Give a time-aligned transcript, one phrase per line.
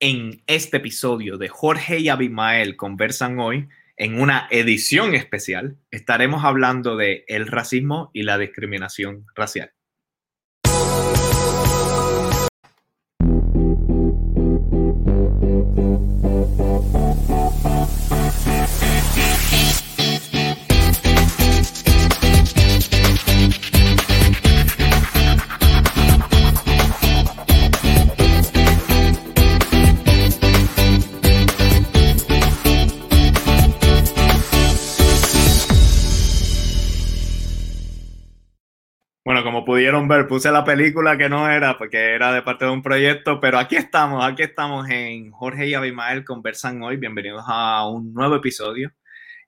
[0.00, 6.96] En este episodio de Jorge y Abimael conversan hoy, en una edición especial, estaremos hablando
[6.96, 9.72] de el racismo y la discriminación racial.
[40.26, 43.76] Puse la película que no era, porque era de parte de un proyecto, pero aquí
[43.76, 46.96] estamos, aquí estamos en Jorge y Abimael Conversan Hoy.
[46.96, 48.90] Bienvenidos a un nuevo episodio.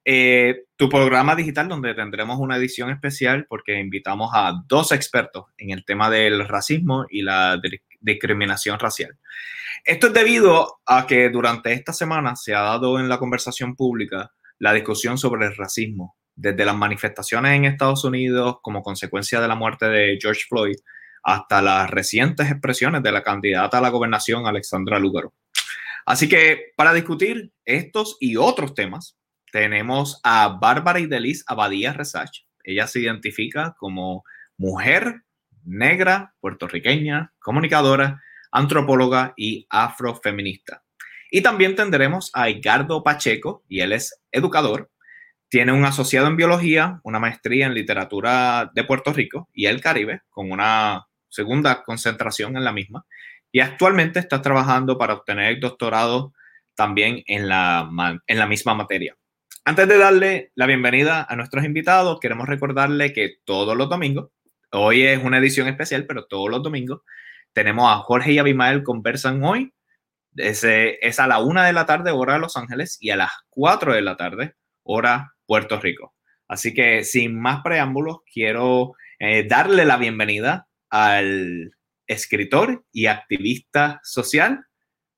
[0.05, 5.71] Eh, tu programa digital donde tendremos una edición especial porque invitamos a dos expertos en
[5.71, 7.59] el tema del racismo y la
[8.01, 9.17] discriminación racial.
[9.83, 14.31] Esto es debido a que durante esta semana se ha dado en la conversación pública
[14.59, 19.55] la discusión sobre el racismo desde las manifestaciones en Estados Unidos como consecuencia de la
[19.55, 20.77] muerte de George Floyd
[21.23, 25.35] hasta las recientes expresiones de la candidata a la gobernación Alexandra Lugaro.
[26.07, 29.19] Así que para discutir estos y otros temas,
[29.53, 32.45] tenemos a Bárbara Ideliz Abadía Resach.
[32.65, 34.25] Ella se identifica como
[34.57, 35.23] mujer
[35.65, 40.85] negra, puertorriqueña, comunicadora, antropóloga y afrofeminista.
[41.31, 44.91] Y también tendremos a Edgardo Pacheco, y él es educador,
[45.51, 50.23] tiene un asociado en biología, una maestría en literatura de Puerto Rico y el Caribe,
[50.31, 53.05] con una segunda concentración en la misma.
[53.51, 56.33] Y actualmente está trabajando para obtener el doctorado
[56.77, 57.91] también en la,
[58.27, 59.17] en la misma materia.
[59.65, 64.31] Antes de darle la bienvenida a nuestros invitados, queremos recordarle que todos los domingos,
[64.71, 67.01] hoy es una edición especial, pero todos los domingos,
[67.53, 69.75] tenemos a Jorge y Abimael conversan hoy.
[70.37, 70.65] Es,
[71.19, 74.03] a la una de la tarde, hora de Los Ángeles, y a las cuatro de
[74.03, 74.55] la tarde,
[74.85, 76.15] hora Puerto Rico.
[76.47, 81.73] Así que sin más preámbulos, quiero eh, darle la bienvenida al
[82.07, 84.65] escritor y activista social,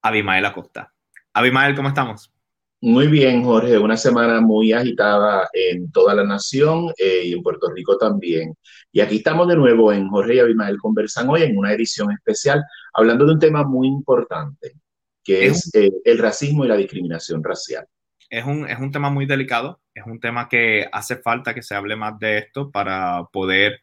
[0.01, 0.95] Abimael Acosta.
[1.35, 2.33] Abimael, ¿cómo estamos?
[2.81, 3.77] Muy bien, Jorge.
[3.77, 8.55] Una semana muy agitada en toda la nación eh, y en Puerto Rico también.
[8.91, 12.65] Y aquí estamos de nuevo en Jorge y Abimael Conversan hoy en una edición especial
[12.95, 14.81] hablando de un tema muy importante,
[15.23, 17.87] que es, es eh, el racismo y la discriminación racial
[18.33, 21.75] es un, es un tema muy delicado, es un tema que hace falta que se
[21.75, 23.81] hable más de esto para poder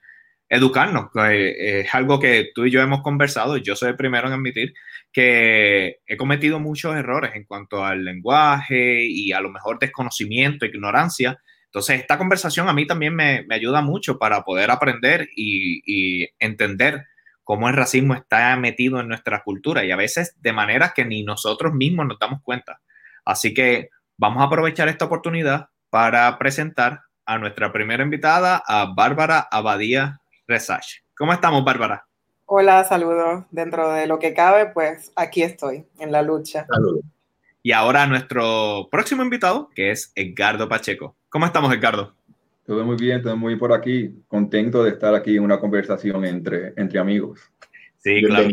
[0.49, 1.09] educarnos.
[1.29, 4.73] Eh, es algo que tú y yo hemos conversado, yo soy el primero en admitir
[5.11, 11.39] que he cometido muchos errores en cuanto al lenguaje y a lo mejor desconocimiento, ignorancia.
[11.65, 16.29] Entonces, esta conversación a mí también me, me ayuda mucho para poder aprender y, y,
[16.39, 17.05] entender
[17.43, 21.23] cómo el racismo está metido en nuestra cultura y a veces de maneras que ni
[21.23, 22.81] nosotros mismos nos damos cuenta.
[23.25, 29.47] Así que vamos a aprovechar esta oportunidad para presentar a nuestra primera invitada, a Bárbara
[29.51, 31.01] Abadía Resach.
[31.17, 32.05] ¿Cómo estamos, Bárbara?
[32.45, 33.45] Hola, saludos.
[33.51, 36.65] Dentro de lo que cabe, pues aquí estoy, en la lucha.
[36.65, 37.05] Saludos.
[37.61, 41.15] Y ahora nuestro próximo invitado, que es Edgardo Pacheco.
[41.29, 42.15] ¿Cómo estamos, Edgardo?
[42.65, 44.23] Todo muy bien, todo muy bien por aquí.
[44.27, 47.41] Contento de estar aquí en una conversación entre, entre amigos.
[47.97, 48.49] Sí, claro.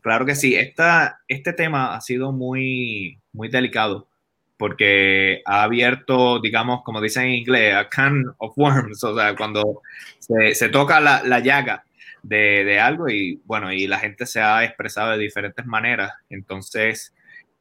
[0.00, 0.54] Claro que sí.
[0.54, 4.08] Esta, este tema ha sido muy, muy delicado
[4.62, 9.82] porque ha abierto, digamos, como dicen en inglés, a can of worms, o sea, cuando
[10.20, 11.82] se, toca la, la llaga
[12.22, 16.12] de, de, algo y bueno, y la gente se ha expresado de diferentes maneras.
[16.30, 17.12] Entonces,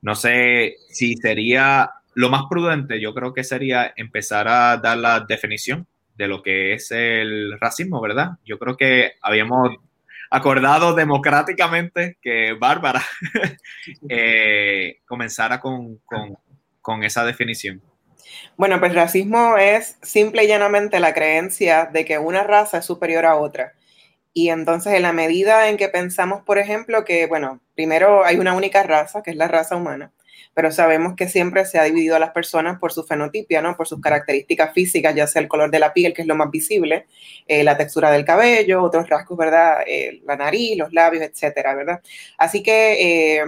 [0.03, 5.21] no sé si sería lo más prudente, yo creo que sería empezar a dar la
[5.21, 8.33] definición de lo que es el racismo, ¿verdad?
[8.45, 9.71] Yo creo que habíamos
[10.29, 13.01] acordado democráticamente que Bárbara
[14.07, 15.99] eh, comenzara con
[16.81, 17.81] con esa definición?
[18.57, 23.25] Bueno, pues racismo es simple y llanamente la creencia de que una raza es superior
[23.25, 23.73] a otra.
[24.33, 28.53] Y entonces en la medida en que pensamos, por ejemplo, que, bueno, primero hay una
[28.53, 30.13] única raza, que es la raza humana,
[30.53, 33.75] pero sabemos que siempre se ha dividido a las personas por su fenotipia, ¿no?
[33.75, 36.49] Por sus características físicas, ya sea el color de la piel, que es lo más
[36.49, 37.07] visible,
[37.47, 39.79] eh, la textura del cabello, otros rasgos, ¿verdad?
[39.85, 42.01] Eh, la nariz, los labios, etcétera, ¿verdad?
[42.37, 43.43] Así que eh,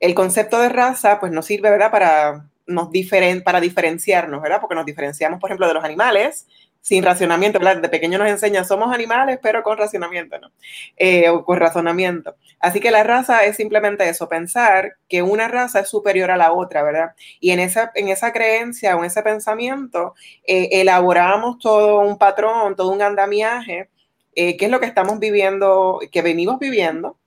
[0.00, 1.90] el concepto de raza, pues nos sirve, ¿verdad?
[1.90, 4.60] Para nos diferen, para diferenciarnos, ¿verdad?
[4.60, 6.46] Porque nos diferenciamos, por ejemplo, de los animales
[6.80, 7.58] sin racionamiento.
[7.58, 10.50] De pequeño nos enseña, somos animales, pero con racionamiento, ¿no?
[10.96, 12.36] Eh, o con razonamiento.
[12.60, 16.52] Así que la raza es simplemente eso, pensar que una raza es superior a la
[16.52, 17.14] otra, ¿verdad?
[17.40, 20.14] Y en esa, en esa creencia o en ese pensamiento
[20.46, 23.90] eh, elaboramos todo un patrón, todo un andamiaje,
[24.34, 27.18] eh, que es lo que estamos viviendo, que venimos viviendo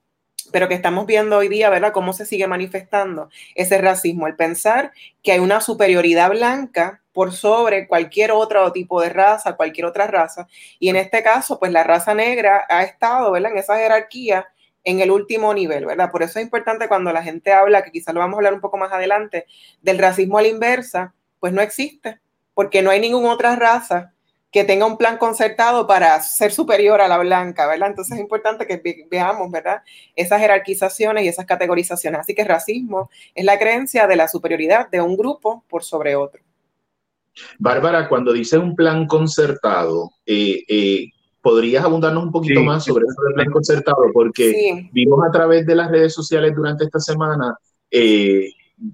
[0.51, 1.91] pero que estamos viendo hoy día, ¿verdad?
[1.91, 4.91] Cómo se sigue manifestando ese racismo, el pensar
[5.23, 10.47] que hay una superioridad blanca por sobre cualquier otro tipo de raza, cualquier otra raza.
[10.79, 13.51] Y en este caso, pues la raza negra ha estado, ¿verdad?
[13.51, 14.47] En esa jerarquía
[14.83, 16.09] en el último nivel, ¿verdad?
[16.11, 18.61] Por eso es importante cuando la gente habla, que quizás lo vamos a hablar un
[18.61, 19.45] poco más adelante,
[19.81, 22.19] del racismo a la inversa, pues no existe,
[22.53, 24.13] porque no hay ninguna otra raza
[24.51, 27.89] que tenga un plan concertado para ser superior a la blanca, ¿verdad?
[27.89, 29.81] Entonces es importante que veamos, ¿verdad?
[30.15, 32.19] Esas jerarquizaciones y esas categorizaciones.
[32.19, 36.41] Así que racismo es la creencia de la superioridad de un grupo por sobre otro.
[37.59, 41.05] Bárbara, cuando dice un plan concertado, eh, eh,
[41.41, 44.03] ¿podrías abundarnos un poquito más sobre el plan concertado?
[44.13, 47.55] Porque vimos a través de las redes sociales durante esta semana
[47.89, 48.49] eh,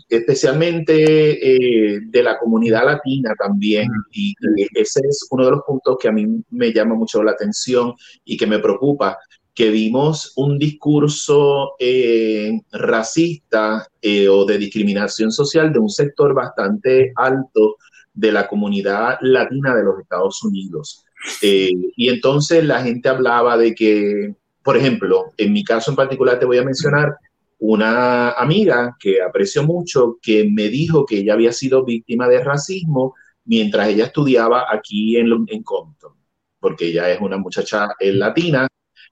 [0.09, 3.87] especialmente eh, de la comunidad latina también.
[4.11, 4.33] Y,
[4.73, 7.93] ese es uno de los puntos que a mí me llama mucho la atención
[8.25, 9.17] y que me preocupa,
[9.53, 17.11] que vimos un discurso eh, racista eh, o de discriminación social de un sector bastante
[17.15, 17.77] alto
[18.13, 21.03] de la comunidad latina de los Estados Unidos.
[21.41, 26.45] y entonces la gente hablaba de que, por ejemplo, en mi caso en particular te
[26.45, 27.15] voy a mencionar,
[27.59, 33.15] una amiga que aprecio mucho que me dijo que ella había sido víctima de racismo
[33.45, 36.13] mientras ella estudiaba aquí en, en Compton,
[36.59, 38.67] porque ella es una muchacha eh, latina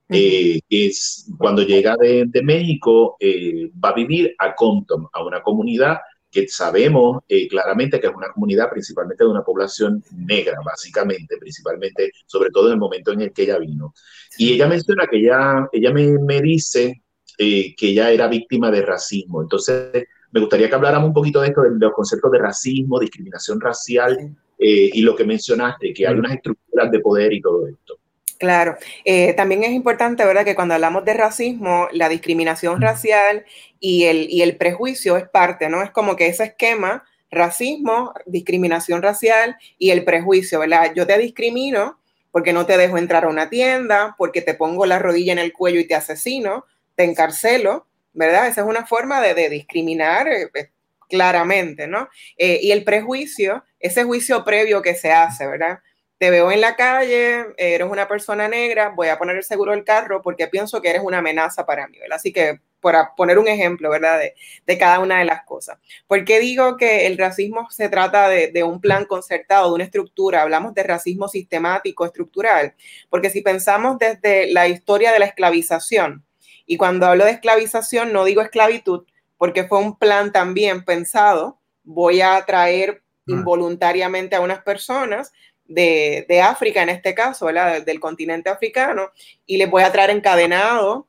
[0.09, 5.97] eh, es, cuando llega de, México eh, va a vivir a Compton, a una comunidad
[6.29, 12.49] que sabemos claramente que es una comunidad principalmente de una población negra, básicamente, principalmente, sobre
[12.49, 13.93] todo en el momento en el que ella vino.
[14.37, 17.04] Y ella menciona que ella, ella me, me dice
[17.37, 19.41] eh, que ella era víctima de racismo.
[19.41, 23.59] Entonces, me gustaría que habláramos un poquito de esto, de, los conceptos de racismo, discriminación
[23.61, 27.97] racial eh, y lo que mencionaste, que hay unas estructuras de poder y todo esto.
[28.37, 33.45] Claro, eh, también es importante, ¿verdad?, que cuando hablamos de racismo, la discriminación racial
[33.79, 35.81] y el, y el prejuicio es parte, ¿no?
[35.81, 40.91] Es como que ese esquema, racismo, discriminación racial y el prejuicio, ¿verdad?
[40.93, 41.97] Yo te discrimino
[42.31, 45.53] porque no te dejo entrar a una tienda, porque te pongo la rodilla en el
[45.53, 46.65] cuello y te asesino,
[46.95, 48.47] te encarcelo, ¿verdad?
[48.47, 50.71] Esa es una forma de, discriminar eh, eh,
[51.09, 52.09] claramente, ¿no?
[52.37, 55.79] Eh, y el prejuicio, ese juicio previo que se hace, ¿verdad?
[56.17, 59.83] Te veo en la calle, eres una persona negra, voy a poner el seguro del
[59.83, 62.15] carro porque pienso que eres una amenaza para mí, ¿verdad?
[62.15, 64.21] Así que para poner un ejemplo, ¿verdad?
[64.65, 65.77] De, cada una de las cosas.
[66.07, 69.83] ¿Por qué digo que el racismo se trata de, de, un plan concertado, de una
[69.83, 70.43] estructura?
[70.43, 72.75] Hablamos de racismo sistemático, estructural,
[73.09, 76.23] porque si pensamos desde la historia de la esclavización,
[76.65, 79.05] y cuando hablo de esclavización, no digo esclavitud,
[79.37, 81.59] porque fue un plan también pensado.
[81.83, 83.31] Voy a traer mm.
[83.31, 85.31] involuntariamente a unas personas
[85.67, 89.11] de, África, en este caso, del continente africano,
[89.45, 91.07] y les voy a traer encadenado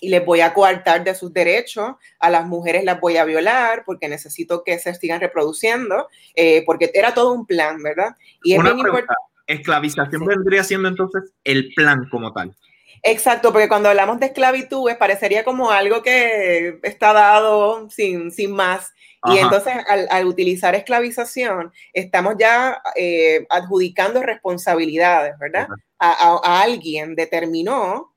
[0.00, 3.82] y les voy a coartar de sus derechos, a las mujeres las voy a violar
[3.84, 8.14] porque necesito que se sigan reproduciendo, eh, porque era todo un plan, ¿verdad?
[8.44, 9.14] Y es bien importante.
[9.48, 12.54] Esclavización vendría siendo entonces el plan como tal.
[13.02, 18.92] Exacto, porque cuando hablamos de esclavitud, parecería como algo que está dado sin, sin más.
[19.24, 25.68] Y entonces al, utilizar esclavización, estamos ya eh, adjudicando responsabilidades, ¿verdad?
[25.98, 28.14] A, alguien determinó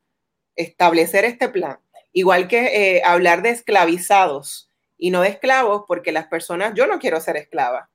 [0.56, 1.80] establecer este plan.
[2.14, 7.00] Igual que eh, hablar de esclavizados y no de esclavos, porque las personas, yo no
[7.00, 7.90] quiero ser esclava.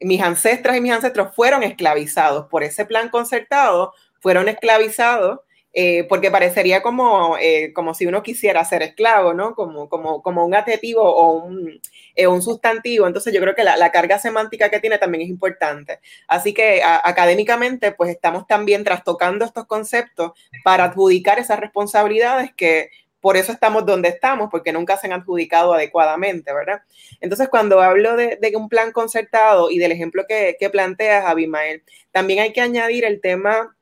[0.00, 5.40] Mis ancestras y mis ancestros fueron esclavizados por ese plan concertado, fueron esclavizados
[5.74, 9.54] eh, porque parecería como, eh, como si uno quisiera ser esclavo, ¿no?
[9.54, 11.80] Como, como, como un adjetivo o un,
[12.14, 13.06] eh, un sustantivo.
[13.06, 16.00] Entonces yo creo que la, la, carga semántica que tiene también es importante.
[16.28, 23.36] Así que académicamente, pues estamos también trastocando estos conceptos para adjudicar esas responsabilidades que por
[23.36, 26.82] eso estamos donde estamos, porque nunca se han adjudicado adecuadamente, ¿verdad?
[27.20, 31.84] Entonces, cuando hablo de, de un plan concertado y del ejemplo que, que planteas, Abimael,
[32.10, 33.76] también hay que añadir el tema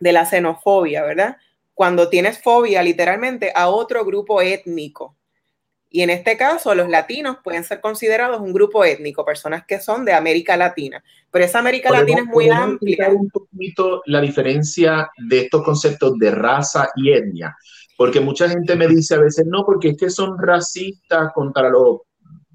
[0.00, 1.36] de la xenofobia, ¿verdad?
[1.74, 5.16] Cuando tienes fobia literalmente a otro grupo étnico.
[5.92, 10.04] Y en este caso, los latinos pueden ser considerados un grupo étnico, personas que son
[10.04, 11.02] de América Latina.
[11.32, 13.08] Pero esa América Latina es muy amplia.
[13.08, 17.56] un poquito la diferencia de estos conceptos de raza y etnia.
[17.96, 22.02] Porque mucha gente me dice a veces, no, porque es que son racistas contra los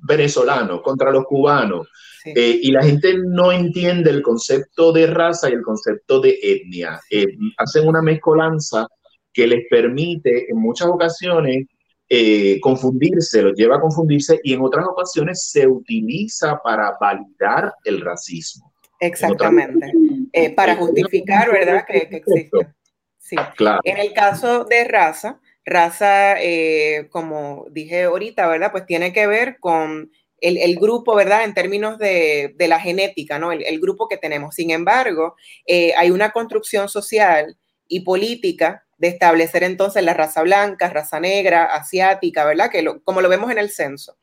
[0.05, 1.87] venezolanos, contra los cubanos.
[2.25, 6.99] Eh, y la gente no entiende el concepto de raza y el concepto de etnia.
[7.09, 8.87] Eh, hacen una mezcolanza
[9.31, 11.67] que les permite en muchas ocasiones
[12.09, 18.01] eh, confundirse, los lleva a confundirse y en otras ocasiones se utiliza para validar el
[18.01, 18.73] racismo.
[18.99, 19.91] Exactamente,
[20.55, 21.85] para justificar, ¿verdad?
[21.85, 22.73] Que, que existe.
[23.19, 23.35] Sí.
[23.57, 23.81] Claro.
[23.83, 28.71] En el caso de raza, Raza, eh, como dije ahorita, ¿verdad?
[28.71, 31.43] Pues tiene que ver con el, grupo, ¿verdad?
[31.43, 33.51] En términos de, la genética, ¿no?
[33.51, 34.53] El, grupo que tenemos.
[34.53, 37.57] Sin embargo, eh, hay una construcción social
[37.87, 42.69] y política de establecer entonces la raza blanca, raza negra, asiática, ¿verdad?
[42.69, 44.17] Que como lo vemos en el censo.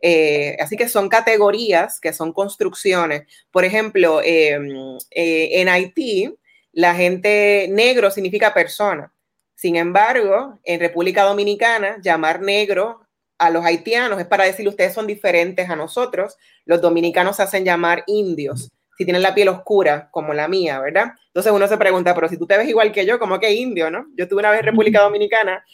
[0.00, 3.24] Eh, así que son categorías que son construcciones.
[3.50, 6.34] Por ejemplo, em, en Haití,
[6.72, 9.12] la gente negro significa persona.
[9.56, 13.00] Sin embargo, en República Dominicana, llamar negro
[13.38, 16.36] a los haitianos es para decir ustedes son diferentes a nosotros.
[16.64, 21.12] Los dominicanos se hacen llamar indios si tienen la piel oscura como la mía, ¿verdad?
[21.26, 23.90] Entonces uno se pregunta, pero si tú te ves igual que yo, ¿cómo que indio,
[23.90, 24.06] no?
[24.16, 25.64] Yo estuve una vez en República Dominicana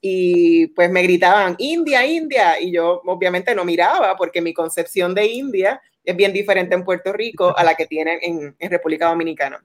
[0.00, 5.26] y pues me gritaban, India, India, y yo obviamente no miraba porque mi concepción de
[5.26, 9.64] India es bien diferente en Puerto Rico a la que tienen en, en República Dominicana.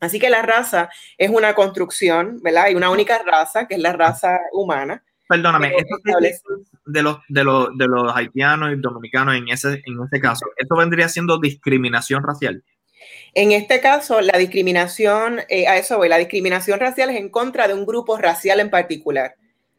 [0.00, 2.64] Así que la raza es una construcción, ¿verdad?
[2.64, 5.74] Hay una única raza, que es la raza humana, Perdóname,
[6.86, 10.74] de los, de, los, de los haitianos y dominicanos en ese, en ese caso, ¿esto
[10.74, 12.64] vendría siendo discriminación racial?
[13.34, 17.68] En este caso, la discriminación, eh, a eso voy, la discriminación racial es en contra
[17.68, 19.34] de un grupo racial en particular.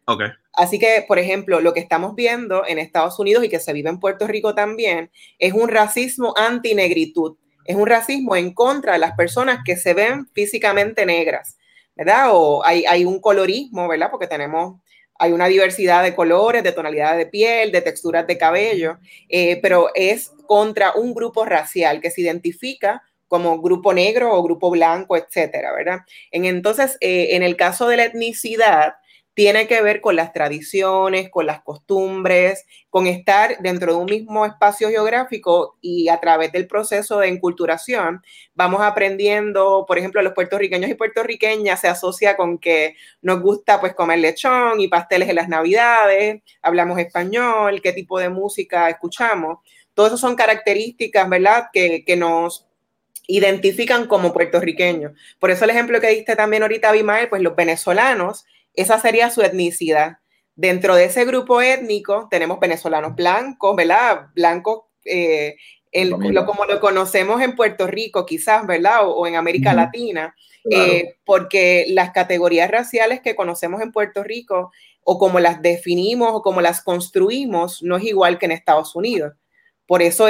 [0.05, 0.27] Okay.
[0.53, 3.89] Así que, por ejemplo, lo que estamos viendo en Estados Unidos y que se vive
[3.89, 5.09] en Puerto Rico también
[5.39, 10.27] es un racismo anti-negritud, es un racismo en contra de las personas que se ven
[10.33, 11.57] físicamente negras,
[11.95, 12.29] ¿verdad?
[12.31, 14.09] O hay, hay un colorismo, ¿verdad?
[14.11, 14.79] Porque tenemos
[15.19, 18.97] hay una diversidad de colores, de tonalidades de piel, de texturas de cabello,
[19.27, 24.71] eh, pero es contra un grupo racial que se identifica como grupo negro o grupo
[24.71, 25.99] blanco, etcétera, ¿verdad?
[26.31, 28.95] En, entonces, eh, en el caso de la etnicidad,
[29.39, 34.45] tiene que ver con las tradiciones, con las costumbres, con estar dentro de un mismo
[34.45, 38.21] espacio geográfico y a través del proceso de enculturación
[38.53, 43.95] vamos aprendiendo, por ejemplo, los puertorriqueños y puertorriqueñas se asocia con que nos gusta pues
[43.95, 49.59] comer lechón y pasteles en las navidades, hablamos español, qué tipo de música escuchamos.
[49.93, 51.67] Todo eso son características, ¿verdad?
[51.71, 52.67] Que, que nos
[53.25, 55.13] identifican como puertorriqueños.
[55.39, 58.43] Por eso el ejemplo que diste también ahorita, Abimael, pues los venezolanos
[58.73, 60.17] esa sería su etnicidad.
[60.55, 64.27] Dentro de ese grupo étnico tenemos venezolanos blancos, ¿verdad?
[64.35, 65.55] Blancos, eh,
[66.45, 69.07] como lo conocemos en Puerto Rico, quizás, ¿verdad?
[69.07, 70.35] O, en América Latina,
[70.69, 74.71] eh, porque las categorías raciales que conocemos en Puerto Rico,
[75.03, 79.33] o como las definimos o como las construimos, no es igual que en Estados Unidos.
[79.87, 80.27] Por eso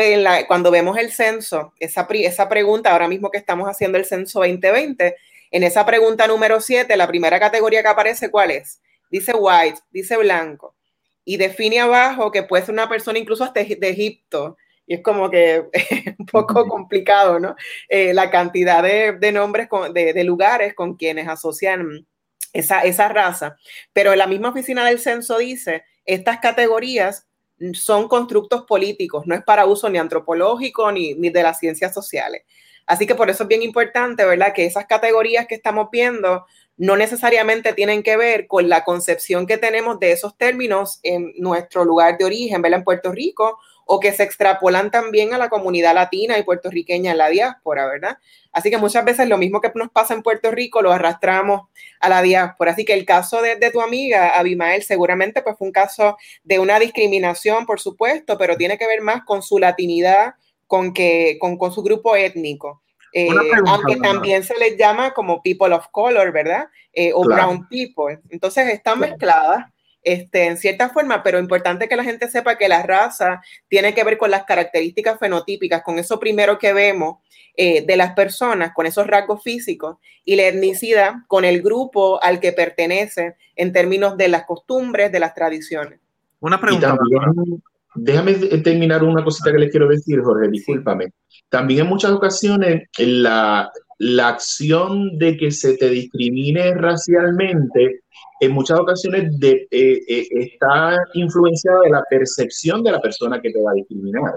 [0.48, 5.18] cuando vemos el censo, esa, esa pregunta, ahora mismo que estamos haciendo el censo 2020,
[5.52, 8.82] en esa pregunta número 7, la primera categoría que aparece, ¿cuál es?
[9.10, 10.76] Dice white, dice blanco.
[11.26, 14.58] Y define abajo que puede ser una persona incluso hasta de Egipto.
[14.86, 15.66] Y es como que
[16.20, 17.56] un poco complicado, ¿no?
[17.88, 22.08] Eh, la cantidad de, nombres, de, lugares con quienes asocian
[22.54, 23.56] esa, esa raza.
[23.94, 27.28] Pero la misma oficina del censo dice, estas categorías
[27.74, 32.44] son constructos políticos, no es para uso ni antropológico ni, ni de las ciencias sociales.
[32.90, 34.52] Así que por eso es bien importante, ¿verdad?
[34.52, 39.60] Que esas categorías que estamos viendo no necesariamente tienen que ver con la concepción que
[39.60, 42.80] tenemos de esos términos en nuestro lugar de origen, ¿verdad?
[42.80, 47.20] En Puerto Rico, o que se extrapolan también a la comunidad latina y puertorriqueña en
[47.20, 48.18] la diáspora, ¿verdad?
[48.52, 51.70] Así que muchas veces lo mismo que nos pasa en Puerto Rico lo arrastramos
[52.00, 52.72] a la diáspora.
[52.72, 56.80] Así que el caso de, tu amiga Abimael seguramente pues fue un caso de una
[56.80, 60.34] discriminación, por supuesto, pero tiene que ver más con su latinidad,
[60.70, 62.84] con, que, con, con su grupo étnico.
[63.12, 63.28] Eh,
[63.66, 66.68] aunque también se les llama como people of color, ¿verdad?
[66.94, 68.20] Eh, o brown people.
[68.30, 69.66] Entonces están mezcladas
[70.04, 74.04] este, en cierta forma, pero importante que la gente sepa que la raza tiene que
[74.04, 77.18] ver con las características fenotípicas, con eso primero que vemos
[77.58, 82.40] eh, de las personas, con esos rasgos físicos, y la etnicidad con el grupo al
[82.40, 86.00] que pertenece en términos de las costumbres, de las tradiciones.
[86.42, 86.96] Una pregunta.
[88.02, 91.08] Déjame terminar una cosita que les quiero decir, Jorge, discúlpame.
[91.50, 98.02] También en muchas ocasiones la, la acción de que se te discrimine racialmente,
[98.40, 103.52] en muchas ocasiones de, eh, eh, está influenciada de la percepción de la persona que
[103.52, 104.34] te va a discriminar.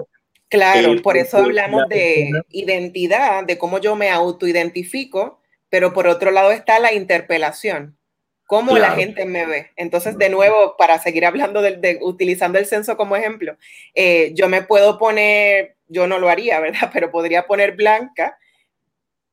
[0.49, 5.39] Claro, eh, por eso hablamos de identidad, de cómo yo me autoidentifico,
[5.69, 7.97] pero por otro lado está la interpelación
[8.45, 9.71] cómo la gente me ve.
[9.75, 13.57] Entonces, de nuevo, para seguir hablando de, utilizando el censo como ejemplo,
[13.95, 16.89] eh, yo me puedo poner, yo no lo haría, ¿verdad?
[16.93, 18.37] Pero podría poner blanca,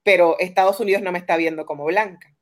[0.02, 2.32] pero Estados Unidos no me está viendo como blanca.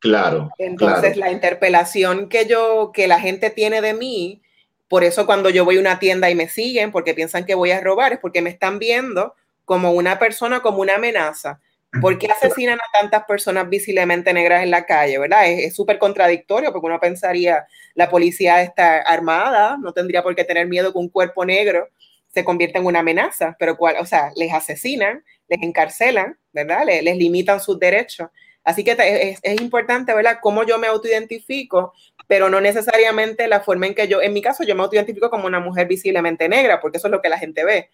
[0.00, 0.50] Claro.
[0.58, 4.42] Entonces, la interpelación que yo, que la gente tiene de mí,
[4.86, 7.72] por eso cuando yo voy a una tienda y me siguen, porque piensan que voy
[7.72, 9.34] a robar, es porque me están viendo
[9.64, 11.60] como una persona, como una amenaza
[12.00, 15.48] ¿Por qué asesinan a tantas personas visiblemente negras en la calle, verdad?
[15.48, 20.66] Es súper contradictorio porque uno pensaría la policía está armada, no tendría por qué tener
[20.66, 21.88] miedo que un cuerpo negro
[22.28, 26.84] se convierta en una amenaza, pero cuál, o sea, les asesinan, les encarcelan, ¿verdad?
[26.84, 28.28] Les, les limitan sus derechos.
[28.64, 30.38] Así que es, es, importante, ¿verdad?
[30.42, 31.94] Cómo yo me autoidentifico,
[32.26, 35.46] pero no necesariamente la forma en que yo, en mi caso, yo me autoidentifico como
[35.46, 37.88] una mujer visiblemente negra, porque eso es lo que la gente ve.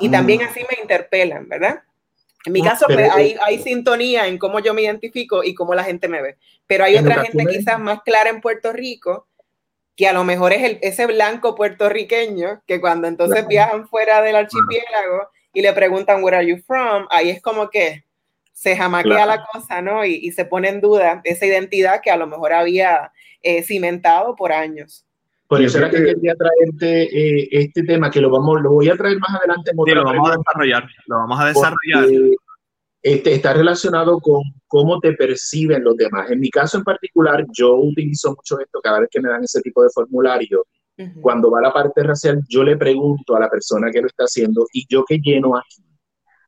[0.00, 1.82] Y también así me interpelan, ¿verdad?
[2.44, 5.84] En mi caso, pues, hay, hay, sintonía en cómo yo me identifico y cómo la
[5.84, 6.36] gente me ve.
[6.66, 9.26] Pero hay otra gente quizás más clara en Puerto Rico,
[9.96, 14.36] que a lo mejor es el, ese blanco puertorriqueño, que cuando entonces viajan fuera del
[14.36, 17.06] archipiélago y le preguntan, where are you from?
[17.10, 18.04] Ahí es como que
[18.52, 20.04] se jamaquea la cosa, ¿no?
[20.04, 24.36] Y, y, se pone en duda esa identidad que a lo mejor había eh, cimentado
[24.36, 25.04] por años.
[25.48, 28.96] Por eso era que quería traerte eh, este tema, que lo vamos, lo voy a
[28.96, 29.72] traer más adelante.
[29.72, 32.38] Sí, lo vamos a desarrollar, lo vamos a desarrollar.
[33.00, 36.30] Este, está relacionado con cómo te perciben los demás.
[36.30, 39.62] En mi caso en particular, yo utilizo mucho esto cada vez que me dan ese
[39.62, 40.66] tipo de formulario.
[41.20, 44.66] Cuando va la parte racial, yo le pregunto a la persona que lo está haciendo,
[44.72, 45.84] ¿y yo qué lleno aquí?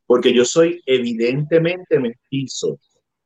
[0.05, 2.79] Porque yo soy evidentemente mestizo.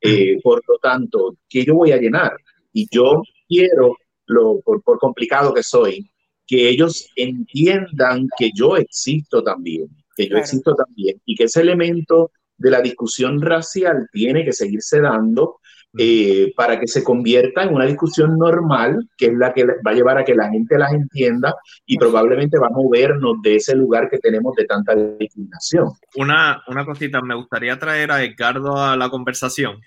[0.02, 2.36] Eh, por lo tanto, ¿qué yo voy a llenar?
[2.74, 6.10] Y yo quiero lo, por, complicado que soy,
[6.46, 12.30] que ellos entiendan que yo existo también, que yo existo también y que ese elemento
[12.56, 15.58] de la discusión racial tiene que seguirse dando
[15.96, 19.94] eh, para que se convierta en una discusión normal, que es la que va a
[19.94, 21.54] llevar a que la gente las entienda
[21.86, 25.90] y probablemente va a movernos de ese lugar que tenemos de tanta discriminación.
[26.16, 29.80] Una, una cosita, me gustaría traer a Ricardo a la conversación,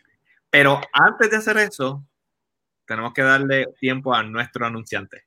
[0.50, 2.06] pero antes de hacer eso,
[2.88, 5.27] tenemos que darle tiempo a nuestro anunciante.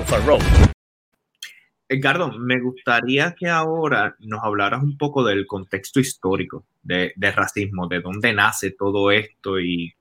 [1.87, 7.99] Edgardo, me gustaría que ahora nos hablaras un poco del contexto histórico de, racismo, de
[7.99, 9.93] dónde nace todo esto y,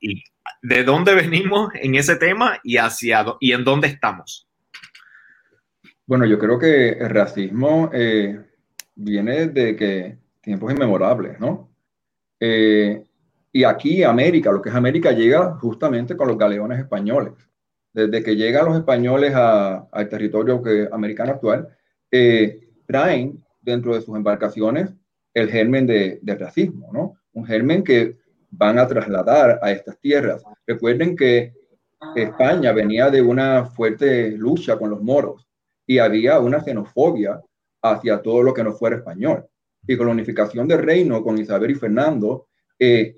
[0.62, 4.48] de dónde venimos en ese tema y hacia y en dónde estamos.
[6.06, 8.40] Bueno, yo creo que el racismo eh,
[8.94, 11.70] viene de que tiempos inmemorables, ¿no?
[12.38, 13.04] Eh,
[13.52, 17.49] y aquí América, lo que es América, llega justamente con los galeones españoles
[17.92, 21.68] desde que llegan los españoles al territorio que, americano actual,
[22.10, 24.90] eh, traen dentro de sus embarcaciones
[25.34, 27.16] el germen de, racismo, ¿no?
[27.32, 28.18] Un germen que
[28.50, 30.42] van a trasladar a estas tierras.
[30.66, 31.52] Recuerden que
[32.16, 35.46] España venía de una fuerte lucha con los moros
[35.86, 37.40] y había una xenofobia
[37.82, 39.46] hacia todo lo que no fuera español.
[39.86, 42.48] Y con la unificación del reino, con Isabel y Fernando,
[42.78, 43.16] eh,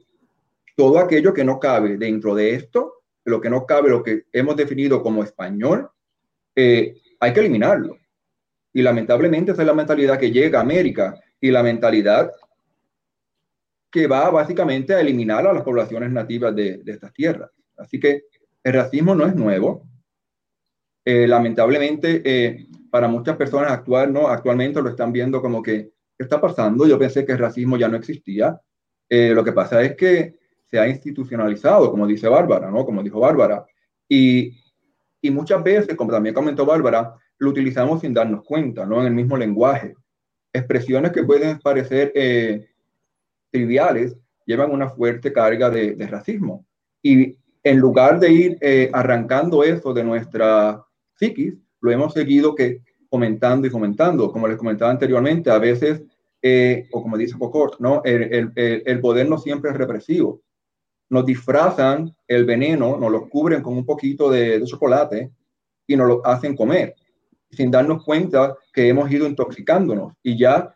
[0.77, 4.57] todo aquello que no cabe dentro de esto lo que no cabe, lo que hemos
[4.57, 5.91] definido como español,
[6.55, 7.97] eh, hay que eliminarlo.
[8.73, 12.33] Y lamentablemente esa es la mentalidad que llega a América y la mentalidad
[13.91, 17.51] que va básicamente a eliminar a las poblaciones nativas de, estas tierras.
[17.77, 18.25] Así que
[18.65, 19.87] el racismo no es nuevo.
[21.05, 24.29] Eh, lamentablemente, eh, para muchas personas actual, ¿no?
[24.29, 26.87] actualmente lo están viendo como que, ¿qué está pasando?
[26.87, 28.59] Yo pensé que el racismo ya no existía.
[29.11, 30.41] lo que pasa es que
[30.73, 32.87] se ha institucionalizado, como dice Bárbara, ¿no?
[32.87, 33.67] Como dijo Bárbara.
[34.09, 34.57] Y,
[35.21, 39.03] y muchas veces, como también comentó Bárbara, lo utilizamos sin darnos cuenta, ¿no?
[39.03, 39.95] En el mismo lenguaje.
[40.51, 42.71] Expresiones que pueden parecer eh,
[43.51, 46.65] triviales llevan una fuerte carga de, de, racismo.
[47.03, 50.83] Y en lugar de ir eh, arrancando eso de nuestra
[51.17, 52.81] psiquis, lo hemos seguido que
[53.11, 54.33] fomentando y fomentando.
[54.33, 56.03] Como les comentaba anteriormente, a veces,
[56.41, 58.01] eh, o como dice Foucault, ¿no?
[58.07, 58.23] El,
[58.57, 60.41] el, el, poder no siempre es represivo
[61.12, 65.31] nos disfrazan el veneno, nos lo cubren con un poquito de, chocolate
[65.87, 66.94] y nos lo hacen comer,
[67.51, 70.75] sin darnos cuenta que hemos ido intoxicándonos y ya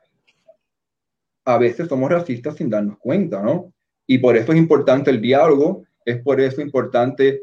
[1.42, 3.72] a veces somos racistas sin darnos cuenta, ¿no?
[4.06, 7.40] Y por eso es importante el diálogo, es por eso importante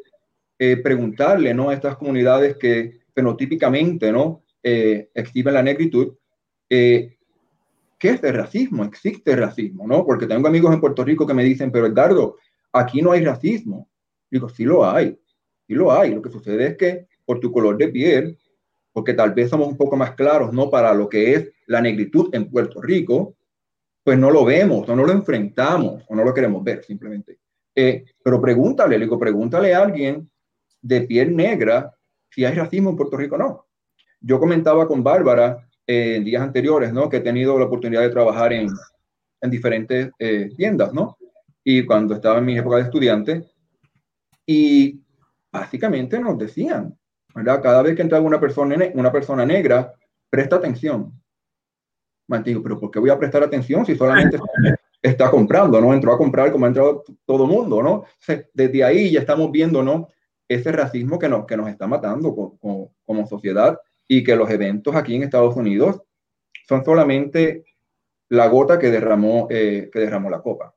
[0.59, 1.69] eh, preguntarle, ¿no?
[1.69, 4.43] A estas comunidades que fenotípicamente, ¿no?
[4.61, 6.13] Eh, exhiben la negritud,
[6.69, 7.17] eh,
[7.97, 8.83] ¿qué es el racismo?
[8.83, 10.05] ¿Existe racismo, no?
[10.05, 12.37] Porque tengo amigos en Puerto Rico que me dicen, pero Edgardo,
[12.73, 13.89] aquí no hay racismo.
[14.29, 15.17] Digo, sí lo hay,
[15.67, 16.13] sí lo hay.
[16.13, 18.37] Lo que sucede es que por tu color de piel,
[18.91, 20.69] porque tal vez somos un poco más claros, ¿no?
[20.69, 23.35] Para lo que es la negritud en Puerto Rico,
[24.03, 27.39] pues no lo vemos, o no lo enfrentamos, o no lo queremos ver simplemente.
[27.75, 30.29] Eh, pero pregúntale, le digo, pregúntale a alguien
[30.81, 31.95] de piel negra
[32.29, 33.67] si hay racismo en Puerto Rico o no.
[34.19, 37.09] Yo comentaba con Bárbara eh, en días anteriores, ¿no?
[37.09, 38.67] Que he tenido la oportunidad de trabajar en,
[39.41, 41.17] en diferentes eh, tiendas, ¿no?
[41.63, 43.45] Y cuando estaba en mi época de estudiante,
[44.45, 45.01] y
[45.51, 46.97] básicamente nos decían,
[47.33, 47.61] ¿verdad?
[47.61, 49.93] Cada vez que entraba una persona, una persona negra,
[50.29, 51.13] presta atención.
[52.27, 54.37] Mantigo, pero ¿por qué voy a prestar atención si solamente
[55.01, 55.93] está comprando, ¿no?
[55.93, 58.05] Entró a comprar como ha entrado todo el mundo, ¿no?
[58.53, 60.07] Desde ahí ya estamos viendo, ¿no?
[60.47, 64.95] Ese racismo que nos, que nos está matando como, como sociedad y que los eventos
[64.95, 66.01] aquí en Estados Unidos
[66.67, 67.65] son solamente
[68.29, 70.73] la gota que derramó, eh, que derramó la copa.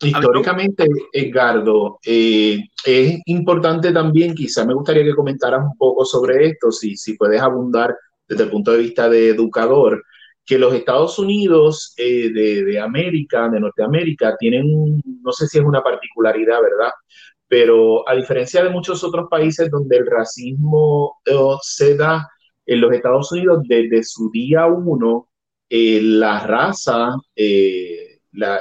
[0.00, 6.72] Históricamente, Edgardo, eh, es importante también, quizá me gustaría que comentaras un poco sobre esto,
[6.72, 7.96] si, si puedes abundar
[8.28, 10.02] desde el punto de vista de educador,
[10.44, 15.64] que los Estados Unidos eh, de, de, América, de Norteamérica, tienen, no sé si es
[15.64, 16.92] una particularidad, ¿verdad?
[17.48, 21.18] Pero a diferencia de muchos otros países donde el racismo
[21.62, 22.28] se da
[22.66, 25.28] en los Estados Unidos desde su día uno,
[25.68, 28.13] eh, la raza, eh,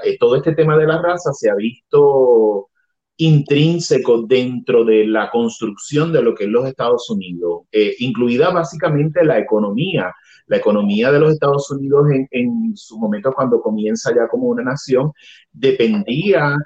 [0.03, 2.69] eh, todo este tema de la raza se ha visto
[3.17, 7.62] intrínseco dentro de la construcción de lo que es los Estados Unidos,
[7.99, 10.12] incluida básicamente la economía.
[10.47, 14.63] La economía de los Estados Unidos en, en su momento cuando comienza ya como una
[14.63, 15.12] nación
[15.51, 16.57] dependía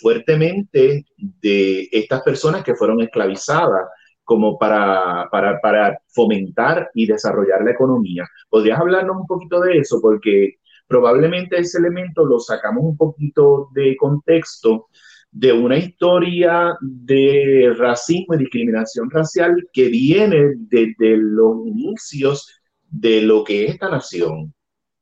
[0.00, 3.88] fuertemente de estas personas que fueron esclavizadas
[4.24, 8.24] como para, para, para, fomentar y desarrollar la economía.
[8.48, 10.00] ¿Podrías hablarnos un poquito de eso?
[10.00, 10.54] Porque
[10.86, 14.88] probablemente ese elemento lo sacamos un poquito de contexto
[15.30, 23.42] de una historia de racismo y discriminación racial que viene desde los inicios de lo
[23.42, 24.54] que es esta nación.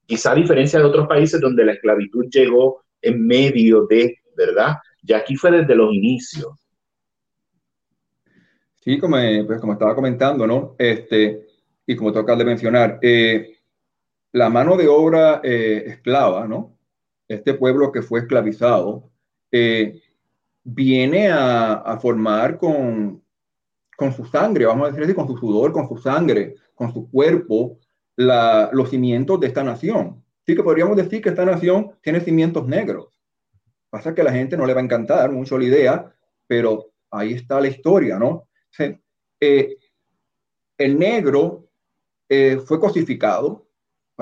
[0.07, 4.77] Quizá a diferencia de otros países donde la esclavitud llegó en medio de, ¿verdad?
[5.03, 6.49] Ya aquí fue desde los inicios.
[8.81, 10.75] Sí, como, eh, pues estaba comentando, ¿no?
[10.79, 11.47] Este,
[11.87, 13.59] y como toca de mencionar, eh,
[14.33, 16.79] la mano de obra eh, esclava, ¿no?
[17.29, 19.11] Este pueblo que fue esclavizado,
[20.65, 23.23] viene a, formar con,
[23.97, 27.11] con su sangre, vamos a decir así, con su sudor, con su sangre, con su
[27.11, 27.79] cuerpo,
[28.17, 30.23] los cimientos de esta nación.
[30.47, 33.19] Sí que podríamos decir que esta nación tiene cimientos negros.
[33.91, 36.15] Pasa que a la gente no le va a encantar mucho la idea,
[36.47, 38.49] pero ahí está la historia, ¿no?
[39.41, 39.77] Eh,
[40.79, 41.69] el negro
[42.29, 43.67] eh, fue cosificado,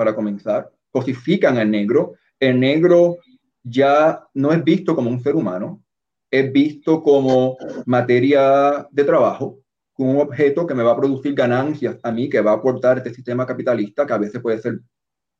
[0.01, 2.15] para comenzar, cosifican al negro.
[2.39, 3.17] El negro
[3.61, 5.83] ya no es visto como un ser humano,
[6.31, 9.59] es visto como materia de trabajo,
[9.93, 12.97] como un objeto que me va a producir ganancias a mí, que va a aportar
[12.97, 14.79] este sistema capitalista que a veces puede ser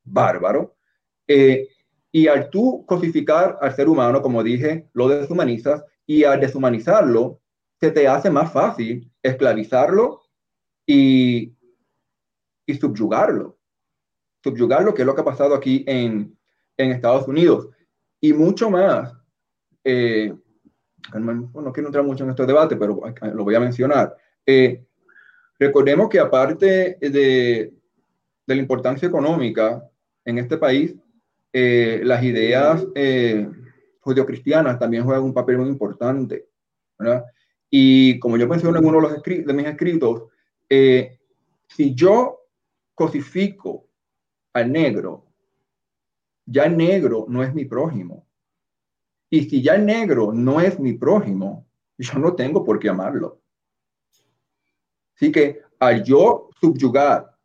[0.04, 0.76] bárbaro.
[1.26, 1.66] Eh,
[2.12, 7.40] y al tú cosificar al ser humano, como dije, lo deshumanizas y al deshumanizarlo,
[7.80, 10.20] se te hace más fácil esclavizarlo
[10.86, 11.56] y,
[12.64, 13.58] y subyugarlo.
[14.42, 16.36] Subyugarlo, que es lo que ha pasado aquí en,
[16.76, 17.68] en Estados Unidos.
[18.20, 19.12] Y mucho más.
[19.84, 20.32] Eh,
[21.14, 23.00] no quiero entrar mucho en este debate, pero
[23.34, 24.16] lo voy a mencionar.
[24.46, 24.84] Eh,
[25.58, 27.10] recordemos que aparte de,
[28.46, 29.82] de, la importancia económica
[30.24, 30.94] en este país,
[31.52, 33.48] eh, las ideas eh,
[34.00, 36.46] judio-cristianas también juegan un papel muy importante.
[36.98, 37.24] ¿verdad?
[37.70, 40.24] Y como yo menciono en uno de, los de mis escritos,
[40.68, 41.18] eh,
[41.68, 42.40] si yo
[42.94, 43.88] cosifico
[44.52, 45.26] al negro,
[46.46, 48.26] ya negro no es mi prójimo.
[49.30, 51.66] Y si ya negro no es mi prójimo,
[51.98, 53.40] yo no tengo por qué amarlo.
[55.14, 57.36] Así que al yo subyugar,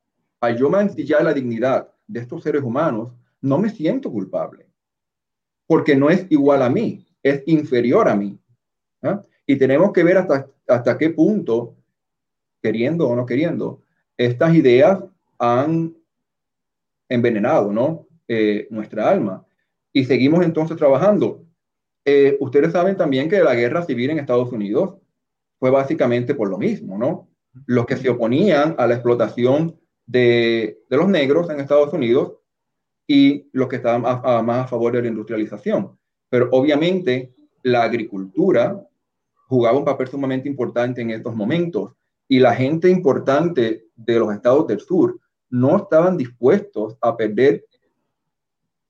[0.42, 4.68] al yo mancillar la dignidad de estos seres humanos, no me siento culpable.
[5.66, 8.40] Porque no es igual a mí, es inferior a mí.
[9.04, 9.22] ¿ah?
[9.46, 11.76] Y tenemos que ver hasta, hasta qué punto,
[12.62, 13.82] queriendo o no queriendo,
[14.18, 15.04] estas ideas
[15.38, 15.97] han
[17.10, 18.08] envenenado ¿no?
[18.28, 19.46] Eh, nuestra alma.
[19.94, 21.44] Y seguimos entonces trabajando.
[22.06, 24.98] Eh, ustedes saben también que la guerra civil en Estados Unidos
[25.60, 27.30] fue básicamente por lo mismo, ¿no?
[27.66, 32.34] Los que se oponían a la explotación de, de los negros en Estados Unidos
[33.08, 35.98] y los que estaban más a favor de la industrialización.
[36.30, 38.86] Pero obviamente la agricultura
[39.48, 41.94] jugaba un papel sumamente importante en estos momentos
[42.28, 47.66] y la gente importante de los estados del sur no estaban dispuestos a perder,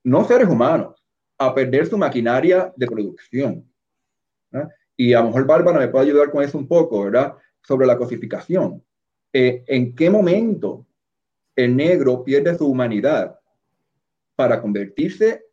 [0.04, 1.04] no seres humanos,
[1.38, 3.70] a perder su maquinaria de producción.
[4.96, 7.36] Y a lo mejor Bárbara me puede ayudar con eso un poco, ¿verdad?
[7.62, 8.84] Sobre la cosificación.
[9.32, 10.86] Eh, ¿En qué momento
[11.56, 13.38] el negro pierde su humanidad?
[14.38, 15.46] para convertirse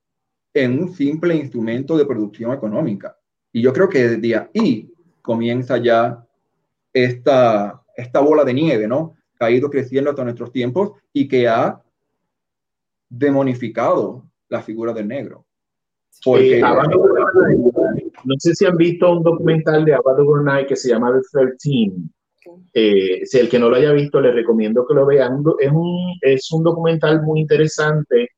[0.53, 3.17] en un simple instrumento de producción económica.
[3.51, 6.23] Y yo creo que desde ahí comienza ya
[6.93, 9.17] esta, esta bola de nieve, ¿no?
[9.41, 11.83] Ha ido creciendo hasta nuestros tiempos y que ha
[13.09, 15.47] demonificado la figura del negro.
[16.25, 21.47] Porque, no sé si han visto un documental de Abad Gurnay que se llama The
[21.61, 21.93] 13.
[22.73, 25.43] Eh, si el que no lo haya visto, le recomiendo que lo vean.
[25.61, 28.31] Es un, es un documental muy interesante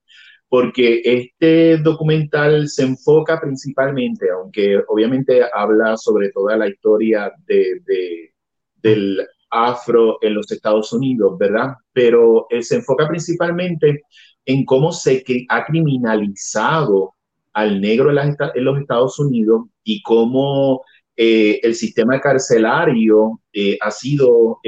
[0.49, 8.33] porque este documental se enfoca principalmente, aunque obviamente habla sobre toda la historia de, de,
[8.77, 9.27] del
[9.65, 11.75] afro en los Estados Unidos, ¿verdad?
[11.93, 14.03] Pero eh, se enfoca principalmente
[14.45, 17.15] en cómo se ha criminalizado
[17.53, 20.83] al negro en, los Estados Unidos y cómo
[21.17, 24.61] eh, el sistema carcelario eh, ha sido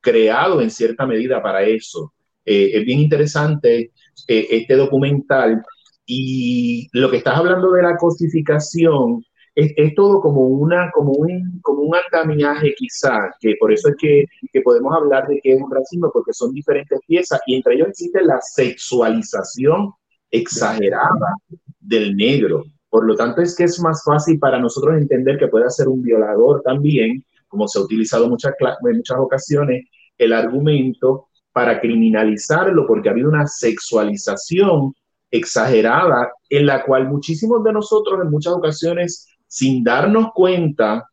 [0.00, 2.12] creado en cierta medida para eso.
[2.44, 3.92] es bien interesante
[4.26, 5.62] este documental
[6.06, 9.24] y lo que estás hablando de la cosificación
[9.54, 14.24] es, todo como, una, como, un, como un andamiaje quizá, que por eso es que,
[14.52, 17.88] que, podemos hablar de que es un racismo, porque son diferentes piezas y entre ellos
[17.88, 19.92] existe la sexualización
[20.30, 21.34] exagerada
[21.80, 22.64] del negro.
[22.88, 26.02] Por lo tanto, es que es más fácil para nosotros entender que puede ser un
[26.02, 29.84] violador también, como se ha utilizado muchas, en muchas ocasiones,
[30.16, 34.94] el argumento para criminalizarlo, porque ha habido una sexualización
[35.30, 41.10] exagerada en la cual muchísimos de nosotros en muchas ocasiones sin darnos cuenta,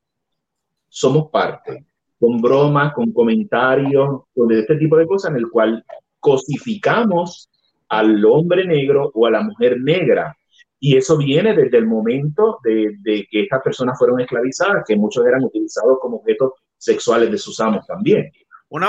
[0.87, 1.85] somos parte,
[2.17, 5.83] con bromas, con comentarios, con este tipo de cosas en el cual
[6.21, 7.49] cosificamos
[7.89, 10.37] al hombre negro o a la mujer negra.
[10.79, 15.43] Y eso viene desde el momento de, que estas personas fueron esclavizadas, que muchos eran
[15.43, 18.31] utilizados como objetos sexuales de sus amos también.
[18.69, 18.87] Una...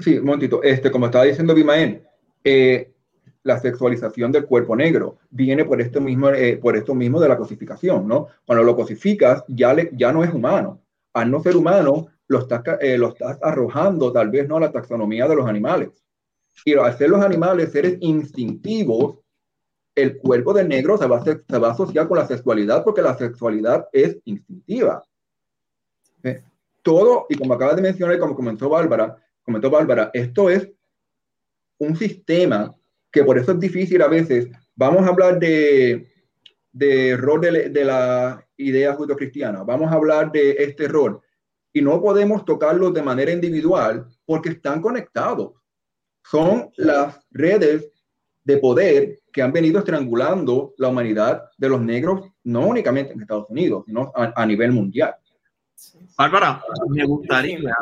[0.00, 0.62] sí, un momentito.
[0.62, 2.04] Este, como estaba diciendo Bimael,
[2.44, 2.94] eh,
[3.42, 5.18] la sexualización del cuerpo negro.
[5.30, 8.28] Viene por esto mismo, eh, por esto mismo de la cosificación, ¿no?
[8.44, 10.80] Cuando lo cosificas, ya, le, ya no es humano.
[11.14, 14.72] Al no ser humano, lo estás, eh, lo estás arrojando tal vez no a la
[14.72, 16.04] taxonomía de los animales.
[16.64, 19.18] Y al ser los animales seres instintivos,
[19.94, 23.02] el cuerpo del negro se va, a, se va a asociar con la sexualidad porque
[23.02, 25.02] la sexualidad es instintiva.
[26.22, 26.42] ¿Eh?
[26.82, 30.70] Todo, y como acabas de mencionar y como comentó Bárbara, comentó Bárbara, esto es
[31.78, 32.74] un sistema
[33.10, 34.48] que por eso es difícil a veces.
[34.76, 36.10] Vamos a hablar de,
[36.72, 41.20] de rol de, la idea judio-cristiana, vamos a hablar de este rol,
[41.72, 45.52] y no podemos tocarlos de manera individual porque están conectados.
[46.24, 47.90] Son las redes
[48.44, 53.46] de poder que han venido estrangulando la humanidad de los negros, no únicamente en Estados
[53.48, 55.14] Unidos, sino a nivel mundial.
[56.16, 57.74] Bárbara, me gustaría.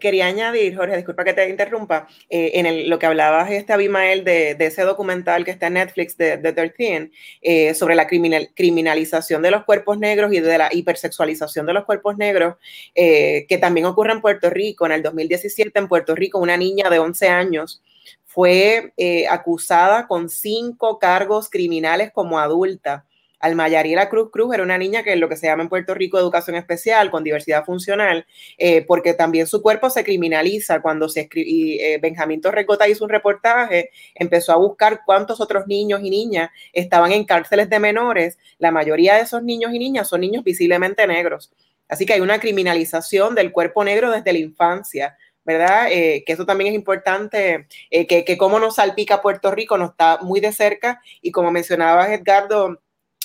[0.00, 4.56] Quería, añadir, Jorge, disculpa que te interrumpa, eh, en lo que hablabas, este Abimael, de,
[4.58, 7.10] ese documental que está en Netflix de, de 13,
[7.40, 12.16] eh, sobre la criminalización de los cuerpos negros y de la hipersexualización de los cuerpos
[12.16, 12.56] negros,
[12.94, 14.86] eh, que también ocurre en Puerto Rico.
[14.86, 17.82] En el 2017, en Puerto Rico, una niña de 11 años
[18.24, 18.92] fue
[19.30, 23.06] acusada con cinco cargos criminales como adulta
[23.44, 26.18] Almayariela Cruz Cruz era una niña que en lo que se llama en Puerto Rico
[26.18, 28.26] educación especial con diversidad funcional,
[28.56, 30.80] eh, porque también su cuerpo se criminaliza.
[30.80, 36.00] Cuando se escribe, eh, Benjamín Torrecota hizo un reportaje, empezó a buscar cuántos otros niños
[36.02, 38.38] y niñas estaban en cárceles de menores.
[38.58, 41.52] La mayoría de esos niños y niñas son niños visiblemente negros.
[41.86, 45.18] Así que hay una criminalización del cuerpo negro desde la infancia.
[45.46, 45.88] ¿verdad?
[45.90, 50.16] Eh, que eso también es importante, que, que cómo nos salpica Puerto Rico, nos está
[50.22, 52.80] muy de cerca y como mencionabas, Edgardo,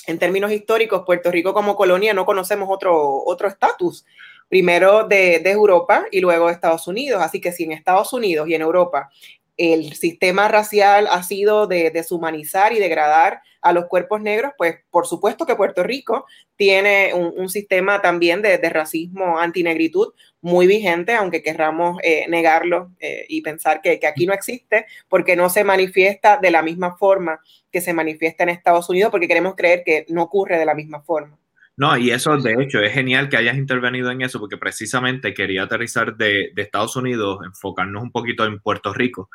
[0.06, 4.04] en términos históricos, Puerto Rico como colonia no conocemos otro otro estatus.
[4.48, 7.22] Primero de, Europa y luego de Estados Unidos.
[7.22, 9.08] Así que si en Estados Unidos y en Europa
[9.56, 15.06] el sistema racial ha sido de deshumanizar y degradar a los cuerpos negros, pues por
[15.06, 21.98] supuesto que Puerto Rico tiene un, sistema también de, racismo antinegritud muy vigente, aunque querramos
[22.02, 26.62] eh, negarlo eh, y pensar que, aquí no existe, porque no se manifiesta de la
[26.62, 30.66] misma forma que se manifiesta en Estados Unidos, porque queremos creer que no ocurre de
[30.66, 31.38] la misma forma.
[31.76, 35.62] No, y eso de hecho es genial que hayas intervenido en eso, porque precisamente quería
[35.62, 39.30] aterrizar de, de Estados Unidos, enfocarnos un poquito en Puerto Rico.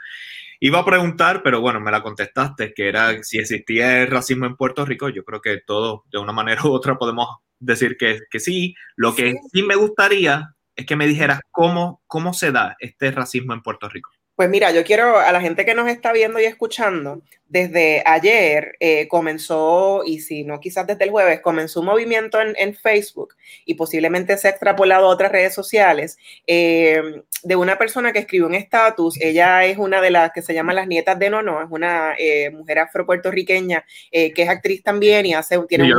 [0.66, 4.56] Iba a preguntar, pero bueno, me la contestaste, que era si existía el racismo en
[4.56, 5.10] Puerto Rico.
[5.10, 7.28] Yo creo que todos, de una manera u otra, podemos
[7.60, 8.74] decir que, que sí.
[8.96, 13.54] Lo que sí me gustaría es que me dijeras cómo, cómo se da este racismo
[13.54, 14.10] en Puerto Rico.
[14.36, 18.76] Pues mira, yo quiero a la gente que nos está viendo y escuchando desde ayer
[18.80, 23.76] eh, comenzó, y si no quizás desde el jueves, comenzó un movimiento en, Facebook y
[23.76, 26.18] posiblemente se ha extrapolado a otras redes sociales
[26.48, 27.02] eh,
[27.44, 29.18] de una persona que escribió un estatus.
[29.22, 32.50] Ella es una de las que se llaman las nietas de Nono, es una eh,
[32.50, 35.94] mujer afro-puertorriqueña que es actriz también y hace, tiene,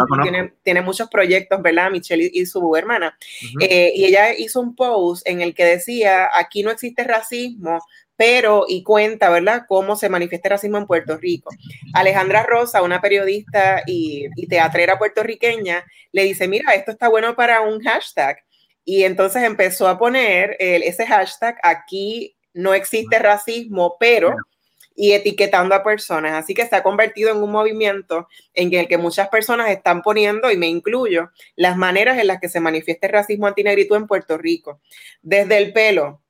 [0.62, 1.90] tiene, muchos proyectos, ¿verdad?
[1.90, 3.16] Michelle y, su hermana.
[3.58, 7.80] y ella hizo un post en el que decía, aquí no existe racismo,
[8.16, 11.50] pero y cuenta, ¿verdad?, cómo se manifiesta el racismo en Puerto Rico.
[11.94, 17.80] Alejandra Rosa, una periodista y, teatrera puertorriqueña, le dice, mira, esto está bueno para un
[17.82, 18.38] hashtag.
[18.84, 24.34] Y entonces empezó a poner ese hashtag, aquí no existe racismo, pero
[24.96, 26.32] y etiquetando a personas.
[26.32, 30.50] Así que se ha convertido en un movimiento en el que muchas personas están poniendo,
[30.50, 34.38] y me incluyo, las maneras en las que se manifiesta el racismo antinegrito en Puerto
[34.38, 34.80] Rico.
[35.20, 36.22] Desde el pelo,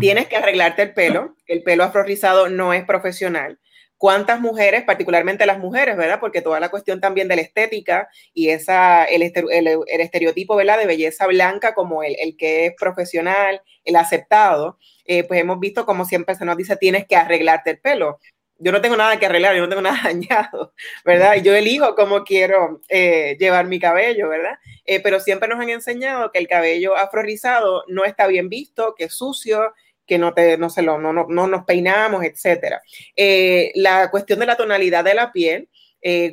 [0.00, 1.36] Tienes que arreglarte el pelo.
[1.46, 3.58] El pelo afro rizado no es profesional.
[4.02, 6.18] ¿Cuántas mujeres, particularmente las mujeres, verdad?
[6.18, 10.78] Porque toda la cuestión también de la estética y esa, el, estereotipo, ¿verdad?
[10.78, 16.04] De belleza blanca como el, que es profesional, el aceptado, eh, pues hemos visto como
[16.04, 18.18] siempre se nos dice, tienes que arreglarte el pelo
[18.62, 20.72] yo no tengo nada que arreglar, yo no tengo nada dañado,
[21.04, 21.36] ¿verdad?
[21.42, 24.56] Yo elijo cómo quiero eh, llevar mi cabello, ¿verdad?
[24.84, 29.04] Eh, pero siempre nos han enseñado que el cabello afrorizado no está bien visto, que
[29.04, 29.72] es sucio,
[30.06, 32.76] que no, te, no, lo, no, no, no nos peinamos, etc.
[33.16, 35.68] Eh, la cuestión de la tonalidad de la piel,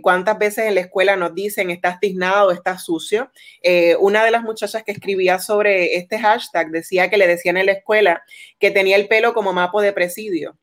[0.02, 3.32] cuántas veces en la escuela nos dicen estás tiznado, estás sucio.
[4.00, 7.74] una de las muchachas que escribía sobre este hashtag decía que le decían en la
[7.74, 8.24] escuela
[8.58, 10.58] que tenía el pelo como mapo de presidio.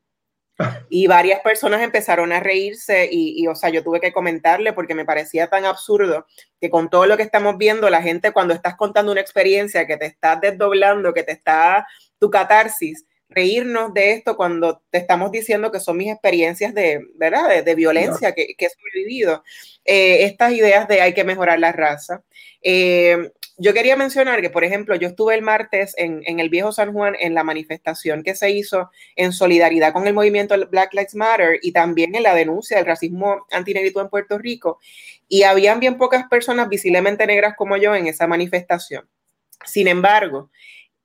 [0.89, 5.05] Y varias personas empezaron a reírse y, o sea, yo tuve que comentarle porque me
[5.05, 6.25] parecía tan absurdo
[6.59, 9.97] que con todo lo que estamos viendo, la gente cuando estás contando una experiencia que
[9.97, 11.85] te estás desdoblando, que te está
[12.19, 17.63] tu catarsis, reírnos de esto cuando te estamos diciendo que son mis experiencias de, ¿verdad?
[17.63, 19.43] de, violencia que, que, he sobrevivido.
[19.85, 22.23] Eh, estas ideas de hay que mejorar la raza.
[22.61, 26.93] Eh, yo quería mencionar que, por ejemplo, yo estuve el martes en, el viejo San
[26.93, 31.59] Juan en la manifestación que se hizo en solidaridad con el movimiento Black Lives Matter
[31.63, 34.79] y también en la denuncia del racismo antinegrito en Puerto Rico.
[35.27, 39.09] Y habían bien pocas personas visiblemente negras como yo en esa manifestación.
[39.65, 40.51] Sin embargo,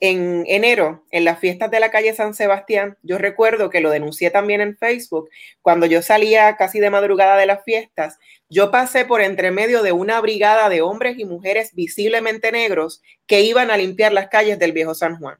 [0.02, 4.32] en enero, en las fiestas de la calle San Sebastián, yo recuerdo que lo denuncié
[4.32, 9.20] también en Facebook, cuando yo salía casi de madrugada de las fiestas, yo pasé por
[9.20, 14.12] entre medio de una brigada de hombres y mujeres visiblemente negros que iban a limpiar
[14.12, 15.38] las calles del viejo San Juan.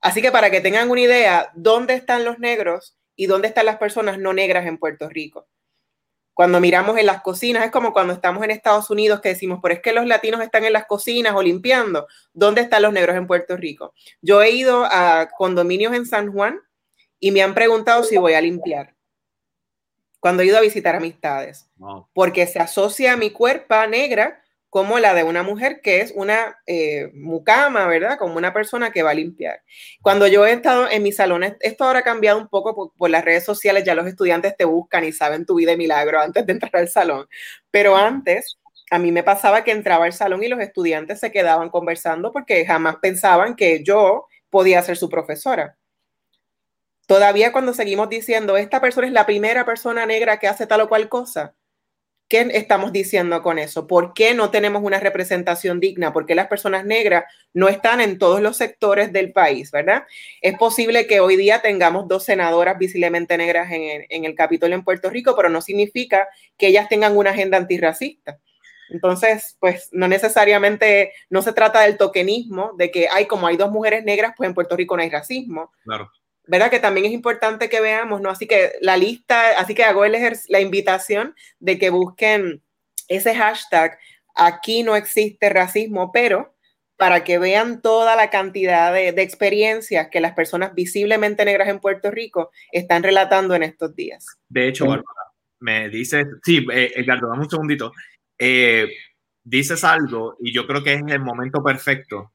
[0.00, 3.78] Así que para que tengan una idea, ¿dónde están los negros y dónde están las
[3.78, 5.48] personas no negras en Puerto Rico?
[6.38, 9.74] Cuando miramos en las cocinas, es como cuando estamos en Estados Unidos que decimos, pero
[9.74, 12.06] es que los latinos están en las cocinas o limpiando.
[12.32, 13.92] ¿Dónde están los negros en Puerto Rico?
[14.22, 16.60] Yo he ido a condominios en San Juan
[17.18, 18.94] y me han preguntado si voy a limpiar.
[20.20, 21.68] Cuando he ido a visitar amistades.
[22.12, 26.58] Porque se asocia a mi cuerpo negra como la de una mujer que es una
[26.66, 28.18] eh, mucama, ¿verdad?
[28.18, 29.62] Como una persona que va a limpiar.
[30.02, 33.24] Cuando yo he estado en mis salones, esto ahora ha cambiado un poco por, las
[33.24, 36.52] redes sociales, ya los estudiantes te buscan y saben tu vida de milagro antes de
[36.52, 37.26] entrar al salón,
[37.70, 38.58] pero antes
[38.90, 42.64] a mí me pasaba que entraba al salón y los estudiantes se quedaban conversando porque
[42.66, 45.76] jamás pensaban que yo podía ser su profesora.
[47.06, 50.88] Todavía cuando seguimos diciendo, esta persona es la primera persona negra que hace tal o
[50.90, 51.54] cual cosa,
[52.28, 53.86] ¿Qué estamos diciendo con eso?
[53.86, 56.12] ¿Por qué no tenemos una representación digna?
[56.12, 60.04] ¿Por qué las personas negras no están en todos los sectores del país, verdad?
[60.42, 64.84] Es posible que hoy día tengamos dos senadoras visiblemente negras en, en el Capitolio en
[64.84, 68.38] Puerto Rico, pero no significa que ellas tengan una agenda antirracista.
[68.90, 73.70] Entonces, pues no necesariamente, no se trata del tokenismo, de que hay como hay dos
[73.70, 75.72] mujeres negras, pues en Puerto Rico no hay racismo.
[75.84, 76.10] Claro.
[76.48, 76.70] ¿Verdad?
[76.70, 78.30] Que también es importante que veamos, ¿no?
[78.30, 80.16] Así que la lista, así que hago el
[80.48, 82.62] la invitación de que busquen
[83.06, 83.98] ese hashtag,
[84.34, 86.54] aquí no existe racismo, pero
[86.96, 92.10] para que vean toda la cantidad de, experiencias que las personas visiblemente negras en Puerto
[92.10, 94.26] Rico están relatando en estos días.
[94.48, 95.04] De hecho, Bárbara,
[95.60, 97.92] me dices, sí, eh, Edgardo, dame un segundito.
[98.38, 98.88] Eh,
[99.44, 102.32] dices algo y yo creo que es el momento perfecto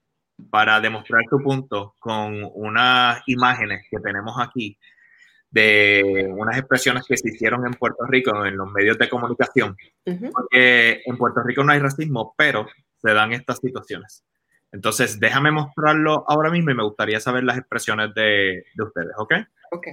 [0.49, 4.77] para demostrar tu punto con unas imágenes que tenemos aquí
[5.49, 9.77] de unas expresiones que se hicieron en Puerto Rico en los medios de comunicación.
[10.03, 12.67] Porque en Puerto Rico no hay racismo, pero
[13.01, 14.23] se dan estas situaciones.
[14.71, 19.33] Entonces, déjame mostrarlo ahora mismo y me gustaría saber las expresiones de, de ustedes, ¿ok?
[19.71, 19.87] Ok.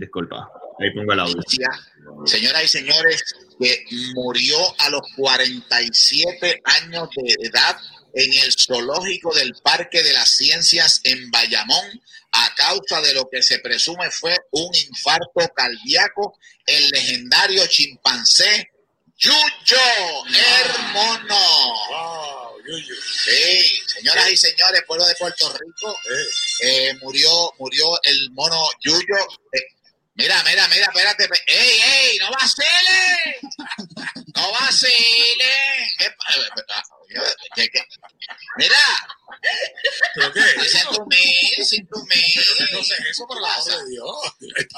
[0.00, 1.42] Disculpa, ahí pongo el audio.
[2.24, 3.22] Señoras y señores,
[3.60, 3.84] que
[4.14, 7.76] murió a los 47 años de edad
[8.14, 12.00] en el zoológico del Parque de las Ciencias en Bayamón
[12.32, 16.38] a causa de lo que se presume fue un infarto cardíaco.
[16.64, 18.70] El legendario chimpancé
[19.18, 19.78] Yuyo
[20.62, 21.36] Hermono.
[23.26, 25.94] Sí, señoras y señores, pueblo de Puerto Rico,
[26.62, 29.16] eh, murió, murió el mono Yuyo.
[29.52, 29.79] Eh,
[30.20, 31.28] mira, mira, mira, espérate.
[31.46, 32.18] ¡Ey, ey!
[32.18, 33.36] ¡No vacilen!
[34.34, 35.90] ¡No vacilen!
[35.98, 36.14] ¿Qué,
[37.54, 37.80] ¿Qué, qué?
[38.56, 38.76] Mira.
[40.14, 40.68] ¿Pero qué?
[40.68, 42.68] Sin tu mil, sin tu mil.
[42.72, 44.16] No sé eso, por la de Dios.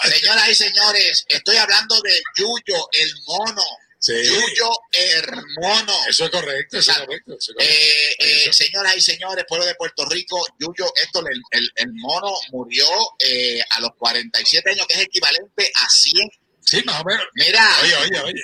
[0.04, 3.64] Señoras y señores, estoy hablando de Yuyo, el mono.
[4.02, 4.14] Sí.
[4.24, 5.94] Yuyo Hermono.
[6.08, 7.36] Eso es correcto, eso es correcto.
[7.38, 7.74] Eso es correcto.
[7.74, 8.52] Eh, eh, Eso.
[8.52, 12.84] señoras y señores, pueblo de Puerto Rico, Yuyo, esto, el, el, el mono murió
[13.20, 16.28] eh, a los 47 años, que es equivalente a 100.
[16.64, 17.24] Sí, más o menos.
[17.34, 18.42] Mira, Oye, oye, oye.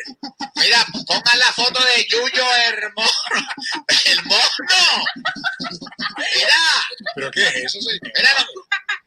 [0.57, 3.11] mira, pongan la foto de Yuyo Hermono.
[4.05, 5.05] El mono.
[6.35, 6.59] Mira,
[7.15, 8.01] ¿Pero qué es eso, señor?
[8.17, 8.47] mira, no,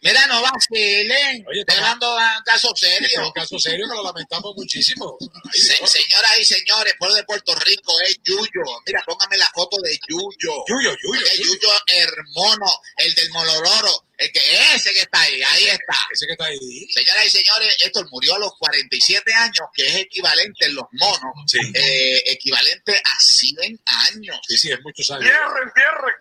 [0.01, 1.45] mira, no vacilen.
[1.47, 3.25] Oye, Estoy hablando de un caso es serio.
[3.27, 5.17] un caso serio que lo lamentamos muchísimo.
[5.53, 5.91] Ay, Se- Dios.
[5.91, 8.63] señoras y señores, pueblo de Puerto Rico es Yuyo.
[8.85, 10.63] Mira, póngame la foto de Yuyo.
[10.67, 11.53] Yuyo, Yuyo, Es Yuyo.
[11.53, 14.39] Yuyo Hermono, el del Molororo, el que
[14.75, 15.95] ese que está ahí, ahí está.
[16.11, 16.87] Ese que está ahí.
[16.93, 21.33] Señoras y señores, esto murió a los 47 años, que es equivalente en los monos,
[21.47, 21.59] Sí.
[21.73, 24.37] eh, equivalente a 100 años.
[24.47, 25.29] Sí, sí, es muchos años.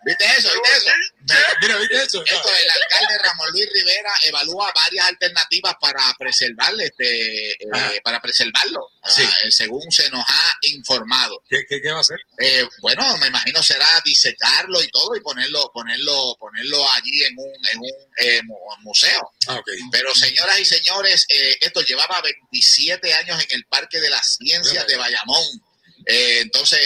[0.04, 0.50] ¿Viste eso?
[0.52, 0.90] ¿Viste eso?
[1.60, 2.24] Mira, ¿viste eso?
[2.24, 8.88] Esto, el alcalde Ramón Luis Rivera evalúa varias alternativas para preservar este, eh, para preservarlo,
[9.06, 9.22] Sí.
[9.26, 11.42] ah, eh, según se nos ha informado.
[11.48, 12.18] ¿Qué, qué, qué va a hacer?
[12.38, 17.52] Eh, bueno, me imagino será disecarlo y todo y ponerlo, ponerlo, ponerlo allí en un,
[17.72, 19.32] en un eh, mu- museo.
[19.48, 19.60] Ah.
[19.92, 24.86] Pero señoras y señores, eh, esto llevaba 27 años en el Parque de las Ciencias
[24.86, 25.42] de Bayamón.
[26.06, 26.80] Eh, entonces,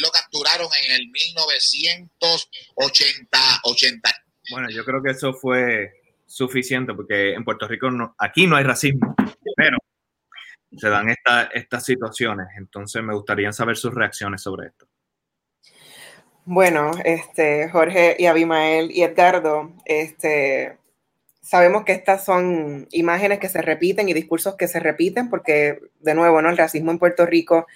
[0.00, 4.10] lo capturaron en el 1980, 80.
[4.50, 5.92] Bueno, yo creo que eso fue
[6.26, 9.14] suficiente porque en Puerto Rico no, aquí no hay racismo,
[9.56, 9.76] pero
[10.76, 12.46] se dan esta- estas situaciones.
[12.56, 14.88] Entonces me gustaría saber sus reacciones sobre esto.
[16.44, 20.78] Bueno, este, Jorge y Abimael y Edgardo, este,
[21.40, 26.14] sabemos que estas son imágenes que se repiten y discursos que se repiten porque, de
[26.14, 26.48] nuevo, ¿no?
[26.48, 27.66] el racismo en Puerto Rico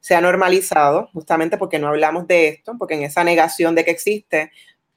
[0.00, 3.90] se ha normalizado justamente porque no hablamos de esto, porque en esa negación de que
[3.92, 4.50] existe,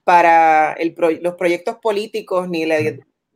[0.04, 2.78] para el los proyectos políticos ni la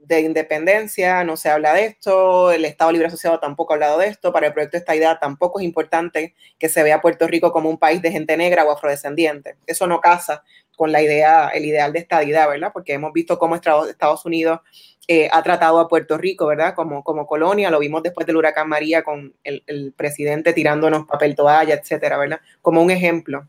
[0.10, 4.08] de independencia no se habla de esto, el Estado Libre Asociado tampoco ha hablado de
[4.08, 7.52] esto, para el proyecto de esta idea tampoco es importante que se vea Puerto Rico
[7.52, 9.56] como un país de gente negra o afrodescendiente.
[9.68, 10.44] Eso no casa
[10.76, 12.72] con la idea, el ideal de estadidad, ¿verdad?
[12.74, 14.62] Porque hemos visto cómo Estados Estados Unidos
[15.08, 16.74] eh, ha tratado a Puerto Rico, ¿verdad?
[16.74, 21.36] Como, como colonia, lo vimos después del huracán María con el, el presidente tirándonos papel
[21.36, 22.40] toalla, etcétera, ¿verdad?
[22.62, 23.48] Como un ejemplo.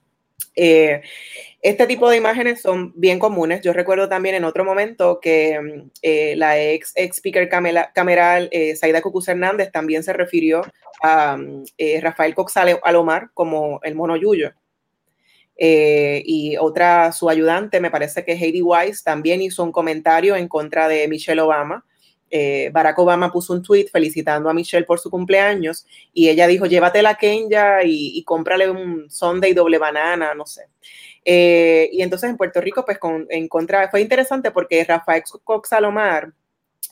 [0.56, 1.02] Eh,
[1.62, 3.60] este tipo de imágenes son bien comunes.
[3.62, 8.76] Yo recuerdo también en otro momento que mm, eh, la ex, ex speaker cameral eh,
[8.76, 10.62] Saida Cucuz Hernández también se refirió
[11.02, 11.64] a mm,
[12.00, 14.52] Rafael Cox Ale- Alomar como el mono Yuyo.
[15.62, 20.88] Y otra, su ayudante, me parece que Heidi Weiss, también hizo un comentario en contra
[20.88, 21.84] de Michelle Obama.
[22.30, 26.66] Eh, Barack Obama puso un tweet felicitando a Michelle por su cumpleaños y ella dijo,
[26.66, 30.68] llévatela a Kenya y, cómprale un Sunday doble banana, no sé.
[31.24, 35.68] Eh, y entonces en Puerto Rico, pues con, en contra, fue interesante porque Rafael Cox
[35.68, 36.32] Salomar,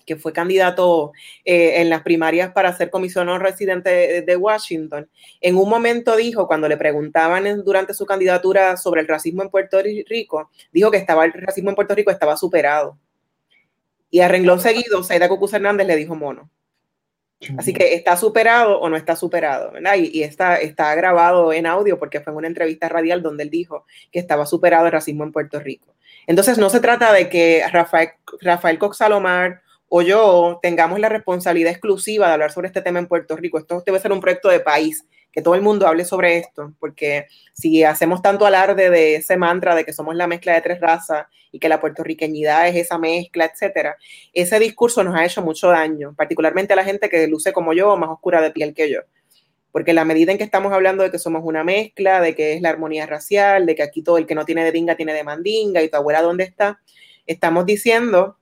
[0.05, 1.12] que fue candidato
[1.45, 5.09] eh, en las primarias para ser comisionado residente de, de, Washington,
[5.41, 9.80] en un momento dijo, cuando le preguntaban durante su candidatura sobre el racismo en Puerto
[9.82, 12.99] Rico, dijo que estaba, el racismo en Puerto Rico estaba superado.
[14.11, 16.50] Y a renglón seguido, Saida Cucuz Hernández le dijo mono.
[17.56, 19.94] Así que está superado o no está superado, ¿verdad?
[19.96, 23.50] Y, y está, está grabado en audio porque fue en una entrevista radial donde él
[23.50, 25.94] dijo que estaba superado el racismo en Puerto Rico.
[26.26, 31.72] Entonces no se trata de que Rafael, Rafael Cox Salomar o yo tengamos la responsabilidad
[31.72, 33.59] exclusiva de hablar sobre este tema en Puerto Rico.
[33.59, 35.06] Esto debe ser un proyecto de país,
[35.39, 39.76] que todo el mundo hable sobre esto, porque si hacemos tanto alarde de ese mantra
[39.76, 43.45] de que somos la mezcla de tres razas y que la puertorriqueñidad es esa mezcla,
[43.45, 43.97] etcétera,
[44.32, 47.97] ese discurso nos ha hecho mucho daño, particularmente a la gente que luce como yo
[47.97, 49.03] más oscura de piel que yo.
[49.70, 52.61] Porque la medida en que estamos hablando de que somos una mezcla, de que es
[52.61, 55.22] la armonía racial, de que aquí todo el que no tiene de dinga tiene de
[55.22, 56.80] mandinga y tu abuela dónde está,
[57.26, 58.39] estamos diciendo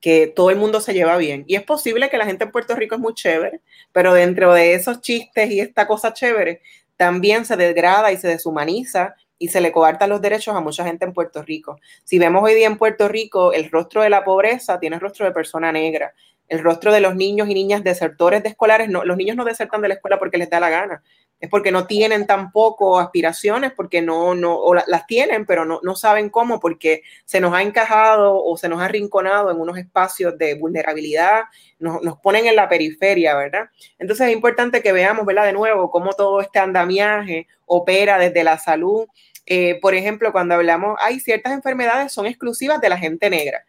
[0.00, 1.44] que todo el mundo se lleva bien.
[1.46, 3.60] Y es posible que la gente en Puerto Rico es muy chévere,
[3.92, 6.62] pero dentro de esos chistes y esta cosa chévere,
[6.96, 11.06] también se degrada y se deshumaniza y se le coartan los derechos a mucha gente
[11.06, 11.78] en Puerto Rico.
[12.04, 15.24] Si vemos hoy día en Puerto Rico, el rostro de la pobreza tiene el rostro
[15.24, 16.12] de persona negra.
[16.46, 19.80] El rostro de los niños y niñas desertores de escolares, no, los niños no desertan
[19.80, 21.02] de la escuela porque les da la gana.
[21.40, 25.96] Es porque no tienen tampoco aspiraciones, porque no, no, o las tienen, pero no, no
[25.96, 30.36] saben cómo, porque se nos ha encajado o se nos ha arrinconado en unos espacios
[30.36, 31.44] de vulnerabilidad,
[31.78, 33.70] nos, nos ponen en la periferia, ¿verdad?
[33.98, 35.46] Entonces es importante que veamos, ¿verdad?
[35.46, 39.06] De nuevo, cómo todo este andamiaje opera desde la salud.
[39.46, 43.64] Eh, por ejemplo, cuando hablamos, hay ciertas enfermedades son exclusivas de la gente negra.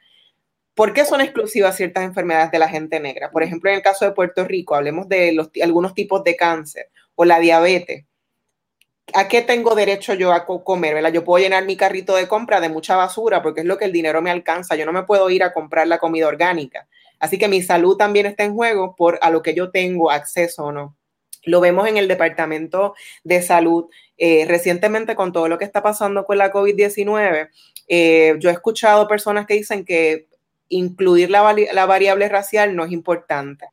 [0.75, 3.31] ¿Por qué son exclusivas ciertas enfermedades de la gente negra?
[3.31, 6.89] Por ejemplo, en el caso de Puerto Rico, hablemos de los, algunos tipos de cáncer
[7.15, 8.05] o la diabetes.
[9.13, 10.93] ¿A qué tengo derecho yo a comer?
[10.93, 11.11] ¿verdad?
[11.11, 13.91] Yo puedo llenar mi carrito de compra de mucha basura porque es lo que el
[13.91, 14.75] dinero me alcanza.
[14.75, 16.87] Yo no me puedo ir a comprar la comida orgánica.
[17.19, 20.65] Así que mi salud también está en juego por a lo que yo tengo acceso
[20.65, 20.97] o no.
[21.43, 22.93] Lo vemos en el Departamento
[23.23, 27.49] de Salud eh, recientemente con todo lo que está pasando con la COVID-19.
[27.87, 30.27] Eh, yo he escuchado personas que dicen que
[30.69, 33.67] incluir la, la variable racial no es importante.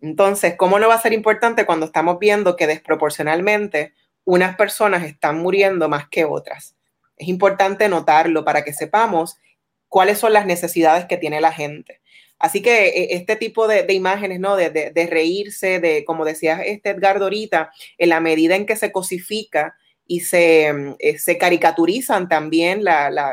[0.00, 3.94] Entonces, ¿cómo no va a ser importante cuando estamos viendo que desproporcionalmente
[4.24, 6.76] unas personas están muriendo más que otras?
[7.16, 9.38] Es importante notarlo para que sepamos
[9.88, 12.00] cuáles son las necesidades que tiene la gente.
[12.38, 14.56] Así que e, este tipo de, imágenes, ¿no?
[14.56, 19.74] De, reírse, de, como decía este Edgar ahorita, en la medida en que se cosifica
[20.06, 22.82] y se, eh, se caricaturizan también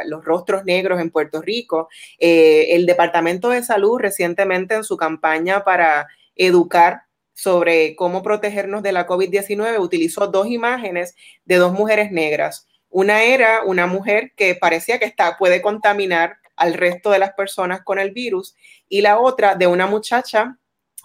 [0.05, 5.63] los rostros negros en Puerto Rico, eh, el Departamento de Salud recientemente en su campaña
[5.63, 7.03] para educar
[7.33, 11.15] sobre cómo protegernos de la COVID-19, utilizó dos imágenes
[11.45, 12.67] de dos mujeres negras.
[12.89, 17.81] Una era una mujer que parecía que está, puede contaminar al resto de las personas
[17.81, 18.55] con el virus
[18.87, 20.57] y la otra de una muchacha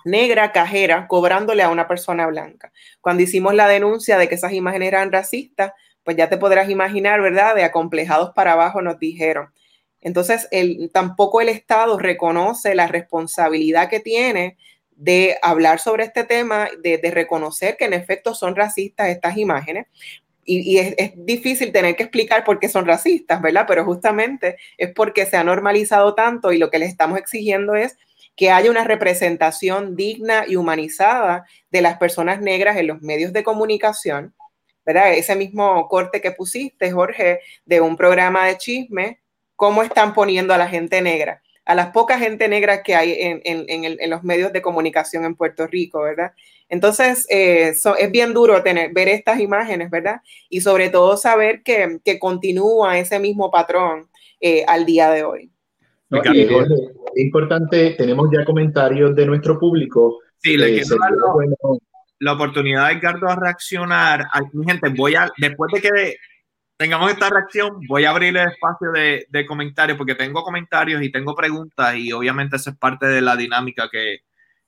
[0.05, 2.73] negra cajera cobrándole a una persona blanca.
[3.01, 5.73] Cuando hicimos la denuncia de que esas imágenes eran racistas,
[6.05, 7.55] pues ya te podrás imaginar, ¿verdad?
[7.55, 9.53] De acomplejados para abajo nos dijeron.
[10.01, 14.57] Entonces, el, tampoco el Estado reconoce la responsabilidad que tiene
[14.99, 19.87] de hablar sobre este tema, de, reconocer que en efecto son racistas estas imágenes.
[20.45, 23.65] Y, es, es, difícil tener que explicar por qué son racistas, ¿verdad?
[23.69, 27.97] Pero justamente es porque se ha normalizado tanto y lo que les estamos exigiendo es
[28.35, 33.45] que haya una representación digna y humanizada de las personas negras en los medios de
[33.45, 34.35] comunicación,
[34.85, 35.13] ¿verdad?
[35.13, 39.21] Ese mismo corte que pusiste, Jorge, de un programa de chisme,
[39.55, 43.15] cómo están poniendo a la gente negra a las poca gente negra que hay
[43.45, 46.33] en, los medios de comunicación en Puerto Rico, ¿verdad?
[46.71, 50.23] Entonces, eh, es bien duro tener, ver estas imágenes, ¿verdad?
[50.49, 54.09] Y sobre todo saber que, continúa ese mismo patrón
[54.41, 55.51] eh, al día de hoy.
[56.11, 60.21] es importante, tenemos ya comentarios de nuestro público.
[60.39, 61.13] Sí, le eh, quiero dar
[62.21, 64.25] la oportunidad, Edgardo, a reaccionar.
[64.55, 66.17] Mi gente, voy a, después de que
[66.79, 71.35] tengamos esta reacción, voy a abrir el espacio de, comentarios porque tengo comentarios y tengo
[71.35, 74.21] preguntas y obviamente esa es parte de la dinámica que,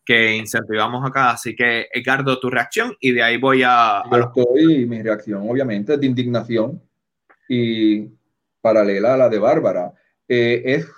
[0.04, 1.30] que incentivamos acá.
[1.30, 4.02] Así que, Edgardo, tu reacción y de ahí voy a...
[4.10, 4.44] Yo
[4.88, 6.82] mi reacción obviamente es de indignación
[7.48, 8.08] y
[8.60, 9.92] paralela a la de Bárbara.
[10.28, 10.88] Eh, es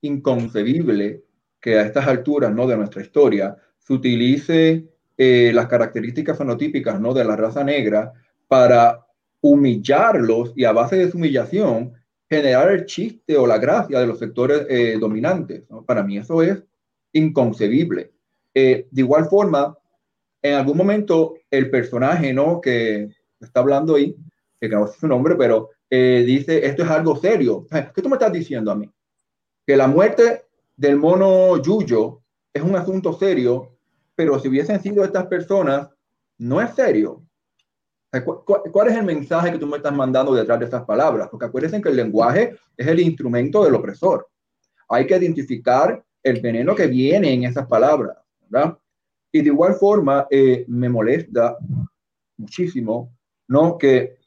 [0.00, 1.22] inconcebible
[1.60, 2.66] que a estas alturas ¿no?
[2.66, 7.14] de nuestra historia se utilice eh, las características fenotípicas ¿no?
[7.14, 8.12] de la raza negra
[8.48, 9.06] para
[9.42, 11.92] humillarlos y a base de su humillación
[12.30, 15.64] generar el chiste o la gracia de los sectores eh, dominantes.
[15.84, 16.62] Para mí eso es
[17.12, 18.12] inconcebible.
[18.54, 19.76] Eh, de igual forma,
[20.40, 22.60] en algún momento el personaje ¿no?
[22.60, 24.16] que está hablando ahí,
[24.58, 27.66] que no sé su nombre, pero eh, dice, esto es algo serio.
[27.94, 28.88] ¿Qué tú me estás diciendo a mí?
[29.66, 30.44] Que la muerte
[30.76, 32.22] del mono Yuyo
[32.54, 33.76] es un asunto serio,
[34.14, 35.90] pero si hubiesen sido estas personas,
[36.38, 37.22] no es serio.
[38.20, 41.28] ¿Cuál es el mensaje que tú me estás mandando detrás de estas palabras?
[41.30, 44.28] Porque acuérdense que el lenguaje es el instrumento del opresor.
[44.90, 48.76] Hay que identificar el veneno que viene en esas palabras, ¿verdad?
[49.32, 51.56] Y de igual forma, eh, me molesta
[52.36, 53.16] muchísimo,
[53.48, 53.78] ¿no?
[53.78, 54.18] Que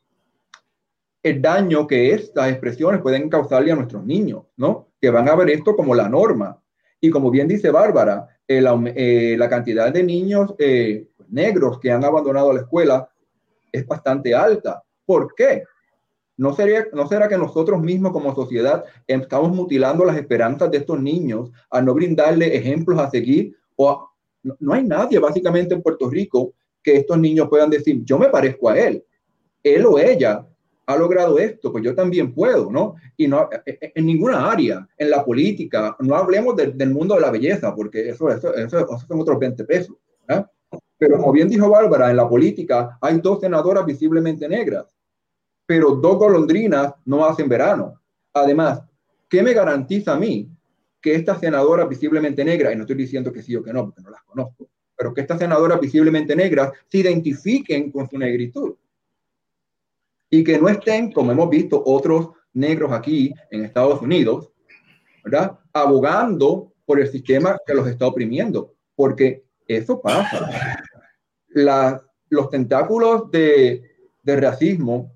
[1.21, 4.89] el daño que estas expresiones pueden causarle a nuestros niños, ¿no?
[4.99, 6.59] Que van a ver esto como la norma.
[6.99, 8.63] Y como bien dice Bárbara, eh,
[8.95, 10.55] eh, la cantidad de niños
[11.29, 13.09] negros que han abandonado la escuela
[13.75, 14.83] es bastante alta.
[15.05, 15.63] ¿Por qué?
[16.37, 20.99] ¿No, sería, ¿No será que nosotros mismos como sociedad estamos mutilando las esperanzas de estos
[20.99, 23.55] niños a no brindarle ejemplos a seguir?
[23.77, 24.09] O
[24.43, 26.53] no, hay nadie básicamente en Puerto Rico
[26.83, 29.03] que estos niños puedan decir, yo me parezco a él,
[29.63, 30.45] él o ella
[30.85, 32.95] ha logrado esto, pues yo también puedo, ¿no?
[33.17, 37.21] Y no e, e, en ninguna área, en la política, no hablemos del mundo de
[37.21, 39.95] la belleza, porque eso, eso, eso, eso son otros 20 pesos,
[40.27, 40.47] ¿verdad?
[40.97, 44.85] Pero como bien dijo Bárbara, en la política hay dos senadoras visiblemente negras,
[45.65, 48.01] pero dos golondrinas no hacen verano.
[48.33, 48.81] Además,
[49.29, 50.49] ¿qué me garantiza a mí
[51.01, 54.01] que estas senadoras visiblemente negras, y no estoy diciendo que sí o que no, porque
[54.01, 54.67] no las conozco,
[54.97, 58.75] pero que estas senadoras visiblemente negras se identifiquen con su negritud.
[60.29, 64.49] Y que no estén, como hemos visto otros negros aquí en Estados Unidos,
[65.23, 65.59] ¿verdad?
[65.73, 70.49] Abogando por el sistema que los está oprimiendo, porque eso pasa.
[72.29, 73.83] los tentáculos de,
[74.23, 75.15] de racismo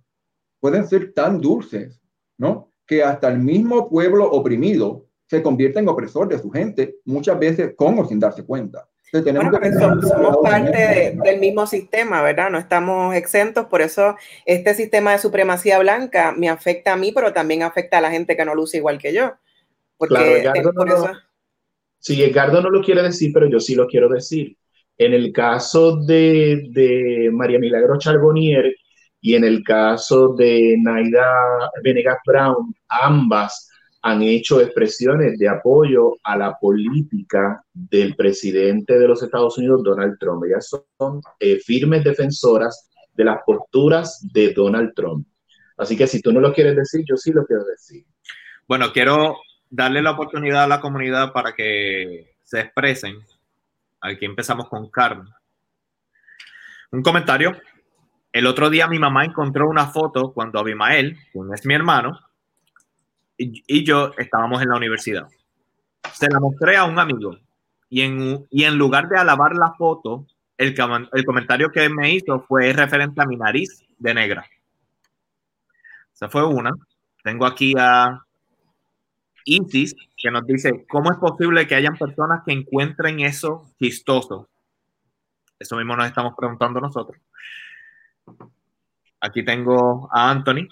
[0.59, 2.01] pueden ser tan dulces,
[2.37, 2.71] ¿no?
[2.85, 7.73] Que hasta el mismo pueblo oprimido se convierte en opresor de su gente, muchas veces
[7.75, 8.87] con o sin darse cuenta.
[9.11, 12.49] tenemos que somos, parte del mismo sistema, ¿verdad?
[12.49, 17.31] No estamos exentos, por eso este sistema de supremacía blanca me afecta a mí, pero
[17.31, 19.33] también afecta a la gente que no luce igual que yo.
[19.97, 21.11] Porque claro, por eso...
[21.99, 24.55] Sí, Edgardo no lo quiere decir, pero yo sí lo quiero decir.
[24.97, 28.73] En el caso de, de María Milagro Charbonnier
[29.21, 31.25] y en el caso de Naida
[31.83, 33.69] Venegas Brown, ambas
[34.01, 40.17] han hecho expresiones de apoyo a la política del presidente de los Estados Unidos, Donald
[40.19, 40.43] Trump.
[40.45, 45.27] Ellas son eh, firmes defensoras de las posturas de Donald Trump.
[45.77, 48.05] Así que si tú no lo quieres decir, yo sí lo quiero decir.
[48.67, 49.35] Bueno, quiero
[49.69, 53.17] darle la oportunidad a la comunidad para que se expresen.
[54.01, 55.27] Aquí empezamos con Carmen.
[56.91, 57.55] Un comentario.
[58.31, 62.19] El otro día mi mamá encontró una foto cuando Abimael, quien es mi hermano,
[63.37, 65.27] y, yo estábamos en la universidad.
[66.13, 67.37] Se la mostré a un amigo
[67.89, 70.75] y en, lugar de alabar la foto, el,
[71.25, 74.45] comentario que me hizo fue referente a mi nariz de negra.
[76.13, 76.71] Esa fue una.
[77.23, 78.23] Tengo aquí a
[79.49, 84.49] Isis, que nos dice, ¿cómo es posible que hayan personas que encuentren eso chistoso?
[85.57, 87.19] Eso mismo nos estamos preguntando nosotros.
[89.21, 90.67] Aquí tengo a Anthony.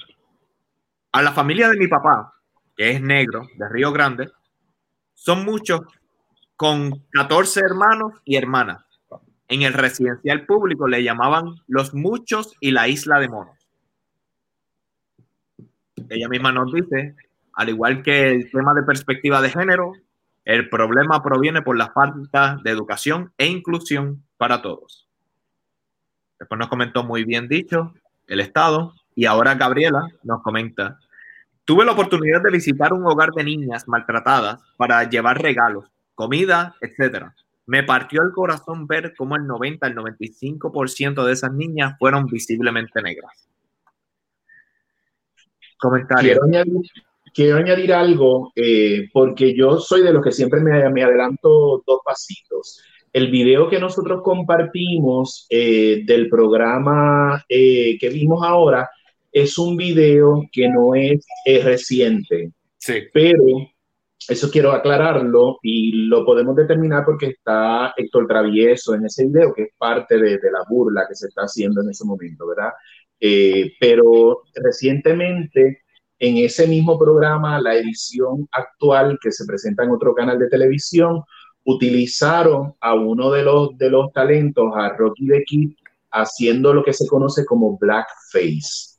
[1.11, 2.34] A la familia de mi papá
[2.78, 4.30] que es negro, de Río Grande,
[5.15, 5.82] son muchos
[6.55, 8.84] con 14 hermanos y hermanas.
[9.47, 13.57] En el residencial público le llamaban los muchos y la isla de monos.
[16.09, 17.15] Ella misma nos dice,
[17.58, 19.93] al igual que el tema de perspectiva de género,
[20.45, 25.10] el problema proviene por la falta de educación e inclusión para todos.
[26.39, 27.95] Después nos comentó muy bien dicho
[28.28, 30.99] el Estado y ahora Gabriela nos comenta
[31.66, 37.26] Tuve la oportunidad de visitar un hogar de niñas maltratadas para llevar regalos, comida, etc.
[37.66, 43.01] Me partió el corazón ver cómo el 90 al 95% de esas niñas fueron visiblemente
[43.01, 43.49] negras.
[45.78, 46.39] Comentario.
[47.93, 52.81] Algo, eh, porque yo soy de los que siempre me, adelanto dos pasitos.
[53.13, 58.89] El video que nosotros compartimos eh, del programa eh, que vimos ahora
[59.31, 61.25] es un video que no es,
[61.63, 63.03] reciente, sí.
[63.13, 63.43] pero
[64.27, 69.63] eso quiero aclararlo y lo podemos determinar porque está Héctor Travieso en ese video, que
[69.63, 72.71] es parte de, la burla que se está haciendo en ese momento, ¿verdad?
[73.19, 75.83] Eh, pero recientemente
[76.20, 81.22] en ese mismo programa, la edición actual que se presenta en otro canal de televisión,
[81.63, 85.72] utilizaron a uno de los, de los talentos, a Rocky the Kid,
[86.11, 88.97] haciendo lo que se conoce como blackface.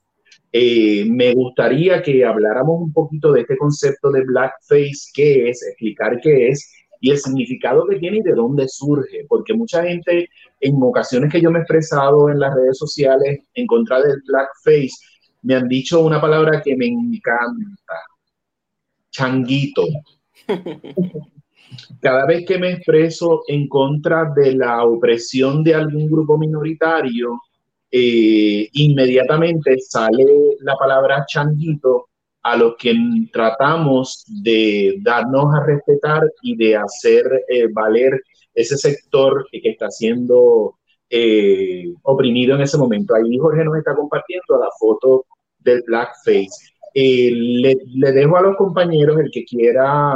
[0.53, 6.21] Eh, me gustaría que habláramos un poquito de este concepto de blackface, qué es, explicar
[6.21, 10.29] qué es y el significado que tiene y de dónde surge, porque mucha gente
[10.61, 14.91] en ocasiones que yo me he expresado en las redes sociales en contra del blackface,
[15.43, 17.95] me han dicho una palabra que me encanta,
[19.11, 19.85] changuito.
[22.01, 27.41] Cada vez que me expreso en contra de la opresión de algún grupo minoritario,
[27.91, 30.25] eh, inmediatamente sale
[30.61, 32.09] la palabra changuito
[32.43, 32.95] a los que
[33.33, 38.23] tratamos de darnos a respetar y de hacer eh, valer
[38.55, 40.78] ese sector que está siendo
[41.11, 43.15] eh, oprimido en ese momento.
[43.15, 45.27] Ahí Jorge nos está compartiendo la foto
[45.59, 46.49] del blackface.
[46.95, 50.15] le, le, dejo a los compañeros el que quiera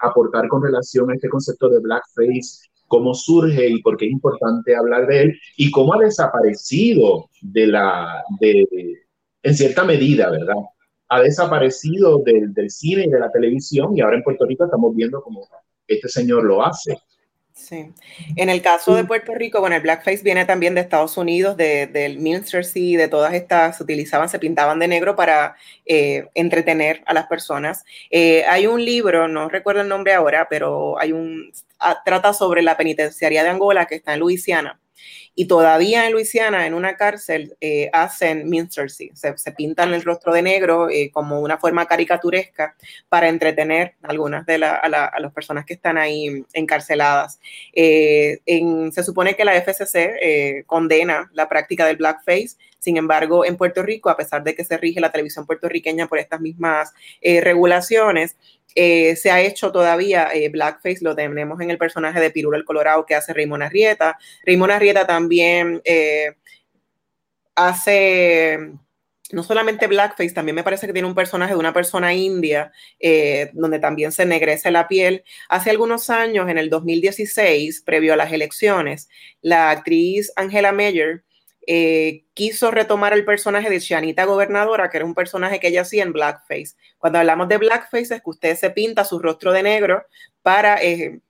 [0.00, 4.76] aportar con relación a este concepto de blackface cómo surge y por qué es importante
[4.76, 8.66] hablar de él y cómo ha desaparecido de la, de,
[9.42, 10.56] en cierta medida, ¿verdad?
[11.08, 14.94] Ha desaparecido del, del cine y de la televisión y ahora en Puerto Rico estamos
[14.94, 15.48] viendo cómo
[15.86, 16.98] este señor lo hace.
[17.62, 17.92] Sí.
[18.34, 21.86] En el caso de Puerto Rico, bueno, el blackface viene también de Estados Unidos, de,
[21.86, 25.54] del Minstrelsy, de todas estas, se utilizaban, se pintaban de negro para
[25.86, 27.84] eh, entretener a las personas.
[28.10, 31.52] Eh, hay un libro, no recuerdo el nombre ahora, pero hay un,
[32.04, 34.81] trata sobre la penitenciaría de Angola que está en Luisiana.
[35.34, 40.42] Y todavía en Luisiana, en una cárcel, eh, hacen minstrelsy, se, pintan el rostro de
[40.42, 42.76] negro eh, como una forma caricaturesca
[43.08, 47.40] para entretener algunas de a, la, a, las personas que están ahí encarceladas.
[47.72, 48.40] Eh,
[48.92, 54.10] se supone que la FCC condena la práctica del blackface, sin embargo, en Puerto Rico,
[54.10, 56.92] a pesar de que se rige la televisión puertorriqueña por estas mismas
[57.22, 58.36] regulaciones,
[58.74, 62.64] eh, se ha hecho todavía eh, blackface, lo tenemos en el personaje de Pirulo el
[62.64, 64.18] Colorado que hace Raymond Arrieta.
[64.46, 66.34] Raymond Arrieta también eh,
[67.54, 68.72] hace
[69.30, 72.70] no solamente blackface, también me parece que tiene un personaje de una persona india,
[73.54, 75.24] donde también se ennegrece la piel.
[75.48, 79.08] Hace algunos años, en el 2016, previo a las elecciones,
[79.40, 81.24] la actriz Angela Meyer
[81.66, 86.02] eh, quiso retomar el personaje de Chanita Gobernadora, que era un personaje que ella hacía
[86.02, 86.74] en blackface.
[86.98, 90.04] Cuando hablamos de blackface es que usted se pinta su rostro de negro
[90.42, 91.20] para eh,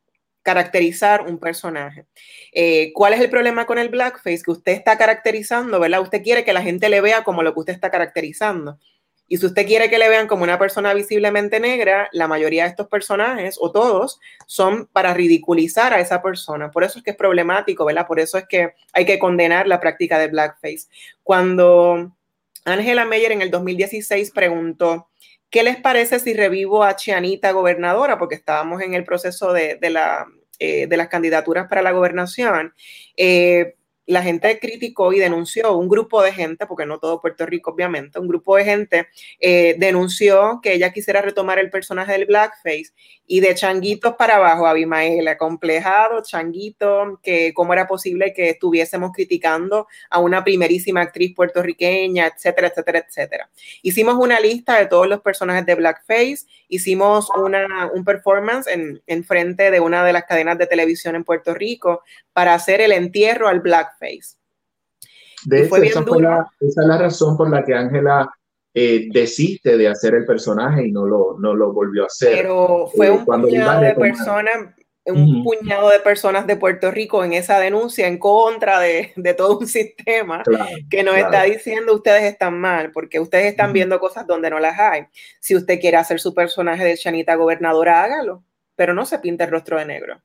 [0.42, 2.06] caracterizar un personaje.
[2.52, 4.42] Eh, ¿Cuál es el problema con el blackface?
[4.42, 6.00] Que usted está caracterizando, ¿verdad?
[6.00, 8.78] Usted quiere que la gente le vea como lo que usted está caracterizando.
[9.32, 12.68] Y si usted quiere que le vean como una persona visiblemente negra, la mayoría de
[12.68, 16.70] estos personajes, o todos, son para ridiculizar a esa persona.
[16.70, 18.06] Por eso es que es problemático, ¿verdad?
[18.06, 20.86] Por eso es que hay que condenar la práctica de blackface.
[21.22, 22.12] Cuando
[22.66, 25.08] Angela Meyer en el 2016 preguntó,
[25.48, 28.18] ¿qué les parece si revivo a Chianita gobernadora?
[28.18, 29.98] Porque estábamos en el proceso de, de,
[30.58, 32.74] eh, las candidaturas para la gobernación.
[33.16, 33.76] Eh,
[34.06, 38.18] la gente criticó y denunció, un grupo de gente, porque no todo Puerto Rico obviamente,
[38.18, 39.08] un grupo de gente
[39.40, 42.92] eh, denunció que ella quisiera retomar el personaje del blackface
[43.26, 49.86] y de changuitos para abajo, Abimael, acomplejado, changuito, que cómo era posible que estuviésemos criticando
[50.10, 53.50] a una primerísima actriz puertorriqueña, etcétera, etcétera, etcétera.
[53.82, 59.24] Hicimos una lista de todos los personajes de blackface, hicimos una, un performance en, en
[59.24, 63.48] frente de una de las cadenas de televisión en Puerto Rico para hacer el entierro
[63.48, 63.91] al blackface.
[65.44, 68.30] De hecho, esa, la, esa, es la razón por la que Ángela
[68.74, 72.36] eh, desiste de hacer el personaje y no lo, no lo volvió a hacer.
[72.36, 74.56] Pero fue eh, un puñado de personas,
[75.04, 75.44] un uh -huh.
[75.44, 79.66] puñado de personas de Puerto Rico en esa denuncia en contra de, de todo un
[79.68, 81.30] sistema claro, que nos claro.
[81.30, 83.74] está diciendo ustedes están mal, porque ustedes están uh -huh.
[83.74, 85.06] viendo cosas donde no las hay.
[85.40, 88.44] Si usted quiere hacer su personaje de Chanita gobernadora, hágalo,
[88.76, 90.22] pero no se pinte el rostro de negro.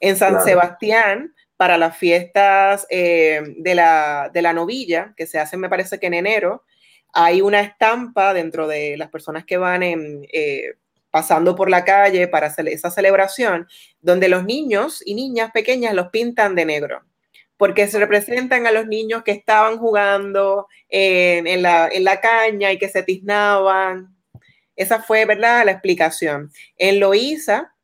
[0.00, 0.44] En San claro.
[0.44, 5.98] Sebastián, para las fiestas eh, de, la, de la novilla, que se hacen me parece
[6.00, 6.64] que en enero,
[7.12, 10.74] hay una estampa dentro de las personas que van en, eh,
[11.10, 13.68] pasando por la calle para hacer esa celebración,
[14.00, 17.04] donde los niños y niñas pequeñas los pintan de negro,
[17.56, 22.72] porque se representan a los niños que estaban jugando en, en, la, en la caña
[22.72, 24.08] y que se tiznaban.
[24.74, 26.50] Esa fue, ¿verdad?, la explicación.
[26.76, 27.76] En Loíza,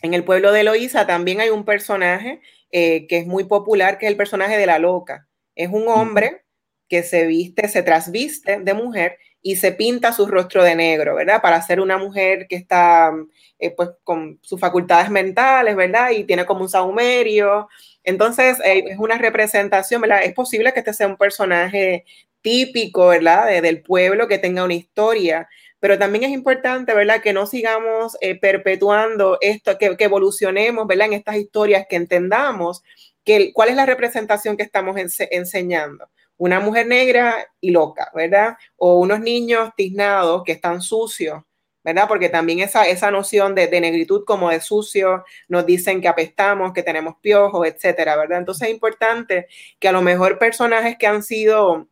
[0.00, 2.40] en el pueblo de Loíza, también hay un personaje
[2.72, 5.28] eh, que es muy popular, que es el personaje de la loca.
[5.54, 6.44] Es un hombre
[6.88, 11.40] que se viste, se trasviste de mujer y se pinta su rostro de negro, ¿verdad?
[11.40, 13.12] Para ser una mujer que está,
[13.58, 16.10] eh, pues, con sus facultades mentales, ¿verdad?
[16.10, 17.68] Y tiene como un saumerio.
[18.04, 20.24] Entonces, eh, es una representación, ¿verdad?
[20.24, 22.04] Es posible que este sea un personaje
[22.42, 23.46] típico, ¿verdad?
[23.46, 25.48] De, del pueblo que tenga una historia,
[25.80, 27.22] pero también es importante, ¿verdad?
[27.22, 31.06] Que no sigamos eh, perpetuando esto, que, evolucionemos, ¿verdad?
[31.08, 32.82] En estas historias, que entendamos
[33.24, 36.08] que, cuál es la representación que estamos ense enseñando.
[36.36, 38.56] Una mujer negra y loca, ¿verdad?
[38.76, 41.42] O unos niños tiznados que están sucios,
[41.82, 42.06] ¿verdad?
[42.08, 46.72] Porque también esa, esa noción de, de, negritud como de sucio, nos dicen que apestamos,
[46.72, 48.38] que tenemos piojos, etcétera, ¿verdad?
[48.38, 49.46] Entonces es importante
[49.78, 51.88] que a lo mejor personajes que han sido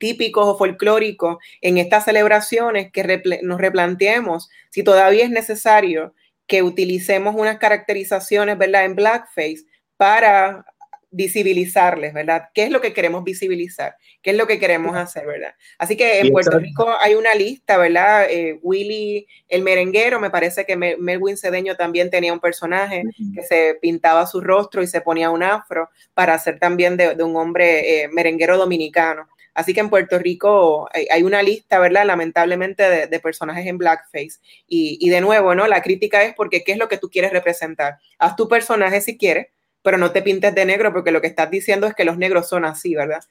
[0.00, 6.14] típicos o folclóricos en estas celebraciones, que repl nos replanteemos si todavía es necesario
[6.48, 10.64] que utilicemos unas caracterizaciones, ¿verdad?, en blackface para
[11.12, 12.48] visibilizarles, ¿verdad?
[12.54, 13.96] ¿Qué es lo que queremos visibilizar?
[14.22, 15.54] ¿Qué es lo que queremos hacer, verdad?
[15.76, 18.26] Así que en Puerto Rico hay una lista, ¿verdad?
[18.30, 23.34] Eh, Willy el merenguero, me parece que Melwin Cedeño también tenía un personaje uh -huh.
[23.34, 27.24] que se pintaba su rostro y se ponía un afro para hacer también de, de
[27.24, 29.28] un hombre eh, merenguero dominicano.
[29.54, 32.04] Así que en Puerto Rico hay, hay una lista, ¿verdad?
[32.06, 34.38] Lamentablemente de, personajes en blackface.
[34.66, 35.66] Y, y, de nuevo, ¿no?
[35.66, 37.98] La crítica es porque ¿qué es lo que tú quieres representar?
[38.18, 39.48] Haz tu personaje si quieres,
[39.82, 42.48] pero no te pintes de negro porque lo que estás diciendo es que los negros
[42.48, 43.22] son así, ¿verdad?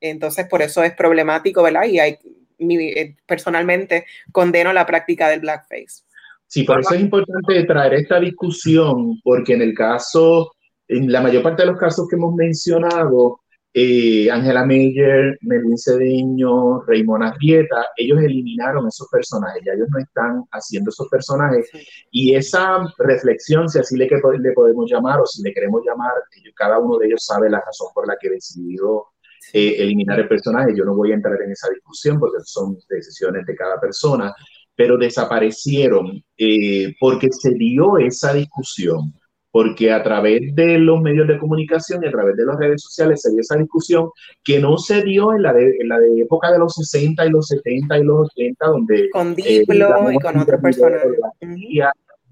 [0.00, 1.84] Entonces, por eso es problemático, ¿verdad?
[1.84, 2.18] Y hay,
[2.58, 6.04] eh, personalmente condeno la práctica del blackface.
[6.46, 10.52] Sí, por eso es importante traer esta discusión, porque en el caso,
[10.88, 13.39] en la mayor parte de los casos que hemos mencionado,
[13.72, 20.44] eh, Ángela Meyer, Melvin Cedeño, Raymond Arrieta, ellos eliminaron esos personajes, ya ellos no están
[20.50, 21.68] haciendo esos personajes.
[22.10, 26.12] Y esa reflexión, si así le, le podemos llamar o si le queremos llamar,
[26.56, 29.08] cada uno de ellos sabe la razón por la que he decidido
[29.52, 30.74] eh, eliminar el personaje.
[30.76, 34.34] Yo no voy a entrar en esa discusión porque son decisiones de cada persona,
[34.74, 39.12] pero desaparecieron eh, porque se dio esa discusión
[39.50, 43.20] porque a través de los medios de comunicación y a través de las redes sociales
[43.22, 44.10] se dio esa discusión
[44.44, 47.30] que no se dio en la de, en la de época de los 60 y
[47.30, 49.10] los 70 y los 80, donde...
[49.10, 51.02] Con eh, Diplo y con otras personas.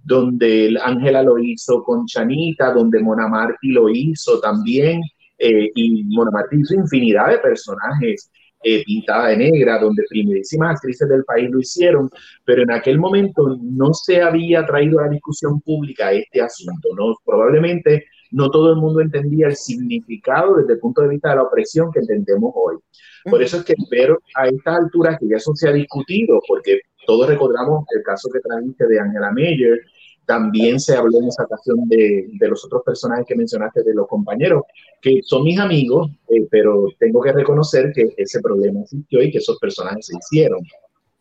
[0.04, 5.02] Donde Ángela lo hizo con Chanita, donde Mona Marti lo hizo también,
[5.38, 8.30] eh, y Mona Marti hizo infinidad de personajes
[8.62, 12.10] eh, pintada de negra, donde primerísimas actrices del país lo hicieron,
[12.44, 17.14] pero en aquel momento no se había traído a la discusión pública este asunto, ¿no?
[17.24, 21.42] Probablemente no todo el mundo entendía el significado desde el punto de vista de la
[21.42, 22.76] opresión que entendemos hoy.
[23.24, 26.80] Por eso es que espero a estas alturas que ya eso se ha discutido, porque
[27.06, 29.80] todos recordamos el caso que trajiste de Angela Meyer,
[30.28, 34.06] también se habló en esa ocasión de, de, los otros personajes que mencionaste, de los
[34.06, 34.62] compañeros,
[35.00, 39.38] que son mis amigos, eh, pero tengo que reconocer que ese problema existió y que
[39.38, 40.60] esos personajes se hicieron.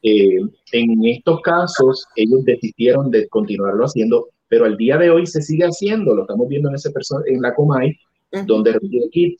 [0.04, 0.42] Eh,
[0.74, 5.64] en estos casos, ellos desistieron de continuarlo haciendo, pero al día de hoy se sigue
[5.64, 6.92] haciendo, lo estamos viendo en, ese
[7.28, 7.96] en la Comay,
[8.46, 8.78] donde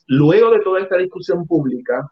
[0.06, 2.10] luego de toda esta discusión pública,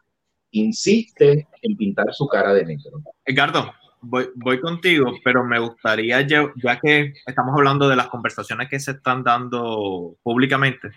[0.50, 3.00] insiste en pintar su cara de negro.
[3.24, 3.72] Edgardo,
[4.08, 8.92] voy, contigo, pero me gustaría, ya, ya que estamos hablando de las conversaciones que se
[8.92, 10.90] están dando públicamente,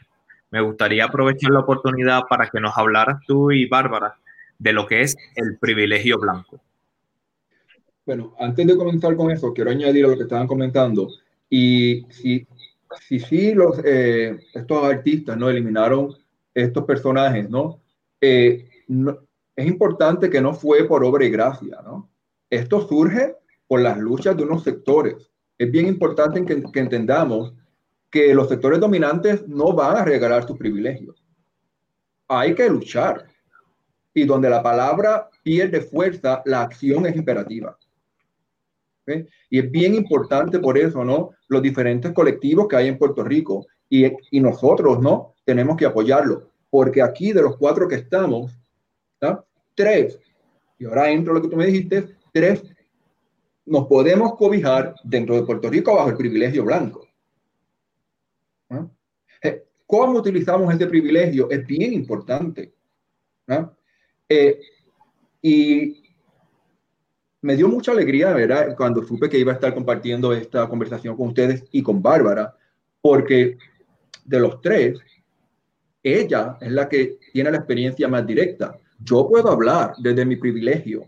[0.51, 4.15] me gustaría aprovechar la oportunidad para que nos hablaras tú y Bárbara
[4.57, 6.59] de lo que es el privilegio blanco.
[8.05, 11.09] Bueno, antes de comenzar con eso, quiero añadir a lo que estaban comentando.
[11.49, 12.47] Y si
[12.97, 16.15] si, si los, eh, estos artistas no eliminaron
[16.53, 17.79] estos personajes, ¿no?
[18.19, 19.19] Eh, ¿no?
[19.55, 22.08] Es importante que no fue por obra y gracia, ¿no?
[22.49, 23.35] Esto surge
[23.67, 25.29] por las luchas de unos sectores.
[25.57, 27.53] Es bien importante que, que entendamos
[28.09, 31.23] que los sectores dominantes no van a regalar sus privilegios.
[32.27, 33.25] Hay que luchar.
[34.13, 37.77] Y donde la palabra pierde fuerza, la acción es imperativa.
[39.49, 41.31] Y es bien importante por eso, ¿no?
[41.47, 45.35] Los diferentes colectivos que hay en Puerto Rico y, y nosotros, ¿no?
[45.45, 46.49] Tenemos que apoyarlo.
[46.69, 48.51] Porque aquí de los cuatro que estamos,
[49.75, 50.19] tres,
[50.77, 52.63] y ahora entro lo que tú me dijiste, Tres,
[53.65, 57.07] nos podemos cobijar dentro de Puerto Rico bajo el privilegio blanco.
[59.41, 61.49] Eh, ¿Cómo utilizamos este privilegio?
[61.49, 62.73] Es bien importante.
[64.27, 64.59] Eh,
[65.41, 66.03] y
[67.41, 68.75] me dio mucha alegría, ¿verdad?
[68.75, 72.55] Cuando supe que iba a estar compartiendo esta conversación con ustedes y con Bárbara,
[73.01, 73.57] porque
[74.25, 74.99] de los tres,
[76.03, 78.77] ella es la que tiene la experiencia más directa.
[78.99, 81.07] Yo puedo hablar desde mi privilegio,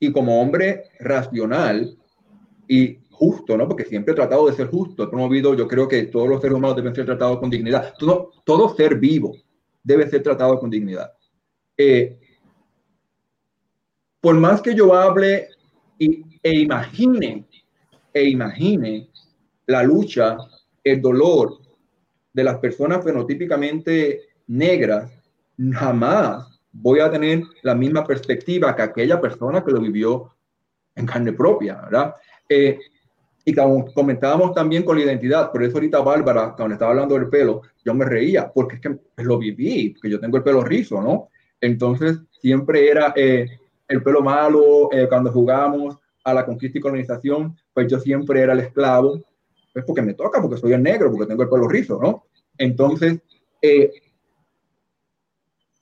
[0.00, 1.96] y como hombre racional
[2.68, 3.66] y justo, ¿no?
[3.66, 6.56] Porque siempre he tratado de ser justo, he promovido, yo creo que todos los seres
[6.56, 7.94] humanos deben ser tratados con dignidad.
[7.98, 9.34] Todo, todo ser vivo
[9.82, 11.12] debe ser tratado con dignidad.
[11.76, 12.18] Eh,
[14.20, 15.48] por más que yo hable
[15.98, 17.46] y, e imagine,
[18.12, 19.08] e imagine
[19.66, 20.36] la lucha,
[20.84, 21.58] el dolor
[22.32, 25.10] de las personas fenotípicamente negras,
[25.72, 30.34] jamás voy a tener la misma perspectiva que aquella persona que lo vivió
[30.94, 32.14] en carne propia, ¿verdad?
[32.48, 32.78] Eh,
[33.44, 37.28] y como comentábamos también con la identidad, por eso ahorita Bárbara, cuando estaba hablando del
[37.28, 41.00] pelo, yo me reía, porque es que lo viví, porque yo tengo el pelo rizo,
[41.00, 41.28] ¿no?
[41.60, 43.46] Entonces, siempre era eh,
[43.88, 48.52] el pelo malo, eh, cuando jugamos a la conquista y colonización, pues yo siempre era
[48.52, 49.22] el esclavo,
[49.72, 52.24] pues porque me toca, porque soy el negro, porque tengo el pelo rizo, ¿no?
[52.58, 53.18] Entonces,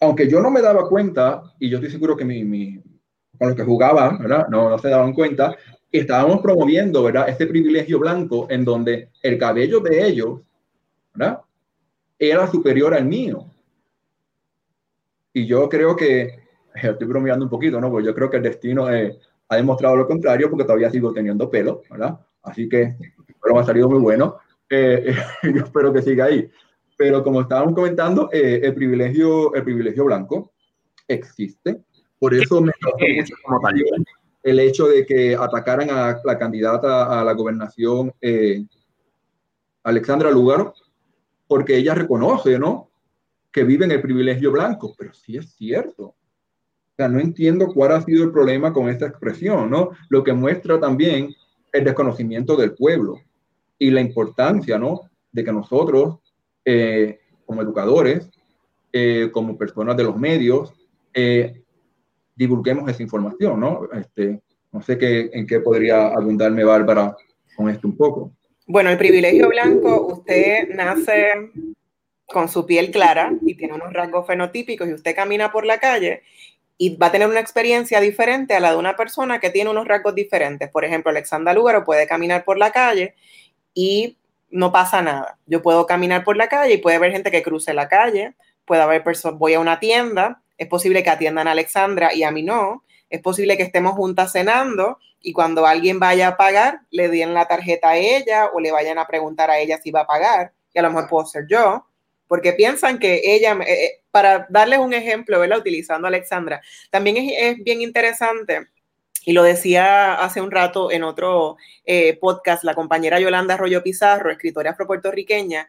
[0.00, 2.82] aunque yo no me daba cuenta, y yo estoy seguro que mi, mi,
[3.38, 4.46] con los que jugaban, ¿verdad?
[4.48, 5.56] No, no se daban cuenta,
[5.90, 7.28] estábamos promoviendo, ¿verdad?
[7.28, 10.40] Este privilegio blanco en donde el cabello de ellos,
[11.14, 11.40] ¿verdad?
[12.18, 13.46] Era superior al mío.
[15.32, 16.40] Y yo creo que,
[16.74, 17.90] estoy bromeando un poquito, ¿no?
[17.90, 19.18] Porque yo creo que el destino eh,
[19.48, 22.18] ha demostrado lo contrario porque todavía sigo teniendo pelo, ¿verdad?
[22.42, 22.96] Así que,
[23.42, 24.38] pero me ha salido muy bueno.
[24.68, 26.50] Eh, yo espero que siga ahí.
[26.96, 30.52] Pero como estábamos comentando, eh, el, privilegio, el privilegio blanco
[31.06, 31.82] existe.
[32.18, 32.72] Por eso me
[33.16, 33.34] mucho
[34.46, 38.64] el hecho de que atacaran a la candidata a la gobernación, eh,
[39.82, 40.72] Alexandra Lugaro,
[41.48, 42.88] porque ella reconoce, ¿no?
[43.50, 46.04] Que vive en el privilegio blanco, pero sí es cierto.
[46.04, 49.90] O sea, no entiendo cuál ha sido el problema con esta expresión, ¿no?
[50.10, 51.34] Lo que muestra también
[51.72, 53.20] el desconocimiento del pueblo
[53.80, 55.10] y la importancia, ¿no?
[55.32, 56.18] De que nosotros
[56.66, 58.28] eh, como educadores,
[58.92, 60.74] eh, como personas de los medios,
[61.14, 61.62] eh,
[62.34, 63.88] divulguemos esa información, ¿no?
[63.92, 64.40] Este,
[64.72, 67.16] no sé qué, en qué podría abundarme Bárbara
[67.56, 68.32] con esto un poco.
[68.66, 71.52] Bueno, el privilegio blanco, usted nace
[72.26, 76.22] con su piel clara y tiene unos rasgos fenotípicos y usted camina por la calle
[76.76, 79.86] y va a tener una experiencia diferente a la de una persona que tiene unos
[79.86, 80.68] rasgos diferentes.
[80.68, 83.14] Por ejemplo, Alexandra Lúgaro puede caminar por la calle
[83.72, 84.18] y
[84.50, 85.38] no pasa nada.
[85.46, 88.34] Yo puedo caminar por la calle y puede haber gente que cruce la calle,
[88.64, 92.30] puede haber personas, voy a una tienda, es posible que atiendan a Alexandra y a
[92.30, 97.08] mí no, es posible que estemos juntas cenando y cuando alguien vaya a pagar, le
[97.08, 100.06] den la tarjeta a ella o le vayan a preguntar a ella si va a
[100.06, 101.86] pagar, y a lo mejor puedo ser yo,
[102.28, 105.58] porque piensan que ella, eh, eh, para darles un ejemplo, ¿verdad?
[105.58, 108.68] Utilizando a Alexandra, también es, bien interesante,
[109.26, 114.30] y lo decía hace un rato en otro eh, podcast la compañera Yolanda Arroyo Pizarro,
[114.30, 115.68] escritora afropuertorriqueña,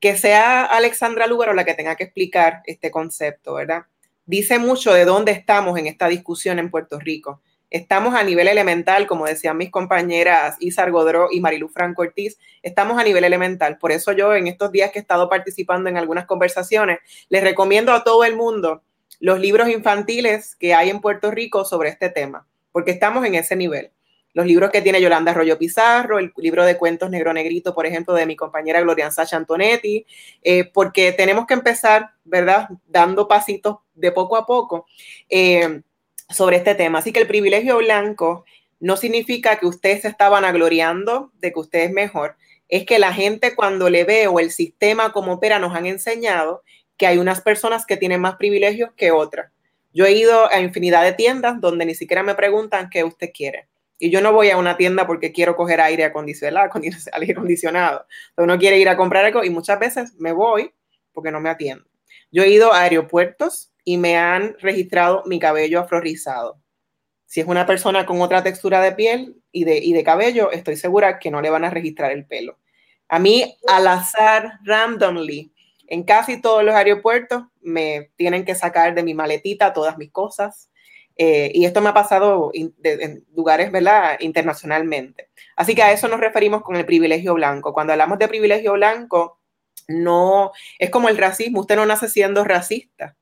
[0.00, 3.84] que sea Alexandra Lugaro la que tenga que explicar este concepto, ¿verdad?
[4.24, 7.42] Dice mucho de dónde estamos en esta discusión en Puerto Rico.
[7.68, 12.98] Estamos a nivel elemental, como decían mis compañeras Isar Godró y Marilu Franco Ortiz, estamos
[12.98, 13.76] a nivel elemental.
[13.76, 17.92] Por eso yo en estos días que he estado participando en algunas conversaciones, les recomiendo
[17.92, 18.82] a todo el mundo
[19.20, 23.54] los libros infantiles que hay en Puerto Rico sobre este tema, porque estamos en ese
[23.54, 23.92] nivel.
[24.32, 28.14] Los libros que tiene Yolanda Arroyo Pizarro, el libro de cuentos Negro Negrito, por ejemplo,
[28.14, 30.04] de mi compañera Gloria Sacha Antonetti,
[30.42, 34.86] eh, porque tenemos que empezar, ¿verdad?, dando pasitos de poco a poco.
[35.30, 35.82] Eh,
[36.28, 36.98] sobre este tema.
[36.98, 38.44] Así que el privilegio blanco
[38.80, 42.36] no significa que usted se está vanagloriando de que usted es mejor.
[42.68, 46.62] Es que la gente cuando le ve o el sistema como opera nos han enseñado
[46.96, 49.50] que hay unas personas que tienen más privilegios que otras.
[49.94, 53.68] Yo he ido a infinidad de tiendas donde ni siquiera me preguntan qué usted quiere.
[53.96, 56.68] Y yo no voy a una tienda porque quiero coger aire acondicionado,
[57.12, 57.36] aire.
[58.36, 60.74] Uno quiere ir a comprar algo y muchas veces me voy
[61.12, 61.86] porque no me atienden.
[62.32, 66.60] Yo he ido a aeropuertos y me han registrado mi cabello afrorizado.
[67.24, 70.74] Si es una persona con otra textura de piel y de, y de cabello, estoy
[70.74, 72.58] segura que no le van a registrar el pelo.
[73.08, 75.53] A mí, al azar, randomly,
[75.94, 80.68] en casi todos los aeropuertos, me tienen que sacar de mi maletita todas mis cosas.
[81.16, 85.30] Eh, y esto me ha pasado en lugares, ¿verdad?, internacionalmente.
[85.54, 87.72] Así que a eso nos referimos con el privilegio blanco.
[87.72, 89.38] Cuando hablamos de privilegio blanco,
[89.86, 91.60] no es como el racismo.
[91.60, 93.16] Usted no nace siendo racista.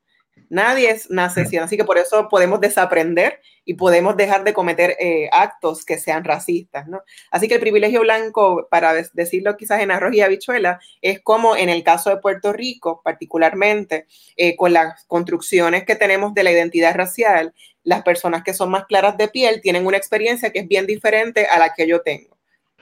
[0.52, 4.98] Nadie es, nace siendo, así que por eso podemos desaprender y podemos dejar de cometer
[5.00, 7.00] eh, actos que sean racistas, ¿no?
[7.30, 11.70] Así que el privilegio blanco, para decirlo quizás en arroz y habichuela, es como en
[11.70, 14.04] el caso de Puerto Rico, particularmente,
[14.36, 18.84] eh, con las construcciones que tenemos de la identidad racial, las personas que son más
[18.84, 22.36] claras de piel tienen una experiencia que es bien diferente a la que yo tengo.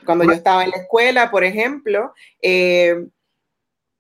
[0.05, 2.97] Cuando yo estaba en la escuela, por ejemplo, eh,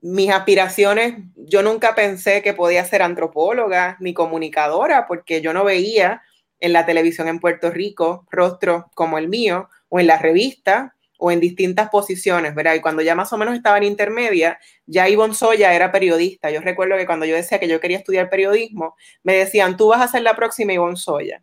[0.00, 6.22] mis aspiraciones, yo nunca pensé que podía ser antropóloga ni comunicadora, porque yo no veía
[6.58, 11.30] en la televisión en Puerto Rico rostros como el mío, o en la revista, o
[11.30, 12.74] en distintas posiciones, ¿verdad?
[12.74, 16.50] Y cuando ya más o menos estaba en intermedia, ya Ivonne Soya era periodista.
[16.50, 20.00] Yo recuerdo que cuando yo decía que yo quería estudiar periodismo, me decían, tú vas
[20.00, 21.42] a ser la próxima Ivonne Soya.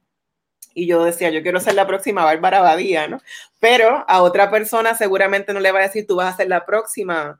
[0.74, 3.20] Y yo decía, yo quiero ser la próxima Bárbara Badía, ¿no?
[3.60, 6.66] Pero a otra persona seguramente no le va a decir, tú vas a ser la
[6.66, 7.39] próxima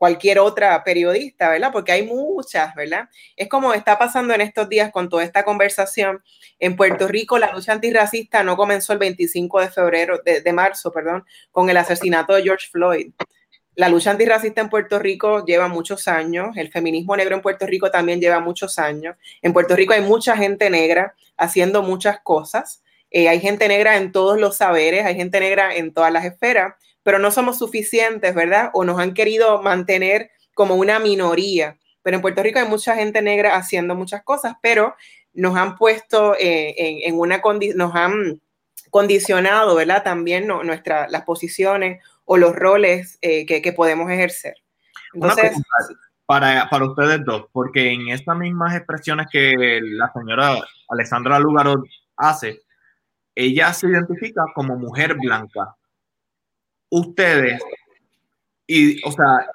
[0.00, 1.70] cualquier otra periodista, ¿verdad?
[1.70, 3.10] Porque hay muchas, ¿verdad?
[3.36, 6.24] Es como está pasando en estos días con toda esta conversación.
[6.58, 11.26] En Puerto Rico, la lucha antirracista no comenzó el 25 de febrero, de, marzo, perdón,
[11.50, 13.12] con el asesinato de George Floyd.
[13.74, 17.90] La lucha antirracista en Puerto Rico lleva muchos años, el feminismo negro en Puerto Rico
[17.90, 19.16] también lleva muchos años.
[19.42, 22.82] En Puerto Rico hay mucha gente negra haciendo muchas cosas.
[23.10, 26.72] Eh, hay gente negra en todos los saberes, hay gente negra en todas las esferas
[27.02, 28.70] pero no somos suficientes, ¿verdad?
[28.72, 31.78] O nos han querido mantener como una minoría.
[32.02, 34.94] Pero en Puerto Rico hay mucha gente negra haciendo muchas cosas, pero
[35.32, 36.74] nos han puesto eh,
[37.06, 38.40] en, una condición, nos han
[38.90, 40.02] condicionado, ¿verdad?
[40.02, 44.54] También nuestra, las posiciones o los roles eh, que, podemos ejercer.
[45.14, 45.60] Entonces,
[46.26, 50.56] para, para ustedes dos, porque en estas mismas expresiones que la señora
[50.88, 51.82] Alexandra Lugaro
[52.16, 52.60] hace,
[53.34, 55.76] ella se identifica como mujer blanca
[56.90, 57.60] ustedes,
[58.66, 59.48] y, o sea,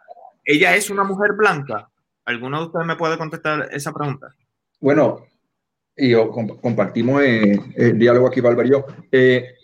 [0.44, 1.90] ella es una mujer blanca.
[2.26, 4.36] ¿Alguno de ustedes me puede contestar esa pregunta?
[4.80, 5.26] Bueno,
[5.96, 8.84] y yo compartimos el diálogo aquí, Valver.
[9.12, 9.56] Eh,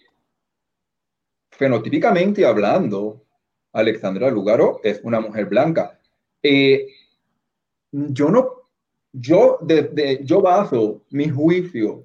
[1.51, 3.25] fenotípicamente hablando,
[3.73, 5.99] Alexandra Lugaro es una mujer blanca.
[6.41, 6.87] Eh,
[7.91, 8.49] yo no,
[9.11, 12.03] yo, de, yo baso mi juicio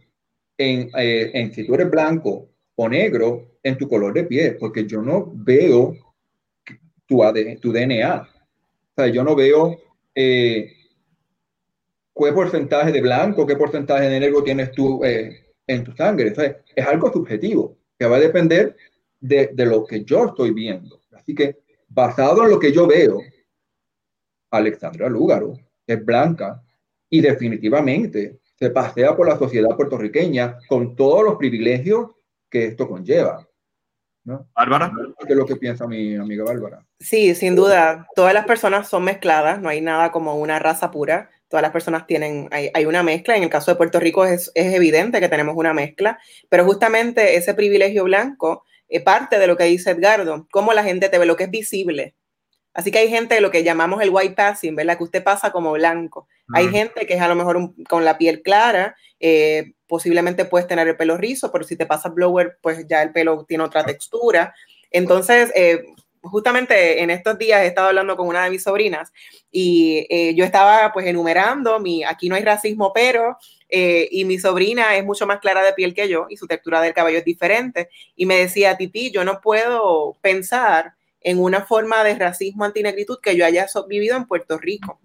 [0.58, 4.86] en, eh, en si tú eres blanco o negro en tu color de piel, porque
[4.86, 5.96] yo no veo
[7.04, 8.22] tu, ADN, tu DNA.
[8.22, 9.76] O sea, yo no veo,
[10.14, 10.72] eh,
[12.14, 16.28] qué porcentaje de blanco, qué porcentaje de negro tienes tú eh, en tu sangre.
[16.28, 18.76] Entonces, es algo subjetivo que va a depender
[19.18, 21.00] de, de, lo que yo estoy viendo.
[21.10, 21.58] Así que,
[21.88, 23.18] basado en lo que yo veo,
[24.52, 25.54] Alexandra Lúgaro
[25.88, 26.62] es blanca
[27.10, 32.12] y definitivamente se pasea por la sociedad puertorriqueña con todos los privilegios
[32.48, 33.44] que esto conlleva.
[34.26, 34.48] ¿No?
[34.54, 34.92] Bárbara.
[35.24, 36.84] ¿Qué es lo que piensa mi amiga Bárbara?
[36.98, 38.06] Sí, sin duda.
[38.14, 41.30] Todas las personas son mezcladas, no hay nada como una raza pura.
[41.48, 43.36] Todas las personas tienen, hay, hay una mezcla.
[43.36, 46.18] En el caso de Puerto Rico es, es, evidente que tenemos una mezcla,
[46.48, 51.08] pero justamente ese privilegio blanco es parte de lo que dice Edgardo, cómo la gente
[51.08, 52.16] te ve, lo que es visible.
[52.74, 54.98] Así que hay gente, lo que llamamos el white passing, ¿verdad?
[54.98, 56.28] Que usted pasa como blanco.
[56.52, 60.66] Hay gente que es a lo mejor un, con la piel clara, eh, posiblemente puedes
[60.66, 63.84] tener el pelo rizo, pero si te pasas blower, pues ya el pelo tiene otra
[63.84, 64.54] textura.
[64.90, 65.82] Entonces, eh,
[66.22, 69.12] justamente en estos días he estado hablando con una de mis sobrinas
[69.50, 73.36] y eh, yo estaba pues enumerando, mi, aquí no hay racismo, pero,
[73.68, 76.80] eh, y mi sobrina es mucho más clara de piel que yo y su textura
[76.80, 77.88] del cabello es diferente.
[78.14, 83.36] Y me decía, Titi, yo no puedo pensar en una forma de racismo antinegritud que
[83.36, 85.00] yo haya vivido en Puerto Rico.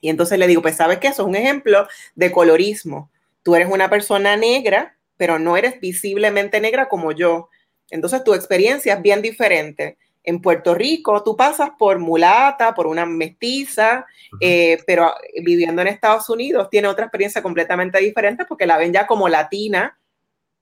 [0.00, 3.10] Y entonces le digo, pues sabes que eso es un ejemplo de colorismo.
[3.46, 7.48] Tú eres una persona negra, pero no eres visiblemente negra como yo.
[7.90, 9.98] Entonces tu experiencia es bien diferente.
[10.24, 14.04] En Puerto Rico tú pasas por mulata, por una mestiza,
[14.40, 19.06] eh, pero viviendo en Estados Unidos tiene otra experiencia completamente diferente porque la ven ya
[19.06, 19.96] como latina.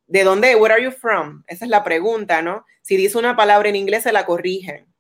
[0.07, 0.55] ¿De dónde?
[0.55, 1.43] Where are you from?
[1.47, 2.67] Esa es la pregunta, ¿no?
[2.83, 4.94] Si dice una palabra en inglés se la corrigen.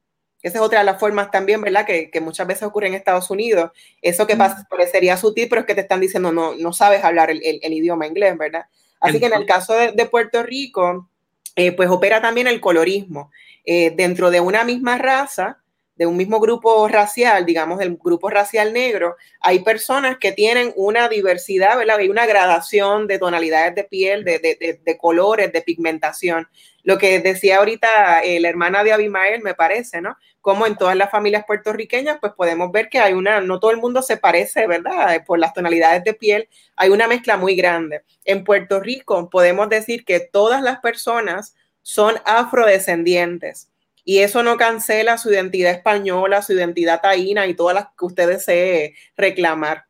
[0.45, 1.87] Esa es otra de las formas también, ¿verdad?
[1.87, 3.71] Que, que, muchas veces ocurre en Estados Unidos.
[4.03, 7.31] Eso que pasa, parecería sutil, pero es que te están diciendo no, no sabes hablar
[7.31, 8.67] el, el, el idioma inglés, ¿verdad?
[9.01, 11.09] Así que en el caso de, de Puerto Rico,
[11.57, 13.31] eh, pues opera también el colorismo.
[13.65, 15.63] Eh, dentro de una misma raza,
[15.97, 21.09] de un mismo grupo racial, digamos el grupo racial negro, hay personas que tienen una
[21.09, 21.99] diversidad, ¿verdad?
[21.99, 26.49] Hay una gradación de tonalidades de piel, de, de, de colores, de pigmentación.
[26.83, 30.17] Lo que decía ahorita eh, la hermana de Abimael, me parece, ¿no?
[30.45, 33.79] Como en todas las familias puertorriqueñas, pues podemos ver que hay una, no todo el
[33.79, 35.25] mundo se parece, ¿verdad?
[35.25, 38.03] Por las tonalidades de piel, hay una mezcla muy grande.
[38.27, 43.71] En Puerto Rico podemos decir que todas las personas son afrodescendientes
[44.05, 48.29] y eso no cancela su identidad española, su identidad taína y todas las que usted
[48.29, 49.87] desee reclamar.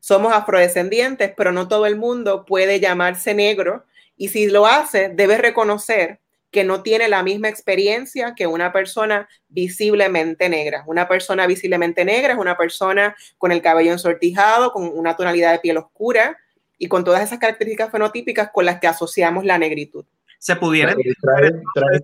[0.00, 3.86] Somos afrodescendientes, pero no todo el mundo puede llamarse negro
[4.18, 6.20] y si lo hace, debe reconocer
[6.54, 10.84] que no tiene la misma experiencia que una persona visiblemente negra.
[10.86, 15.58] Una persona visiblemente negra es una persona con el cabello ensortijado, con una tonalidad de
[15.58, 16.38] piel oscura
[16.78, 20.04] y con todas esas características fenotípicas con las que asociamos la negritud.
[20.38, 20.94] Se pudiera...
[20.94, 22.00] Trae, trae,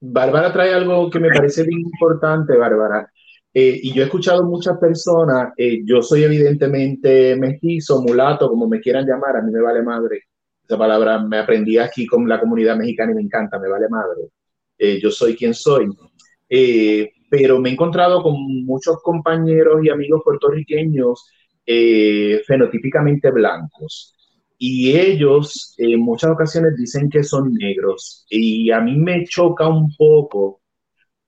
[0.00, 3.10] Bárbara trae algo que me parece bien importante, Bárbara.
[3.54, 8.80] Eh, y yo he escuchado muchas personas, eh, yo soy evidentemente mestizo, mulato, como me
[8.80, 10.24] quieran llamar, a mí me vale madre.
[10.70, 14.28] Esa palabra me aprendí aquí con la comunidad mexicana y me encanta, me vale madre.
[14.78, 15.88] Eh, yo soy quien soy.
[16.48, 21.26] Eh, pero me he encontrado con muchos compañeros y amigos puertorriqueños
[21.66, 24.14] eh, fenotípicamente blancos.
[24.58, 28.24] Y ellos en muchas ocasiones dicen que son negros.
[28.30, 30.60] Y a mí me choca un poco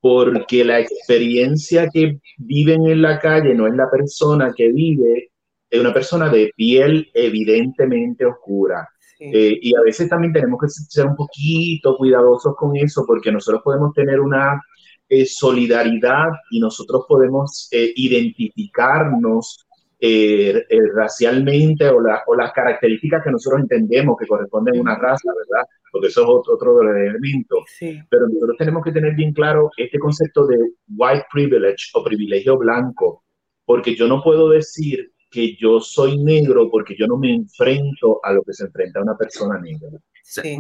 [0.01, 5.33] porque la experiencia que viven en la calle no es la persona que vive,
[5.69, 8.89] es una persona de piel evidentemente oscura.
[9.23, 9.31] Sí.
[9.33, 13.63] Eh, y a veces también tenemos que ser un poquito cuidadosos con eso porque nosotros
[13.63, 14.61] podemos tener una
[15.09, 19.67] eh, solidaridad y nosotros podemos eh, identificarnos
[20.05, 24.99] eh, eh, racialmente o, la, o, las características que nosotros entendemos que corresponden a una
[24.99, 25.65] raza, ¿verdad?
[25.93, 27.61] Porque eso es otro, otro de los elementos.
[27.69, 28.01] Sí.
[28.11, 30.57] Pero nosotros tenemos que tener bien claro este concepto de
[30.89, 33.23] white privilege o privilegio blanco,
[33.65, 38.33] porque yo no puedo decir que yo soy negro porque yo no me enfrento a
[38.33, 39.89] lo que se enfrenta una persona negra.
[40.23, 40.41] Sí.
[40.47, 40.59] Eh,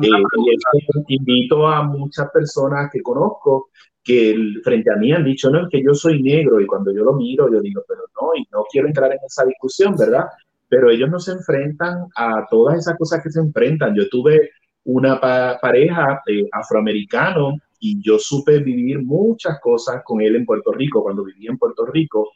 [1.09, 3.69] y invito a muchas personas que conozco
[4.03, 7.05] que frente a mí han dicho, no, es que yo soy negro y cuando yo
[7.05, 10.25] lo miro, yo digo, pero no, y no quiero entrar en esa discusión, ¿verdad?
[10.69, 13.95] Pero ellos no se enfrentan a todas esas cosas que se enfrentan.
[13.95, 14.51] Yo tuve
[14.85, 20.73] una pa pareja eh, afroamericano y yo supe vivir muchas cosas con él en Puerto
[20.73, 22.31] Rico, cuando viví en Puerto Rico,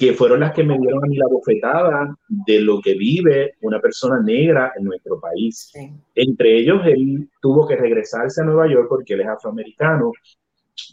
[0.00, 3.80] que fueron las que me dieron a mí la bofetada de lo que vive una
[3.80, 5.68] persona negra en nuestro país.
[5.74, 5.90] Sí.
[6.14, 10.10] Entre ellos, él tuvo que regresarse a Nueva York porque él es afroamericano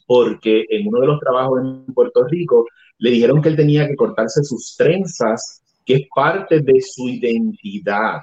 [0.06, 2.66] porque en uno de los trabajos en Puerto Rico
[2.98, 8.20] le dijeron que él tenía que cortarse sus trenzas, que es parte de su identidad,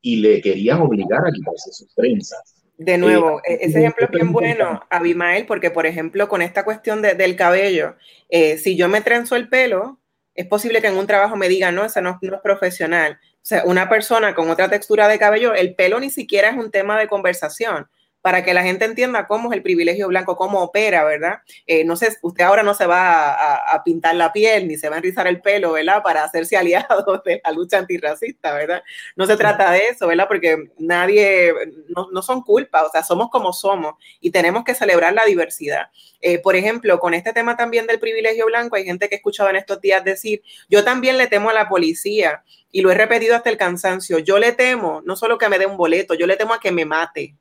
[0.00, 2.55] y le querían obligar a quitarse sus trenzas.
[2.78, 7.00] De nuevo, eh, ese ejemplo es bien bueno, Abimael, porque por ejemplo, con esta cuestión
[7.00, 7.96] de, del cabello,
[8.28, 9.98] eh, si yo me trenzo el pelo,
[10.34, 13.18] es posible que en un trabajo me digan, no, no, no es profesional.
[13.36, 16.70] O sea, una persona con otra textura de cabello, el pelo ni siquiera es un
[16.70, 17.88] tema de conversación
[18.26, 21.42] para que la gente entienda cómo es el privilegio blanco, cómo opera, ¿verdad?
[21.64, 24.96] Eh, no sé, usted ahora no se va a, pintar la piel ni se va
[24.96, 26.02] a enrizar el pelo, ¿verdad?
[26.02, 28.82] Para hacerse aliado de la lucha antirracista, ¿verdad?
[29.14, 30.26] No se trata de eso, ¿verdad?
[30.26, 31.52] Porque nadie,
[31.94, 35.90] no, no son culpa, o sea, somos como somos y tenemos que celebrar la diversidad.
[36.20, 39.50] Eh, por ejemplo, con este tema también del privilegio blanco, hay gente que he escuchado
[39.50, 42.42] en estos días decir, yo también le temo a la policía
[42.72, 45.66] y lo he repetido hasta el cansancio, yo le temo, no solo que me dé
[45.66, 47.36] un boleto, yo le temo a que me mate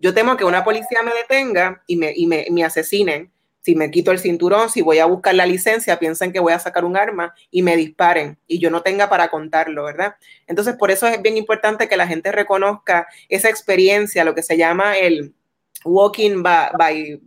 [0.00, 3.30] yo temo que una policía me detenga y me, y me, asesinen.
[3.60, 6.58] Si me quito el cinturón, si voy a buscar la licencia, piensen que voy a
[6.58, 10.14] sacar un arma y me disparen y yo no tenga para contarlo, ¿verdad?
[10.46, 14.56] Entonces, por eso es bien importante que la gente reconozca esa experiencia, lo que se
[14.56, 15.34] llama el
[15.84, 17.20] walking by,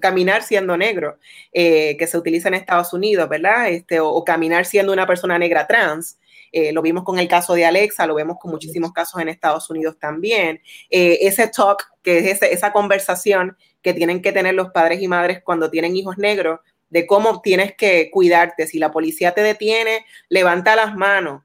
[0.00, 1.18] caminar siendo negro,
[1.52, 3.70] eh, que se utiliza en Estados Unidos, ¿verdad?
[3.70, 6.18] Este, o, caminar siendo una persona negra trans.
[6.52, 9.70] Eh, lo vimos con el caso de Alexa, lo vemos con muchísimos casos en Estados
[9.70, 10.60] Unidos también.
[10.90, 15.40] Eh, ese talk, que es esa conversación que tienen que tener los padres y madres
[15.44, 18.66] cuando tienen hijos negros, de cómo tienes que cuidarte.
[18.66, 21.44] Si la policía te detiene, levanta las manos,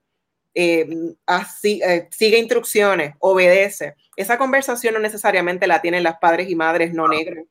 [0.55, 0.87] eh,
[1.25, 3.95] así, sigue instrucciones, obedece.
[4.15, 7.45] Esa conversación no necesariamente la tienen las padres y madres no negros.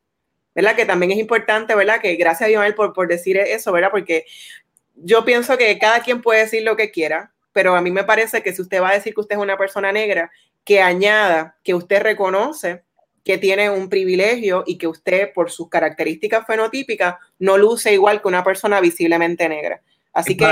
[0.56, 0.76] ¿Verdad?
[0.76, 2.01] Que también es importante, ¿verdad?
[2.01, 3.90] Que gracias a Dios por, por decir eso, ¿verdad?
[3.90, 4.24] Porque
[4.94, 8.43] yo pienso que cada quien puede decir lo que quiera, pero a mí me parece
[8.43, 10.31] que si usted va a decir que usted es una persona negra,
[10.64, 12.82] que añada que usted reconoce
[13.24, 18.28] que tiene un privilegio y que usted, por sus características fenotípicas, no luce igual que
[18.28, 19.81] una persona visiblemente negra.
[20.12, 20.47] Así que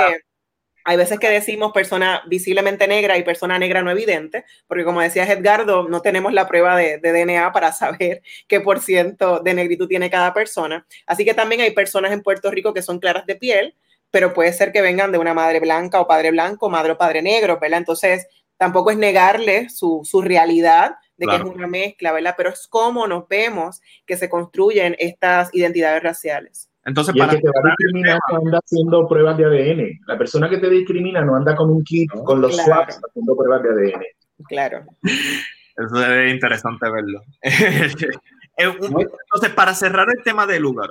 [0.85, 5.25] hay veces que decimos persona visiblemente negra y persona negra no evidente, porque como decía
[5.25, 9.89] Edgardo, no tenemos la prueba de, de, DNA para saber qué por ciento de negritud
[9.89, 10.87] tiene cada persona.
[11.07, 13.75] Así que también hay personas en Puerto Rico que son claras de piel,
[14.13, 17.23] pero puede ser que vengan de una madre blanca o padre blanco, madre o padre
[17.23, 17.79] negro, ¿verdad?
[17.79, 18.29] Entonces,
[18.59, 22.35] tampoco es negarle su, su realidad de que es una mezcla, ¿verdad?
[22.37, 26.69] Pero es cómo nos vemos que se construyen estas identidades raciales.
[26.85, 30.01] Entonces, para el que te va a discriminar no anda haciendo pruebas de ADN.
[30.07, 33.63] La persona que te discrimina no anda con un kit, con los swaps haciendo pruebas
[33.63, 34.03] de ADN.
[34.49, 34.85] Claro.
[35.03, 37.23] Eso es interesante verlo.
[38.57, 40.91] Entonces, para cerrar el tema del lugar,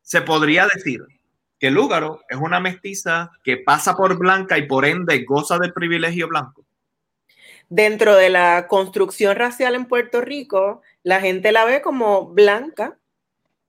[0.00, 1.04] se podría decir
[1.58, 6.28] que Lúgaro es una mestiza que pasa por blanca y por ende goza del privilegio
[6.28, 6.64] blanco.
[7.68, 12.98] Dentro de la construcción racial en Puerto Rico, la gente la ve como blanca.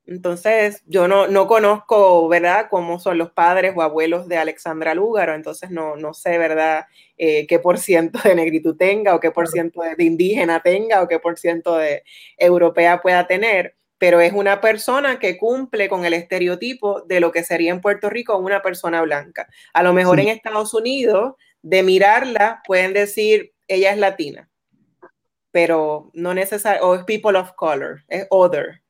[0.05, 5.33] Entonces, yo no, no conozco, ¿verdad?, cómo son los padres o abuelos de Alexandra Lúgaro,
[5.33, 6.85] entonces no, no sé, ¿verdad?,
[7.17, 11.07] eh, qué por ciento de negritud tenga o qué por ciento de indígena tenga o
[11.09, 12.03] qué por ciento de
[12.37, 17.43] europea pueda tener pero es una persona que cumple con el estereotipo de lo que
[17.43, 19.47] sería en Puerto Rico una persona blanca.
[19.73, 24.49] A lo mejor en Estados Unidos, de mirarla, pueden decir, ella es latina,
[25.51, 28.81] pero no necesariamente, o es people of color, es other,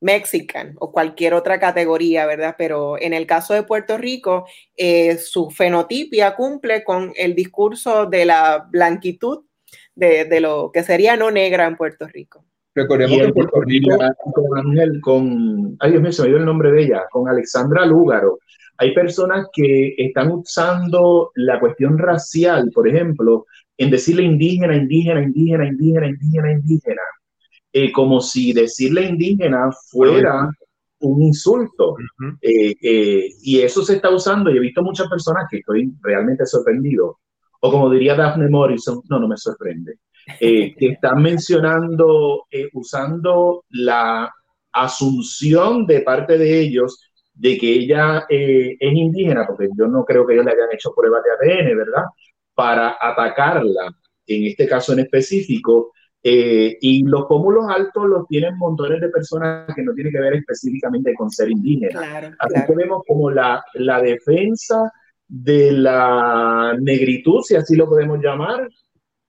[0.00, 2.56] mexican o cualquier otra categoría, ¿verdad?
[2.58, 4.46] Pero en el caso de Puerto Rico,
[4.76, 9.44] eh, su fenotipia cumple con el discurso de la blanquitud
[9.94, 12.44] de, de lo que sería no negra en Puerto Rico.
[12.74, 13.96] Recordemos que Puerto Rico.
[14.34, 15.76] Con Ángel, con.
[15.78, 18.38] Ay, Dios mío, se me dio el nombre de ella, con Alexandra Lúgaro.
[18.78, 23.46] Hay personas que están usando la cuestión racial, por ejemplo,
[23.76, 27.02] en decirle indígena, indígena, indígena, indígena, indígena, indígena,
[27.72, 30.50] eh, como si decirle indígena fuera
[31.00, 31.94] un insulto.
[32.40, 36.44] Eh, eh, y eso se está usando y he visto muchas personas que estoy realmente
[36.44, 37.20] sorprendido.
[37.60, 39.98] O como diría Daphne Morrison, no, no me sorprende
[40.40, 44.32] eh, que están mencionando, eh, usando la
[44.72, 50.26] asunción de parte de ellos de que ella eh, es indígena, porque yo no creo
[50.26, 52.04] que ellos le hayan hecho pruebas de ADN, ¿verdad?
[52.54, 53.94] Para atacarla,
[54.26, 55.92] en este caso en específico,
[56.26, 61.12] y los pómulos altos los tienen montones de personas que no tienen que ver específicamente
[61.12, 62.32] con ser indígena.
[62.38, 64.90] Así que vemos como la, la defensa
[65.28, 68.68] de la negritud, si así lo podemos llamar,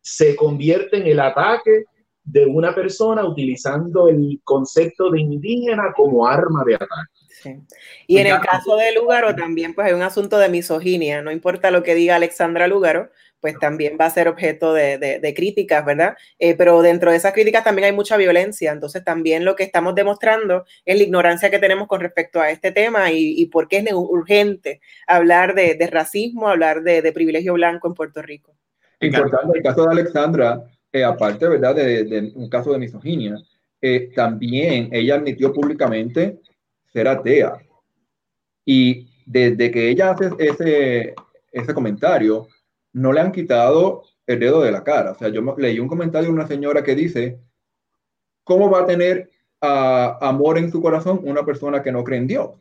[0.06, 1.86] se convierte en el ataque
[2.24, 7.64] de una persona utilizando el concepto de indígena como arma de ataque.
[8.06, 11.72] Y en el caso de Lugaro también pues hay un asunto de misoginia, no importa
[11.72, 13.10] lo que diga Alexandra Lugaro,
[13.40, 16.16] pues también va a ser objeto de, críticas, ¿verdad?
[16.38, 19.96] Eh, pero dentro de esas críticas también hay mucha violencia, entonces también lo que estamos
[19.96, 23.94] demostrando es la ignorancia que tenemos con respecto a este tema y, por qué es
[23.94, 28.56] urgente hablar de, racismo, hablar de privilegio blanco en Puerto Rico.
[29.02, 33.38] Importante el caso de Alexandra, eh, aparte, ¿verdad?, de, un caso de misoginia,
[33.82, 36.40] eh, también ella admitió públicamente
[36.92, 37.58] ser atea.
[38.64, 41.14] Y desde que ella hace ese,
[41.52, 42.48] ese comentario,
[42.94, 45.12] no le han quitado el dedo de la cara.
[45.12, 47.40] O sea, yo leí un comentario de una señora que dice,
[48.44, 49.30] ¿cómo va a tener
[49.62, 52.52] ah, amor en su corazón una persona que no cree en Dios?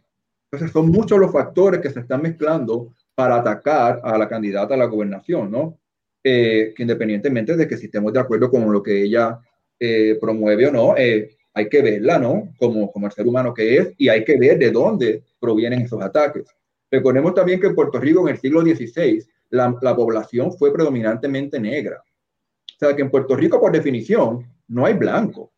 [0.50, 4.76] Entonces son muchos los factores que se están mezclando para atacar a la candidata a
[4.76, 5.78] la gobernación, ¿no?
[6.26, 9.38] Eh, que independientemente de que si estemos de acuerdo con lo que ella
[9.78, 12.54] eh, promueve o no, eh, hay que verla, ¿no?
[12.58, 16.00] Como, como el ser humano que es y hay que ver de dónde provienen esos
[16.02, 16.46] ataques.
[16.90, 21.60] Recordemos también que en Puerto Rico en el siglo XVI la, la población fue predominantemente
[21.60, 22.02] negra.
[22.02, 25.52] O sea que en Puerto Rico, por definición, no hay blanco.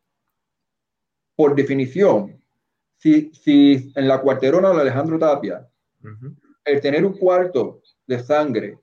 [1.37, 2.41] Por definición,
[2.97, 5.65] si, si en la cuarterona de Alejandro Tapia,
[6.03, 6.35] uh -huh.
[6.65, 8.77] el tener un cuarto de sangre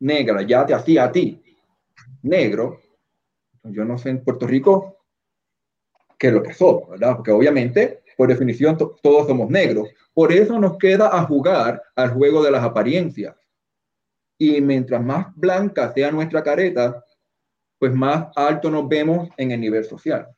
[0.00, 1.42] negra ya te hacía a ti
[2.22, 2.80] negro,
[3.62, 5.04] yo no sé en Puerto Rico
[6.18, 7.16] qué es lo que somos, ¿verdad?
[7.16, 9.88] Porque obviamente, por definición, todos somos negros.
[10.12, 13.36] Por eso nos queda a jugar al juego de las apariencias.
[14.36, 17.04] Y mientras más blanca sea nuestra careta,
[17.78, 20.28] pues más alto nos vemos en el nivel social.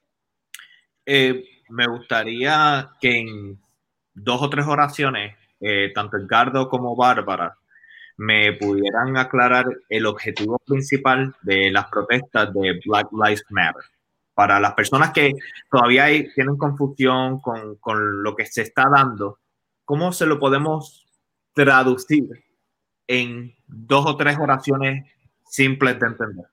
[1.07, 3.61] Eh, me gustaría que en
[4.13, 7.57] dos o tres oraciones, eh, tanto Edgardo como Bárbara,
[8.21, 13.83] me pudieran aclarar el objetivo principal de las protestas de Black Lives Matter.
[14.35, 15.33] Para las personas que
[15.71, 19.39] todavía tienen confusión con, con lo que se está dando,
[19.87, 21.07] ¿cómo se lo podemos
[21.55, 22.45] traducir
[23.07, 25.11] en dos o tres oraciones
[25.49, 26.47] simples de entender?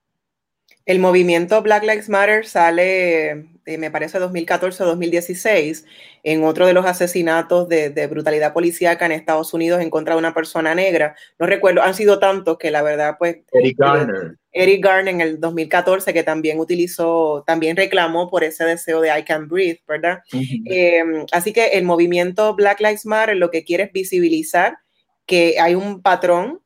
[0.88, 3.32] El movimiento Black Lives Matter sale,
[3.66, 5.84] eh, me parece, 2014-2016,
[6.24, 10.20] en otro de los asesinatos de, de, brutalidad policíaca en Estados Unidos en contra de
[10.20, 11.14] una persona negra.
[11.40, 13.40] No recuerdo, han sido tantos que la verdad, pues...
[13.52, 14.38] Eric Garner.
[14.54, 19.24] Eric Garner en el 2014, que también utilizó, también reclamó por ese deseo de I
[19.24, 20.20] Can Breathe, ¿verdad?
[20.32, 20.72] Uh -huh.
[20.72, 24.78] eh, así que el movimiento Black Lives Matter lo que quiere es visibilizar
[25.26, 26.62] que hay un patrón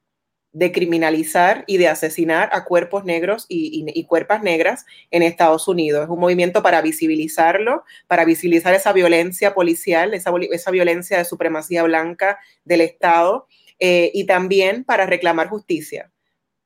[0.53, 5.67] de criminalizar y de asesinar a cuerpos negros y, y, y, cuerpas negras en Estados
[5.67, 6.03] Unidos.
[6.03, 11.83] Es un movimiento para visibilizarlo, para visibilizar esa violencia policial, esa, esa violencia de supremacía
[11.83, 13.47] blanca del Estado
[13.79, 16.11] eh, y también para reclamar justicia.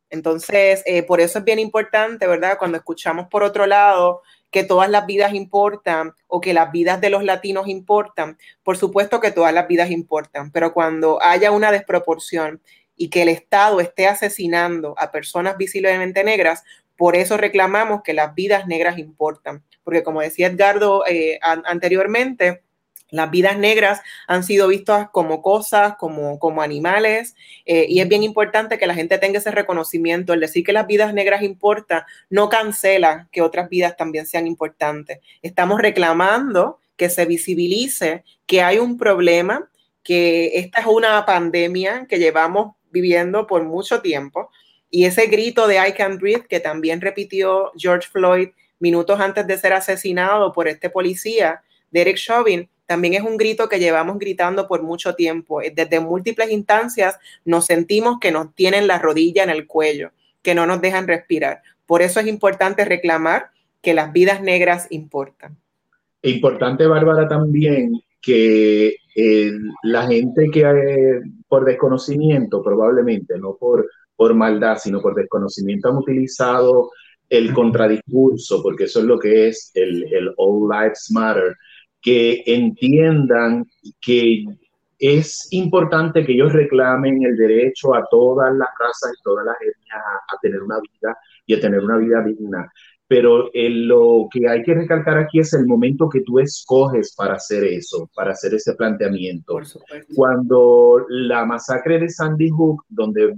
[0.10, 2.58] Entonces, eh, por eso es bien importante, ¿verdad?
[2.58, 4.22] Cuando escuchamos por otro lado
[4.52, 9.20] que todas las vidas importan o que las vidas de los latinos importan, por supuesto
[9.20, 12.62] que todas las vidas importan, pero cuando haya una desproporción
[12.98, 16.64] y que el Estado esté asesinando a personas visiblemente negras,
[16.98, 19.64] por eso reclamamos que las vidas negras importan.
[19.84, 22.64] Porque como decía Edgardo eh, an anteriormente,
[23.12, 27.36] las vidas negras han sido vistas como cosas, como, como animales,
[27.66, 30.34] eh, y es bien importante que la gente tenga ese reconocimiento.
[30.34, 35.20] El decir que las vidas negras importan no cancela que otras vidas también sean importantes.
[35.42, 39.70] Estamos reclamando que se visibilice que hay un problema,
[40.04, 44.50] que esta es una pandemia que llevamos viviendo por mucho tiempo.
[44.90, 48.50] Y ese grito de I can breathe que también repitió George Floyd
[48.80, 51.62] minutos antes de ser asesinado por este policía,
[51.92, 55.60] Derek Chauvin, también es un grito que llevamos gritando por mucho tiempo.
[55.74, 60.12] Desde múltiples instancias nos sentimos que nos tienen la rodilla en el cuello,
[60.42, 61.62] que no nos dejan respirar.
[61.86, 63.50] Por eso es importante reclamar
[63.82, 65.58] que las vidas negras importan.
[66.22, 69.52] Importante, Bárbara, también que eh,
[69.84, 75.98] la gente que eh, por desconocimiento, probablemente, no por, por maldad, sino por desconocimiento, han
[75.98, 76.92] utilizado
[77.30, 81.56] el contradiscurso, porque eso es lo que es el, el All Lives Matter,
[82.02, 83.66] que entiendan
[84.02, 84.44] que
[85.00, 89.98] es importante que ellos reclamen el derecho a todas las razas y todas las etnias
[89.98, 92.72] a, a tener una vida y a tener una vida digna.
[93.08, 97.36] Pero eh, lo que hay que recalcar aquí es el momento que tú escoges para
[97.36, 99.60] hacer eso, para hacer ese planteamiento.
[100.16, 103.36] Cuando la masacre de Sandy Hook, donde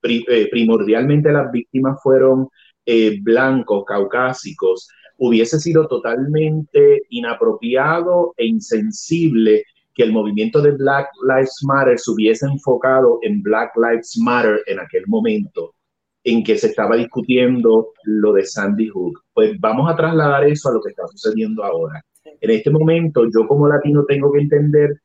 [0.00, 2.48] pri, eh, primordialmente las víctimas fueron
[2.86, 9.62] eh, blancos, caucásicos, hubiese sido totalmente inapropiado e insensible
[9.94, 14.80] que el movimiento de Black Lives Matter se hubiese enfocado en Black Lives Matter en
[14.80, 15.74] aquel momento
[16.24, 19.24] en que se estaba discutiendo lo de Sandy Hook.
[19.32, 22.04] Pues vamos a trasladar eso a lo que está sucediendo ahora.
[22.40, 25.00] En este momento, yo como latino tengo que entender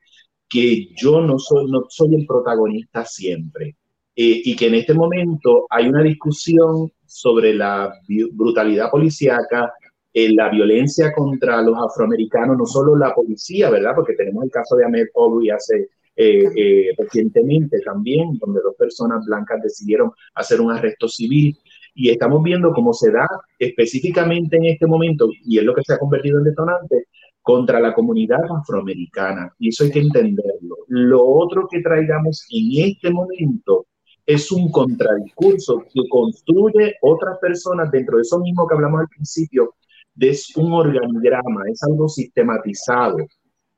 [0.49, 3.75] que yo no soy, no soy el protagonista siempre.
[4.15, 7.93] Eh, y que en este momento hay una discusión sobre la
[8.31, 9.71] brutalidad policíaca,
[10.11, 13.91] eh, la violencia contra los afroamericanos, no solo la policía, ¿verdad?
[13.95, 19.23] Porque tenemos el caso de Ahmed Aubrey hace eh, eh, recientemente también, donde dos personas
[19.25, 21.55] blancas decidieron hacer un arresto civil.
[21.93, 23.27] Y estamos viendo cómo se da
[23.57, 27.05] específicamente en este momento, y es lo que se ha convertido en detonante,
[27.41, 29.53] contra la comunidad afroamericana.
[29.59, 30.77] Y eso hay que entenderlo.
[30.87, 33.85] lo otro que traigamos en este momento
[34.25, 39.75] es un contradiscurso que construye otras personas dentro de eso mismo que hablamos al principio,
[40.19, 43.17] es un organigrama, es algo sistematizado,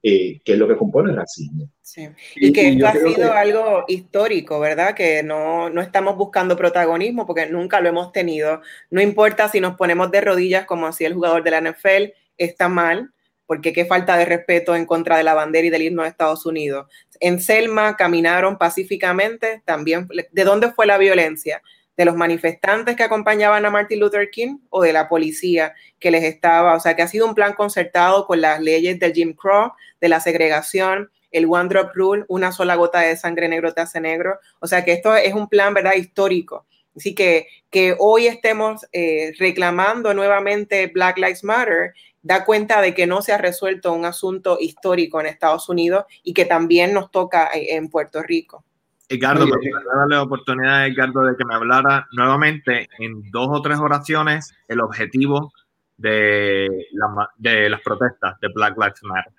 [0.01, 1.69] eh, que es lo que compone el racismo.
[1.81, 2.07] Sí.
[2.35, 4.95] Y, que esto ha sido algo histórico, ¿verdad?
[4.95, 8.61] Que no, no estamos buscando protagonismo porque nunca lo hemos tenido.
[8.89, 12.69] No importa si nos ponemos de rodillas como hacía el jugador de la NFL, está
[12.69, 13.11] mal,
[13.45, 16.45] porque qué falta de respeto en contra de la bandera y del himno de Estados
[16.45, 16.87] Unidos.
[17.19, 21.61] En Selma caminaron pacíficamente, también, ¿de dónde fue la violencia?
[21.99, 26.23] De los manifestantes que acompañaban a Martin Luther King o de la policía que les
[26.23, 29.73] estaba, o sea, que ha sido un plan concertado con las leyes del Jim Crow,
[29.99, 33.99] de la segregación, el One Drop Rule, una sola gota de sangre negro te hace
[33.99, 36.65] negro, o sea, que esto es un plan, ¿verdad?, histórico.
[36.95, 43.07] Así que que hoy estemos eh, reclamando nuevamente Black Lives Matter da cuenta de que
[43.07, 47.49] no se ha resuelto un asunto histórico en Estados Unidos y que también nos toca
[47.53, 48.63] eh, en Puerto Rico.
[49.09, 53.61] Edgardo, a darle la oportunidad a Edgardo de que me hablara nuevamente en dos o
[53.61, 55.51] tres oraciones el objetivo
[55.97, 56.85] de,
[57.37, 59.33] de las protestas de Black Lives Matter.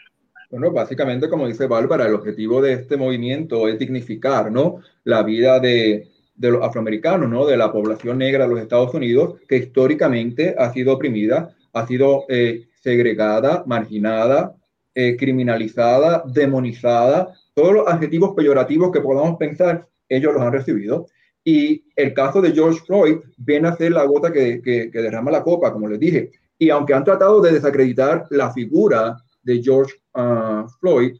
[0.50, 4.80] Bueno, básicamente, como dice Bárbara, el objetivo de este movimiento es dignificar ¿no?
[5.04, 7.46] la vida de, de los afroamericanos, ¿no?
[7.46, 12.24] de la población negra de los Estados Unidos, que históricamente ha sido oprimida, ha sido
[12.28, 14.56] eh, segregada, marginada,
[14.92, 21.06] eh, criminalizada, demonizada todos los adjetivos peyorativos que podamos pensar, ellos los han recibido.
[21.44, 25.42] Y el caso de George Floyd viene a ser la gota que, que, derrama la
[25.42, 26.32] copa, como les dije.
[26.58, 31.16] Y aunque han tratado de desacreditar la figura de George uh, Floyd,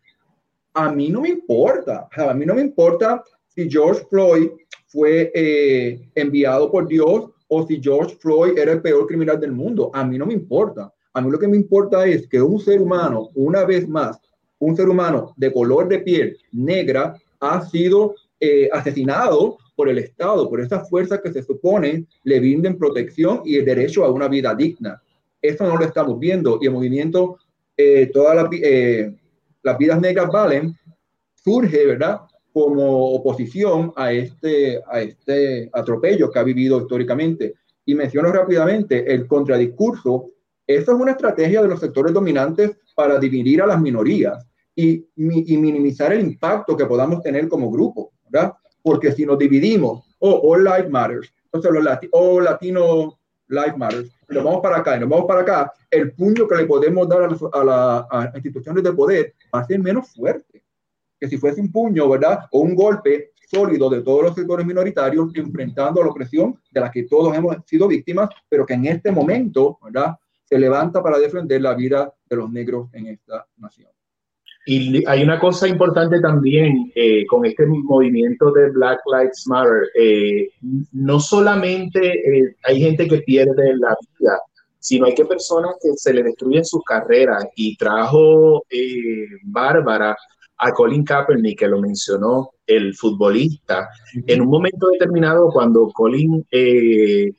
[0.74, 2.08] a mí no me importa.
[2.14, 4.50] A mí no me importa si George Floyd
[4.86, 9.90] fue eh, enviado por Dios o si George Floyd era el peor criminal del mundo.
[9.94, 10.92] A mí no me importa.
[11.12, 14.20] A mí lo que me importa es que un ser humano, una vez más,
[14.60, 20.48] un ser humano de color de piel negra ha sido eh, asesinado por el Estado,
[20.48, 24.54] por estas fuerzas que se supone le brinden protección y el derecho a una vida
[24.54, 25.02] digna.
[25.42, 27.38] Eso no lo estamos viendo y el movimiento
[27.76, 29.16] eh, Todas eh,
[29.62, 30.76] las vidas negras valen
[31.42, 32.20] surge, ¿verdad?
[32.52, 37.54] Como oposición a este, a este atropello que ha vivido históricamente.
[37.86, 40.30] Y menciono rápidamente el contradiscurso.
[40.66, 46.12] Eso es una estrategia de los sectores dominantes para dividir a las minorías y, minimizar
[46.12, 48.54] el impacto que podamos tener como grupo, ¿verdad?
[48.82, 53.18] Porque si nos dividimos, oh, All Life Matters, entonces los lati o Latino
[53.48, 56.66] Life Matters, nos vamos para acá y nos vamos para acá, el puño que le
[56.66, 60.64] podemos dar a, las instituciones de poder va a ser menos fuerte
[61.18, 62.46] que si fuese un puño, ¿verdad?
[62.50, 66.90] O un golpe sólido de todos los sectores minoritarios enfrentando a la opresión de la
[66.90, 70.16] que todos hemos sido víctimas, pero que en este momento, ¿verdad?
[70.44, 73.90] Se levanta para defender la vida de los negros en esta nación.
[74.66, 79.88] Y hay una cosa importante también eh, con este movimiento de Black Lives Matter.
[79.94, 80.50] Eh,
[80.92, 84.38] no solamente eh, hay gente que pierde la vida,
[84.78, 87.46] sino hay que personas que se le destruyen sus carreras.
[87.56, 88.62] Y trajo
[89.44, 90.14] Bárbara
[90.58, 93.88] a Colin Kaepernick, que lo mencionó, el futbolista.
[94.26, 96.46] En un momento determinado, cuando Colin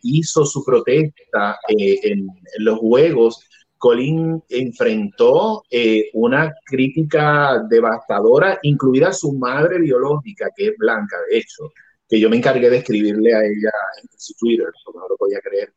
[0.02, 2.28] hizo su protesta en, en
[2.58, 3.48] los Juegos,
[3.82, 11.72] Colin enfrentó eh, una crítica devastadora, incluida su madre biológica, que es blanca, de hecho,
[12.08, 13.72] que yo me encargué de escribirle a ella
[14.04, 15.74] en su Twitter, porque no lo podía creer.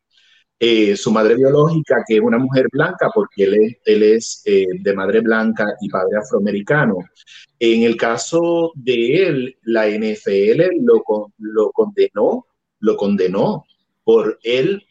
[0.60, 5.20] Eh, su madre biológica, que es una mujer blanca, porque él es, eh, de madre
[5.20, 6.98] blanca y padre afroamericano.
[7.58, 11.02] En el caso de él, la NFL lo,
[11.38, 12.46] lo condenó,
[12.80, 13.64] lo condenó
[14.04, 14.84] por él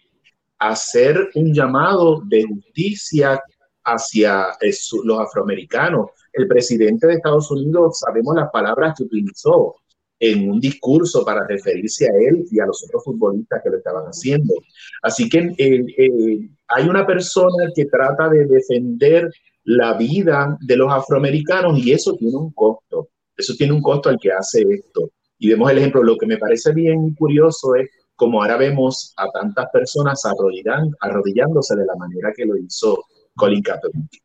[0.69, 3.41] hacer un llamado de justicia
[3.83, 4.73] hacia eh,
[5.03, 6.07] los afroamericanos.
[6.31, 9.75] El presidente de Estados Unidos, sabemos las palabras que utilizó
[10.19, 14.05] en un discurso para referirse a él y a los otros futbolistas que lo estaban
[14.05, 14.53] haciendo.
[15.01, 19.29] Así que eh, eh, hay una persona que trata de defender
[19.65, 23.09] la vida de los afroamericanos y eso tiene un costo.
[23.35, 25.11] Eso tiene un costo al que hace esto.
[25.39, 26.03] Y vemos el ejemplo.
[26.03, 31.85] Lo que me parece bien curioso es como ahora vemos a tantas personas arrodillándose de
[31.85, 34.21] la manera que lo hizo Colin Kaepernick.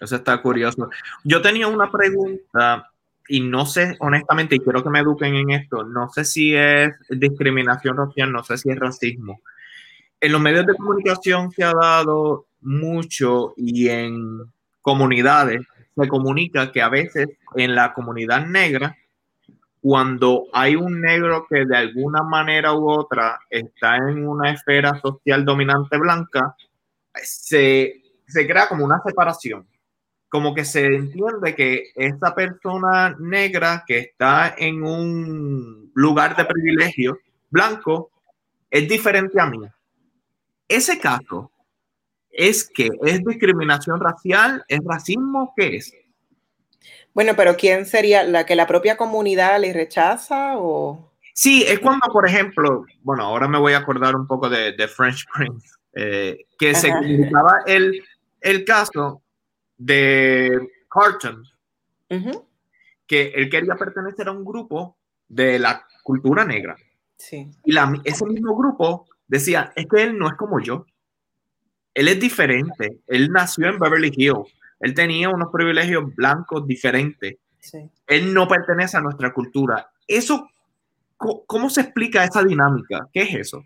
[0.00, 0.88] Eso está curioso.
[1.24, 2.90] Yo tenía una pregunta
[3.28, 6.92] y no sé, honestamente, y quiero que me eduquen en esto, no sé si es
[7.08, 9.40] discriminación racial, no sé si es racismo.
[10.20, 14.40] En los medios de comunicación se ha dado mucho y en
[14.80, 15.62] comunidades
[15.96, 18.96] se comunica que a veces en la comunidad negra
[19.82, 25.44] cuando hay un negro que de alguna manera u otra está en una esfera social
[25.44, 26.54] dominante blanca,
[27.14, 29.66] se, se crea como una separación,
[30.28, 37.18] como que se entiende que esta persona negra que está en un lugar de privilegio
[37.50, 38.12] blanco
[38.70, 39.58] es diferente a mí.
[40.68, 41.50] Ese caso
[42.30, 45.92] es que es discriminación racial, es racismo, ¿qué es?
[47.14, 51.12] Bueno, pero ¿quién sería la que la propia comunidad le rechaza o?
[51.34, 54.88] Sí, es cuando, por ejemplo, bueno, ahora me voy a acordar un poco de, de
[54.88, 58.02] French Prince, eh, que se comunicaba el,
[58.40, 59.22] el caso
[59.76, 61.42] de Carton,
[63.06, 64.96] que él quería pertenecer a un grupo
[65.28, 66.76] de la cultura negra.
[67.16, 67.50] Sí.
[67.64, 70.86] Y la, ese mismo grupo decía, es que él no es como yo.
[71.94, 73.00] Él es diferente.
[73.06, 74.52] Él nació en Beverly Hills.
[74.82, 77.36] Él tenía unos privilegios blancos diferentes.
[77.60, 77.88] Sí.
[78.08, 79.90] Él no pertenece a nuestra cultura.
[80.06, 80.50] Eso,
[81.16, 83.08] ¿cómo se explica esa dinámica?
[83.12, 83.64] ¿Qué es eso?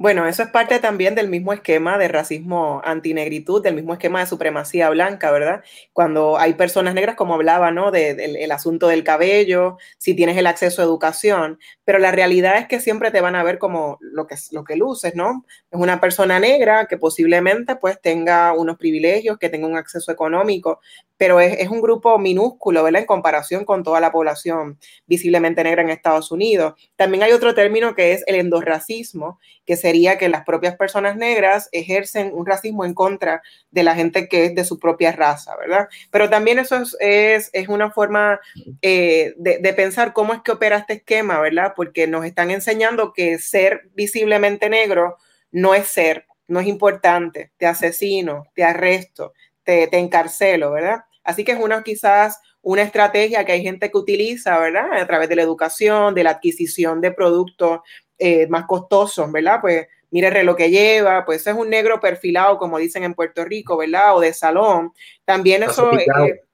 [0.00, 4.26] Bueno, eso es parte también del mismo esquema de racismo antinegritud, del mismo esquema de
[4.26, 5.64] supremacía blanca, ¿verdad?
[5.92, 7.90] Cuando hay personas negras, como hablaba, ¿no?
[7.90, 12.58] Del de, el asunto del cabello, si tienes el acceso a educación, pero la realidad
[12.58, 15.44] es que siempre te van a ver como lo que, lo que luces, ¿no?
[15.68, 20.80] Es una persona negra que posiblemente pues tenga unos privilegios, que tenga un acceso económico,
[21.18, 23.02] pero es, es un grupo minúsculo, ¿verdad?
[23.02, 26.74] En comparación con toda la población visiblemente negra en Estados Unidos.
[26.96, 31.68] También hay otro término que es el endorracismo, que sería que las propias personas negras
[31.72, 35.88] ejercen un racismo en contra de la gente que es de su propia raza, ¿verdad?
[36.10, 38.40] Pero también eso es, es, una forma
[38.80, 41.74] eh, de, de, pensar cómo es que opera este esquema, ¿verdad?
[41.76, 45.18] Porque nos están enseñando que ser visiblemente negro
[45.50, 49.34] no es ser, no es importante, te asesino, te arresto,
[49.64, 51.04] te, te encarcelo, ¿verdad?
[51.28, 54.94] Así que es una quizás una estrategia que hay gente que utiliza, ¿verdad?
[54.94, 57.80] A través de la educación, de la adquisición de productos
[58.18, 59.60] eh, más costosos, ¿verdad?
[59.60, 63.76] Pues mire lo que lleva, pues es un negro perfilado, como dicen en Puerto Rico,
[63.76, 64.16] ¿verdad?
[64.16, 64.92] O de salón.
[65.26, 66.44] También eso eh,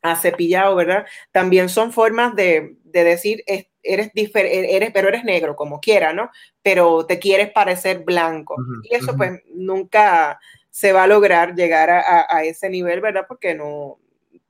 [0.00, 1.04] acepillado, ¿verdad?
[1.30, 6.30] También son formas de, de decir, eres, eres, pero eres negro, como quiera, ¿no?
[6.62, 8.54] Pero te quieres parecer blanco.
[8.54, 9.18] Uh -huh, y eso uh -huh.
[9.18, 10.40] pues nunca
[10.70, 13.26] se va a lograr llegar a, a, a, ese nivel, ¿verdad?
[13.28, 13.98] Porque no,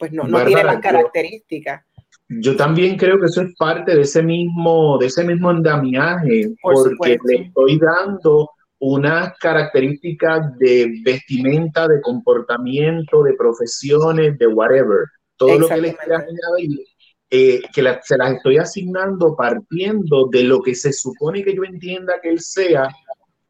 [0.02, 1.84] pues no, tiene las características.
[2.28, 6.52] Yo, yo, también creo que eso es parte de ese mismo, de ese mismo andamiaje,
[6.60, 7.24] Por porque supuesto.
[7.28, 8.50] le estoy dando
[8.80, 15.06] unas características de vestimenta, de comportamiento, de profesiones, de whatever.
[15.36, 16.82] Todo lo que le estoy añadiendo,
[17.30, 21.62] eh, que la, se las estoy asignando partiendo de lo que se supone que yo
[21.62, 22.88] entienda que él sea,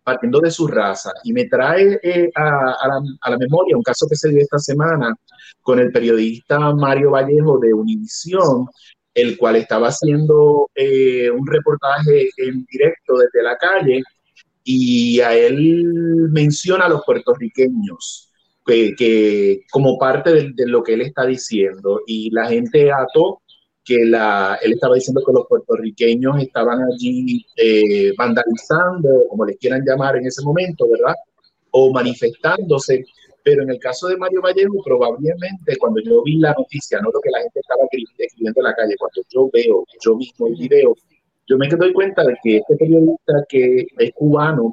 [0.02, 1.12] partiendo de su raza.
[1.24, 4.40] Y me trae eh, a, a, la, a, la, memoria un caso que se dio
[4.40, 5.14] esta semana
[5.60, 8.66] con el periodista Mario Vallejo de Univisión,
[9.14, 14.02] el cual estaba haciendo eh, un reportaje en directo desde la calle
[14.64, 15.84] y a él
[16.30, 18.28] menciona a los puertorriqueños.
[18.64, 23.42] Que, que como parte de, de, lo que él está diciendo y la gente ató
[23.84, 29.82] que la, él estaba diciendo que los puertorriqueños estaban allí eh, vandalizando, como les quieran
[29.84, 31.14] llamar en ese momento, ¿verdad?
[31.70, 33.04] O manifestándose.
[33.44, 37.20] Pero en el caso de Mario Vallejo, probablemente cuando yo vi la noticia, no lo
[37.20, 37.82] que la gente estaba
[38.18, 40.94] escribiendo en la calle, cuando yo veo, yo mismo el video,
[41.48, 44.72] yo me doy cuenta de que este periodista que es cubano,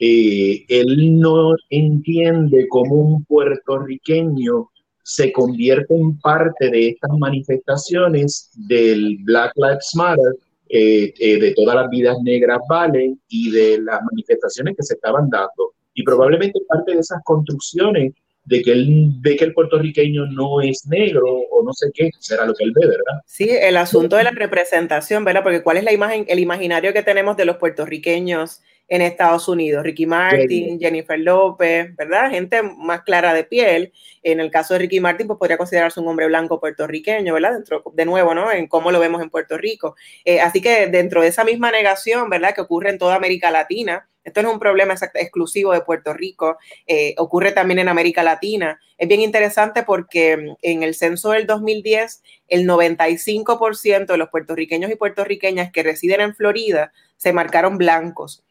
[0.00, 4.68] eh, él no entiende cómo un puertorriqueño
[5.08, 10.34] se convierte en parte de estas manifestaciones del Black Lives Matter,
[10.68, 15.30] eh, eh, de todas las vidas negras valen y de las manifestaciones que se estaban
[15.30, 15.72] dando.
[15.94, 18.12] Y probablemente parte de esas construcciones
[18.44, 22.44] de que él ve que el puertorriqueño no es negro o no sé qué, será
[22.44, 23.22] lo que él ve, ¿verdad?
[23.24, 25.42] Sí, el asunto de la representación, ¿verdad?
[25.42, 29.82] Porque cuál es la imagen, el imaginario que tenemos de los puertorriqueños en Estados Unidos,
[29.84, 32.30] Ricky Martin, Jennifer López, ¿verdad?
[32.30, 33.92] Gente más clara de piel.
[34.22, 37.52] En el caso de Ricky Martin, pues podría considerarse un hombre blanco puertorriqueño, ¿verdad?
[37.52, 38.50] Dentro, de nuevo, ¿no?
[38.50, 39.94] En cómo lo vemos en Puerto Rico.
[40.24, 42.54] Eh, así que dentro de esa misma negación, ¿verdad?
[42.54, 46.58] Que ocurre en toda América Latina, esto no es un problema exclusivo de Puerto Rico,
[46.86, 48.78] eh, ocurre también en América Latina.
[48.98, 54.96] Es bien interesante porque en el censo del 2010, el 95% de los puertorriqueños y
[54.96, 58.44] puertorriqueñas que residen en Florida se marcaron blancos.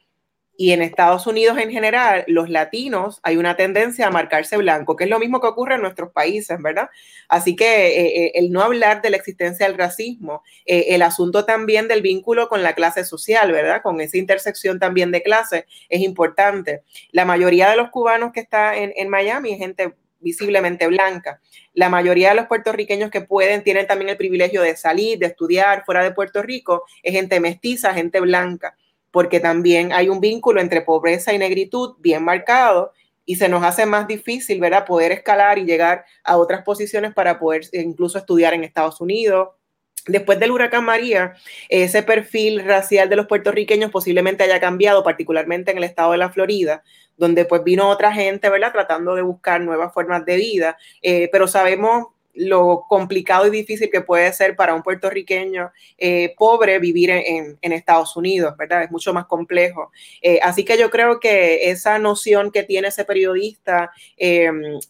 [0.60, 5.04] Y en Estados Unidos en general, los latinos hay una tendencia a marcarse blanco, que
[5.04, 6.90] es lo mismo que ocurre en nuestros países, ¿verdad?
[7.30, 11.88] Así que eh, el no hablar de la existencia del racismo, eh, el asunto también
[11.88, 13.84] del vínculo con la clase social, ¿verdad?
[13.84, 16.82] Con esa intersección también de clases es importante.
[17.12, 21.40] La mayoría de los cubanos que está en Miami es gente visiblemente blanca.
[21.74, 25.86] La mayoría de los puertorriqueños que pueden tienen también el privilegio de salir, de estudiar
[25.86, 28.76] fuera de Puerto Rico, es gente mestiza, gente blanca
[29.18, 32.94] porque también hay un vínculo entre pobreza y negritud bien marcado
[33.26, 34.86] y se nos hace más difícil, ¿verdad?
[34.86, 39.56] Poder escalar y llegar a otras posiciones para poder incluso estudiar en Estados Unidos.
[40.06, 41.34] Después del huracán María,
[41.68, 46.30] ese perfil racial de los puertorriqueños posiblemente haya cambiado, particularmente en el estado de la
[46.30, 46.84] Florida,
[47.18, 48.72] donde pues vino otra gente, ¿verdad?
[48.72, 54.02] Tratando de buscar nuevas formas de vida, eh, pero sabemos lo complicado y difícil que
[54.02, 58.84] puede ser para un puertorriqueño eh, pobre vivir en, Estados Unidos, ¿verdad?
[58.84, 59.92] Es mucho más complejo.
[60.22, 63.92] Eh, así que yo creo que esa noción que tiene ese periodista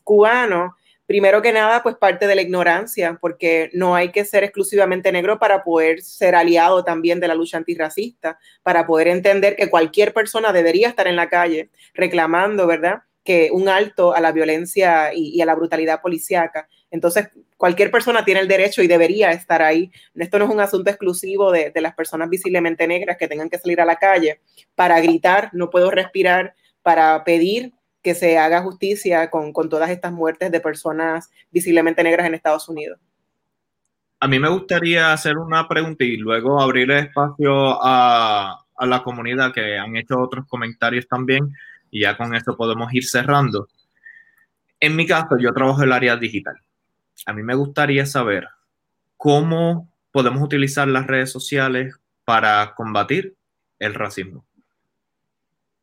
[0.04, 0.76] cubano,
[1.08, 5.40] primero que nada, pues parte de la ignorancia, porque no hay que ser exclusivamente negro
[5.40, 10.52] para poder ser aliado también de la lucha antirracista, para poder entender que cualquier persona
[10.52, 13.04] debería estar en la calle reclamando, ¿verdad?
[13.24, 16.68] Que un alto a la violencia y, a la brutalidad policíaca.
[16.90, 19.92] Entonces, cualquier persona tiene el derecho y debería estar ahí.
[20.16, 23.58] Esto no es un asunto exclusivo de, de las personas visiblemente negras que tengan que
[23.58, 24.42] salir a la calle
[24.76, 30.50] para gritar, no puedo respirar, para pedir que se haga justicia con, todas estas muertes
[30.50, 32.98] de personas visiblemente negras en Estados Unidos.
[34.22, 39.54] A mí me gustaría hacer una pregunta y luego abrir espacio a, a la comunidad
[39.54, 41.54] que han hecho otros comentarios también
[41.92, 43.68] y ya con esto podemos ir cerrando.
[44.80, 46.56] En mi caso, yo trabajo en el área digital.
[47.26, 48.48] A mí me gustaría saber
[49.18, 51.96] cómo podemos utilizar las redes sociales
[52.26, 53.36] para combatir
[53.80, 54.46] el racismo.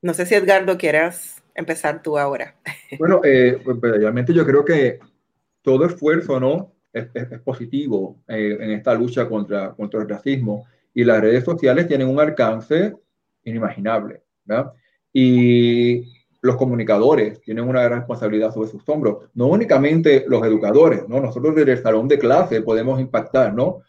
[0.03, 2.55] No sé si Edgardo quieras empezar tú ahora.
[2.99, 5.01] Bueno, eh, pues, pues, realmente yo creo que
[5.63, 6.73] todo esfuerzo ¿no?
[6.93, 7.09] es,
[7.41, 12.21] positivo eh, en esta lucha contra, contra el racismo y las redes sociales tienen un
[12.21, 12.95] alcance
[13.43, 14.23] inimaginable.
[14.45, 14.73] ¿verdad?
[15.13, 16.14] Y
[16.45, 21.21] los comunicadores tienen una gran responsabilidad sobre sus hombros, no únicamente los educadores, ¿no?
[21.21, 23.81] nosotros desde el salón de clase podemos impactar ¿no?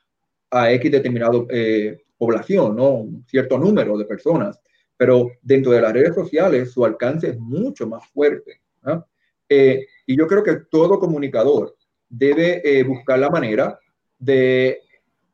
[0.49, 2.89] a X determinado eh, población, ¿no?
[2.91, 4.59] un cierto número de personas
[4.97, 8.61] pero dentro de las redes sociales su alcance es mucho más fuerte.
[9.47, 11.75] Eh, y yo creo que todo comunicador
[12.09, 13.79] debe eh, buscar la manera
[14.17, 14.79] de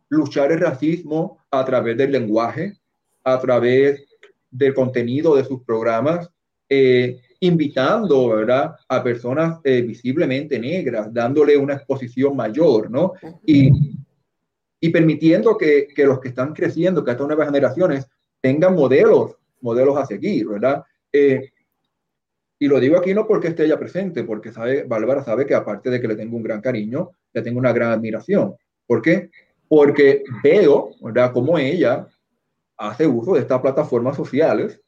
[0.09, 2.77] luchar el racismo a través del lenguaje,
[3.23, 4.05] a través
[4.49, 6.29] del contenido de sus programas,
[6.73, 8.35] eh, invitando
[8.87, 13.13] a personas visiblemente negras, dándole una exposición mayor, ¿no?
[13.45, 13.99] Y,
[14.91, 18.07] permitiendo que, que, los que están creciendo, que estas nuevas generaciones,
[18.41, 20.83] tengan modelos modelos a seguir, ¿verdad?
[21.11, 21.51] Eh,
[22.59, 25.89] y lo digo aquí no porque esté ella presente, porque sabe, Bárbara sabe que aparte
[25.89, 28.55] de que le tengo un gran cariño, le tengo una gran admiración.
[28.85, 29.29] ¿Por qué?
[29.67, 32.07] Porque veo, ¿verdad?, cómo ella
[32.77, 34.81] hace uso de estas plataformas sociales,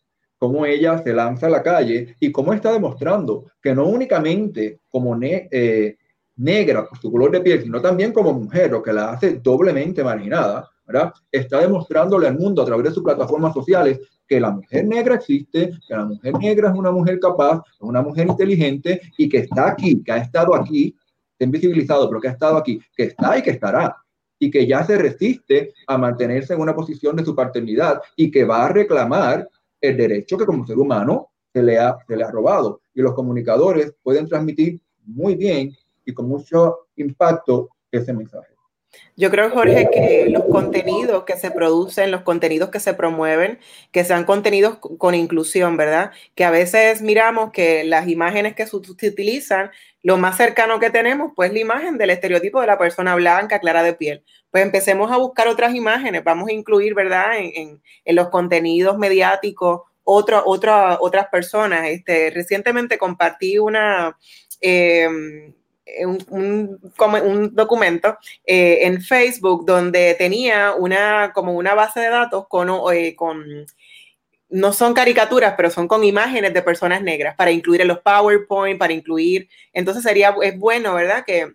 [0.43, 5.17] cómo ella se lanza a la calle y cómo está demostrando que no únicamente como
[5.21, 5.95] eh,
[6.35, 10.03] negra por su color de piel, sino también como mujer, lo que la hace doblemente
[10.03, 11.13] marginada, ¿verdad?
[11.31, 15.71] Está demostrándole al mundo a través de sus plataformas sociales que la mujer negra existe,
[15.87, 19.69] que la mujer negra es una mujer capaz, es una mujer inteligente y que está
[19.69, 20.93] aquí, que ha estado aquí,
[21.31, 23.95] está invisibilizado, pero que ha estado aquí, que está y que estará
[24.39, 28.43] y que ya se resiste a mantenerse en una posición de su paternidad y que
[28.43, 29.47] va a reclamar
[29.83, 32.81] el derecho que como ser humano se le ha, se le ha robado.
[32.93, 38.52] Y los comunicadores pueden transmitir muy bien y con mucho impacto ese mensaje.
[39.15, 43.59] Yo creo, Jorge, que los contenidos que se producen, los contenidos que se promueven,
[43.91, 46.11] que sean contenidos con inclusión, ¿verdad?
[46.33, 49.69] Que a veces miramos que las imágenes que se utilizan,
[50.01, 53.83] lo más cercano que tenemos, pues la imagen del estereotipo de la persona blanca, clara
[53.83, 54.23] de piel.
[54.49, 57.33] Pues empecemos a buscar otras imágenes, vamos a incluir, ¿verdad?
[57.37, 61.87] En, los contenidos mediáticos otra, otra, otras personas.
[61.87, 64.17] Este, recientemente compartí una...
[64.59, 65.53] Em,
[66.05, 66.79] un,
[67.09, 73.15] un, documento eh, en Facebook donde tenía una, como una base de datos con, eh,
[73.15, 73.65] con,
[74.49, 78.79] no son caricaturas, pero son con imágenes de personas negras para incluir en los PowerPoint,
[78.79, 81.23] para incluir, entonces sería, es bueno, ¿verdad?
[81.25, 81.53] Que,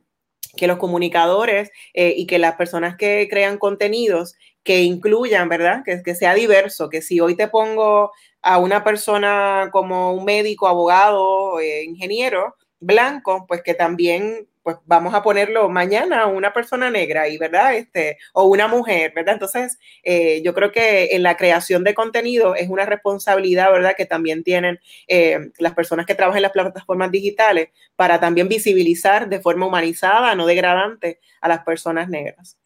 [0.57, 4.35] que los comunicadores eh, y que las personas que crean contenidos
[4.65, 5.83] que incluyan, ¿verdad?
[5.85, 8.13] Que, que sea diverso, que si hoy te pongo
[8.43, 15.23] a una persona como un médico, abogado, ingeniero, blanco, pues que también pues vamos a
[15.23, 20.53] ponerlo mañana una persona negra y verdad este o una mujer verdad entonces eh, yo
[20.53, 25.53] creo que en la creación de contenido es una responsabilidad verdad que también tienen eh,
[25.59, 30.45] las personas que trabajan en las plataformas digitales para también visibilizar de forma humanizada no
[30.45, 32.59] degradante a las personas negras.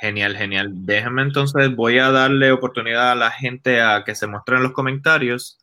[0.00, 0.70] Genial, genial.
[0.86, 4.72] Déjame entonces, voy a darle oportunidad a la gente a que se muestre en los
[4.72, 5.58] comentarios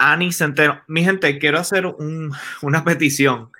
[0.00, 1.84] Ani Centeno, mi gente, quiero hacer
[2.62, 3.52] una petición.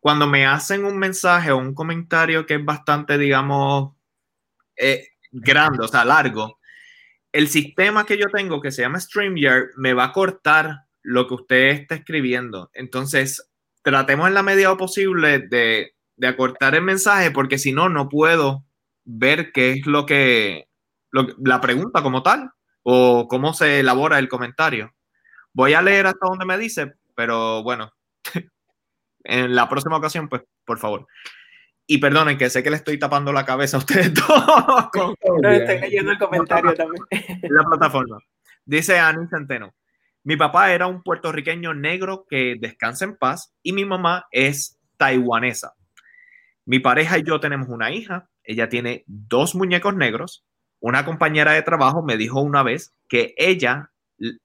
[0.00, 3.94] Cuando me hacen un mensaje o un comentario que es bastante, digamos,
[4.76, 6.58] eh, grande, o sea, largo,
[7.30, 11.34] el sistema que yo tengo que se llama StreamYard me va a cortar lo que
[11.34, 12.70] usted está escribiendo.
[12.74, 13.48] Entonces,
[13.82, 18.64] tratemos en la medida posible de, de acortar el mensaje, porque si no, no puedo
[19.04, 20.68] ver qué es lo que,
[21.12, 22.50] la pregunta como tal,
[22.82, 24.92] o cómo se elabora el comentario.
[25.54, 27.92] Voy a leer hasta donde me dice, pero bueno,
[29.24, 31.06] en la próxima ocasión, pues, por favor.
[31.86, 35.14] Y perdonen que sé que le estoy tapando la cabeza a ustedes todos.
[35.42, 37.04] no, estoy leyendo el comentario también.
[37.42, 38.18] La plataforma.
[38.64, 39.74] Dice Ani Centeno.
[40.24, 45.74] Mi papá era un puertorriqueño negro que descansa en paz y mi mamá es taiwanesa.
[46.64, 48.30] Mi pareja y yo tenemos una hija.
[48.42, 50.46] Ella tiene dos muñecos negros.
[50.80, 53.92] Una compañera de trabajo me dijo una vez que ella,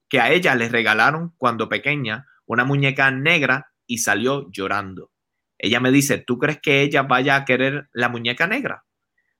[0.08, 5.10] que a ella le regalaron cuando pequeña una muñeca negra y salió llorando.
[5.58, 8.84] Ella me dice, ¿tú crees que ella vaya a querer la muñeca negra?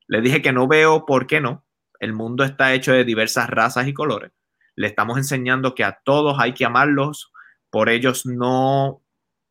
[0.07, 1.65] Le dije que no veo por qué no.
[1.99, 4.33] El mundo está hecho de diversas razas y colores
[4.81, 7.31] le estamos enseñando que a todos hay que amarlos
[7.69, 9.03] por ellos, no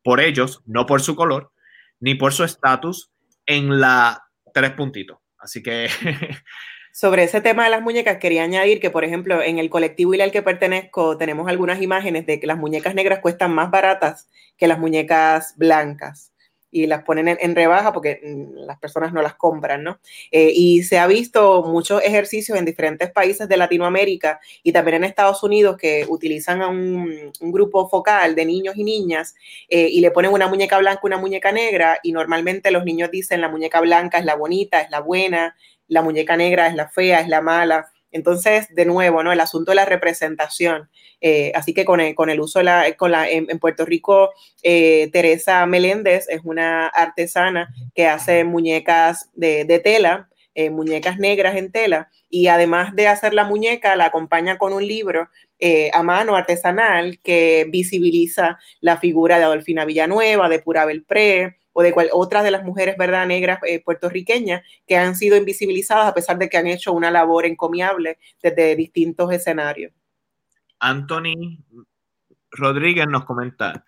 [0.02, 1.52] por ellos, no por su color,
[2.00, 3.12] ni por su estatus
[3.46, 5.18] en la tres puntitos.
[5.38, 5.88] Así que...
[6.92, 10.20] Sobre ese tema de las muñecas, quería añadir que, por ejemplo, en el colectivo y
[10.20, 14.66] al que pertenezco, tenemos algunas imágenes de que las muñecas negras cuestan más baratas que
[14.66, 16.30] las muñecas blancas
[16.70, 19.98] y las ponen en, rebaja porque mm, las personas no las compran, ¿no?
[20.30, 25.04] Eh, y se ha visto muchos ejercicios en diferentes países de Latinoamérica y también en
[25.04, 29.34] Estados Unidos que utilizan a un, grupo focal de niños y niñas
[29.68, 33.40] eh, y le ponen una muñeca blanca, una muñeca negra y normalmente los niños dicen
[33.40, 35.56] la muñeca blanca es la bonita, es la buena,
[35.90, 37.90] la muñeca negra es la fea, es la mala.
[38.12, 39.32] Entonces, de nuevo, ¿no?
[39.32, 40.88] El asunto de la representación.
[41.20, 42.86] Eh, así que con el, uso de la,
[43.28, 44.30] en, Puerto Rico,
[44.62, 51.70] eh, Teresa Meléndez es una artesana que hace muñecas de, tela, eh, muñecas negras en
[51.70, 55.28] tela, y además de hacer la muñeca, la acompaña con un libro
[55.92, 61.92] a mano artesanal que visibiliza la figura de Adolfina Villanueva, de Pura Belpré, o de
[61.92, 63.26] cual, otras de las mujeres ¿verdad?
[63.26, 67.46] negras eh, puertorriqueñas que han sido invisibilizadas a pesar de que han hecho una labor
[67.46, 69.92] encomiable desde distintos escenarios.
[70.78, 71.58] Anthony
[72.50, 73.84] Rodríguez nos comenta,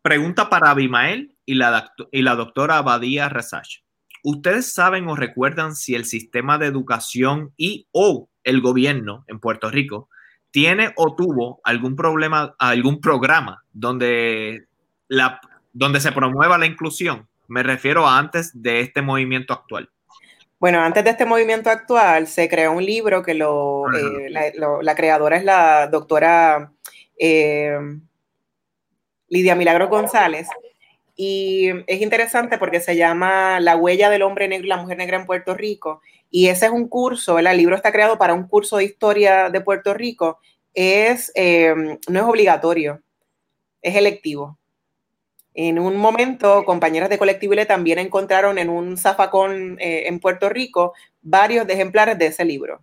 [0.00, 3.82] pregunta para Abimael y la, y la doctora Abadía Resach.
[4.22, 9.70] ¿Ustedes saben o recuerdan si el sistema de educación y o el gobierno en Puerto
[9.70, 10.08] Rico
[10.50, 14.68] tiene o tuvo algún problema, algún programa donde
[15.08, 15.40] la
[15.74, 17.28] donde se promueva la inclusión.
[17.46, 19.90] Me refiero a antes de este movimiento actual.
[20.58, 25.36] Bueno, antes de este movimiento actual se creó un libro que lo, eh, la, creadora
[25.36, 26.72] es la doctora
[27.18, 27.76] eh,
[29.28, 30.48] Lidia Milagro González.
[31.16, 35.18] Y es interesante porque se llama La huella del hombre negro y la mujer negra
[35.18, 36.00] en Puerto Rico.
[36.30, 39.60] Y ese es un curso, el libro está creado para un curso de historia de
[39.60, 40.38] Puerto Rico.
[40.72, 41.74] Es, eh,
[42.08, 43.02] no es obligatorio,
[43.82, 44.58] es electivo.
[45.54, 50.94] En un momento, compañeras de colectivo también encontraron en un zafacón eh, en Puerto Rico
[51.22, 52.82] varios ejemplares de ese libro.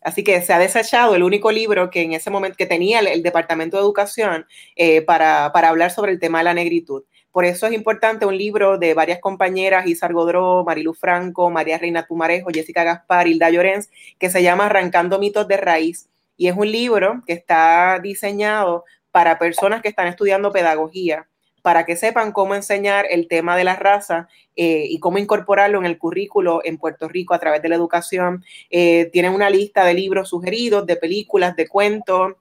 [0.00, 3.22] Así que se ha desechado el único libro que en ese momento que tenía el,
[3.22, 7.04] Departamento de Educación eh, para, hablar sobre el tema de la negritud.
[7.30, 12.06] Por eso es importante un libro de varias compañeras, Isa Godró, Marilu Franco, María Reina
[12.06, 13.88] Tumarejo, Jessica Gaspar, Hilda Llorens,
[14.18, 16.08] que se llama Arrancando mitos de raíz.
[16.36, 21.28] Y es un libro que está diseñado para personas que están estudiando pedagogía
[21.64, 25.86] para que sepan cómo enseñar el tema de la raza eh, y cómo incorporarlo en
[25.86, 28.44] el currículo en Puerto Rico a través de la educación.
[28.68, 32.34] Eh, tienen una lista de libros sugeridos, de películas, de cuentos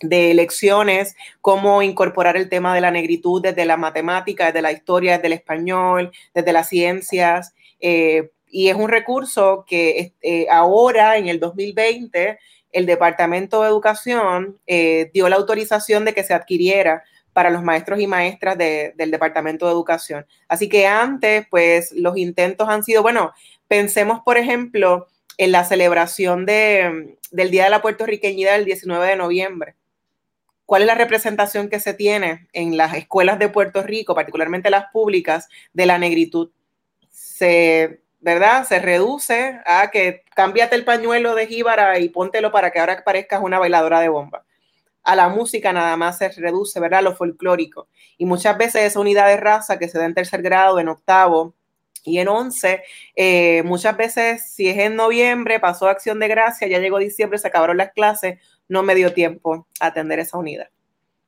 [0.00, 5.16] de lecciones, cómo incorporar el tema de la negritud desde la matemática, desde la historia,
[5.16, 7.52] desde el español, desde las ciencias.
[7.80, 10.14] Eh, y es un recurso que
[10.50, 12.38] ahora, en el 2020,
[12.72, 14.58] el Departamento de Educación
[15.12, 19.72] dio la autorización de que se adquiriera para los maestros y maestras del Departamento de
[19.72, 20.26] Educación.
[20.48, 23.32] Así que antes, pues los intentos han sido, bueno,
[23.68, 25.06] pensemos, por ejemplo,
[25.38, 29.74] en la celebración de, del Día de la Puertorriqueñidad del 19 de noviembre.
[30.66, 34.90] ¿Cuál es la representación que se tiene en las escuelas de Puerto Rico, particularmente las
[34.92, 36.50] públicas, de la negritud?
[37.10, 38.64] Se, ¿verdad?
[38.66, 43.40] Se reduce a que cámbiate el pañuelo de jíbara y póntelo para que ahora parezcas
[43.42, 44.44] una bailadora de bomba
[45.02, 47.02] a la música nada más se reduce, ¿verdad?
[47.02, 47.88] Lo folclórico.
[48.18, 51.54] Y muchas veces esa unidad de raza que se da en tercer grado, en octavo
[52.04, 52.82] y en once,
[53.14, 57.48] eh, muchas veces si es en noviembre, pasó acción de gracia, ya llegó diciembre, se
[57.48, 60.68] acabaron las clases, no me dio tiempo a atender esa unidad.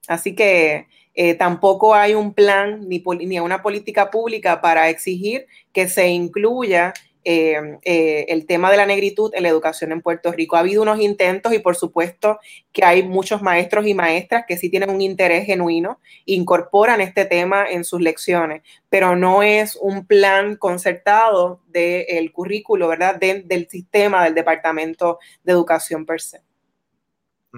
[0.09, 5.89] Así que eh, tampoco hay un plan ni, ni una política pública para exigir que
[5.89, 6.95] se incluya
[7.25, 10.57] eh, eh, el tema de la negritud en la educación en Puerto Rico.
[10.57, 12.39] Ha habido unos intentos y por supuesto
[12.73, 17.71] que hay muchos maestros y maestras que sí tienen un interés genuino, incorporan este tema
[17.71, 23.17] en sus lecciones, pero no es un plan concertado del currículo, ¿verdad?
[23.17, 26.43] del sistema del Departamento de Educación per se.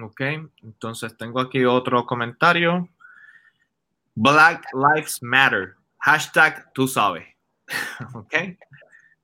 [0.01, 0.21] Ok,
[0.61, 2.89] entonces tengo aquí otro comentario.
[4.15, 5.75] Black Lives Matter.
[5.99, 7.25] Hashtag tú sabes.
[8.13, 8.33] ok.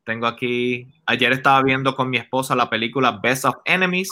[0.03, 4.11] Tengo aquí, ayer estaba viendo con mi esposa la película Best of Enemies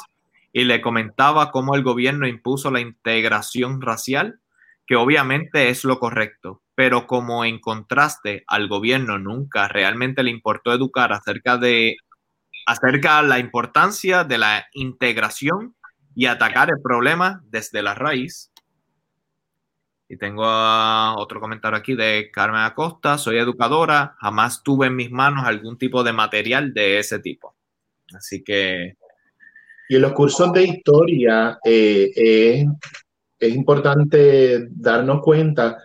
[0.54, 4.40] y le comentaba cómo el gobierno impuso la integración racial,
[4.86, 10.74] que obviamente es lo correcto, pero como en contraste al gobierno nunca realmente le importó
[10.74, 11.98] educar acerca de
[12.66, 15.76] acerca la importancia de la integración
[16.16, 18.52] y atacar el problema desde la raíz.
[20.12, 20.44] Y tengo
[21.18, 23.20] otro comentario aquí de Carmen Acosta.
[23.20, 27.56] Soy educadora, jamás tuve en mis manos algún tipo de material de ese tipo.
[28.16, 28.96] Así que...
[29.88, 32.66] Y en los cursos de historia eh, es,
[33.40, 35.78] es importante darnos cuenta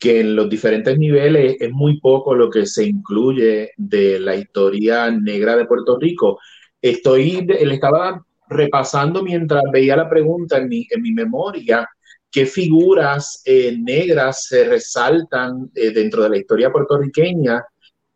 [0.00, 5.12] que en los diferentes niveles es muy poco lo que se incluye de la historia
[5.12, 6.40] negra de Puerto Rico.
[6.82, 11.88] Estoy, le estaba repasando mientras veía la pregunta en mi, en mi memoria
[12.30, 17.64] qué figuras eh, negras se resaltan eh, dentro de la historia puertorriqueña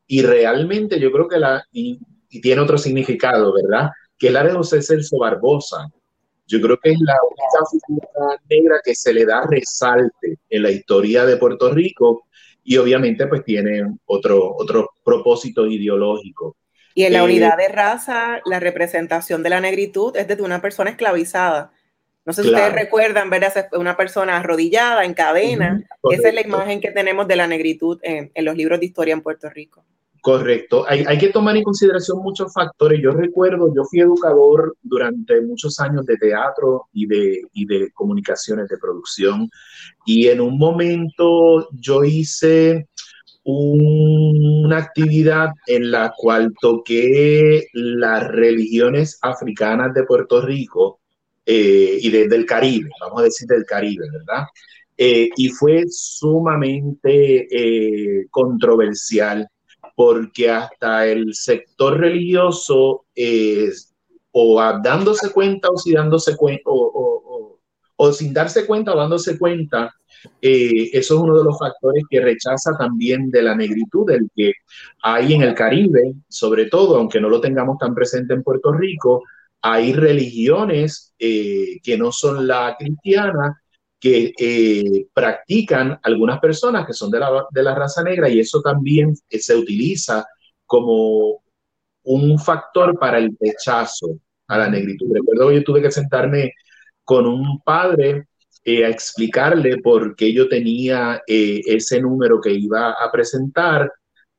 [0.06, 1.98] y realmente yo creo que la, y,
[2.40, 3.90] tiene otro significado, ¿verdad?
[4.18, 5.88] Que es la de José Celso Barbosa.
[6.46, 10.70] Yo creo que es la única figura negra que se le da resalte en la
[10.70, 12.26] historia de Puerto Rico
[12.64, 16.56] y obviamente pues tiene otro, otro propósito ideológico.
[16.94, 20.60] Y en la eh, unidad de raza, la representación de la negritud es desde una
[20.60, 21.72] persona esclavizada.
[22.24, 25.84] No sé si ustedes recuerdan ver a una persona arrodillada en cadena.
[26.10, 29.20] Esa es la imagen que tenemos de la negritud en, los libros de historia en
[29.20, 29.84] Puerto Rico.
[30.22, 30.86] Correcto.
[30.88, 32.98] Hay, hay, que tomar en consideración muchos factores.
[33.02, 38.70] Yo recuerdo, yo fui educador durante muchos años de teatro y de, y de comunicaciones
[38.70, 39.50] de producción.
[40.06, 42.88] Y en un momento yo hice
[43.44, 51.00] una actividad en la cual toqué las religiones africanas de Puerto Rico
[51.46, 54.46] eh, y desde el Caribe, vamos a decir del Caribe, ¿verdad?
[54.96, 59.48] Eh, y fue sumamente eh, controversial
[59.96, 63.04] porque hasta el sector religioso,
[64.32, 67.58] o dándose cuenta o, dándose cuenta, o,
[67.96, 69.94] o, sin darse cuenta o dándose cuenta,
[70.40, 74.52] eso es uno de los factores que rechaza también de la negritud, el que
[75.02, 79.22] hay en el Caribe, sobre todo, aunque no lo tengamos tan presente en Puerto Rico,
[79.66, 83.62] hay religiones eh, que no son la cristiana
[83.98, 88.60] que eh, practican algunas personas que son de la, de la raza negra y eso
[88.60, 90.22] también eh, se utiliza
[90.66, 91.42] como
[92.02, 94.18] un factor para el rechazo
[94.48, 95.06] a la negritud.
[95.14, 96.52] Recuerdo que yo tuve que sentarme
[97.02, 98.26] con un padre
[98.66, 103.90] a explicarle por qué yo tenía ese número que iba a presentar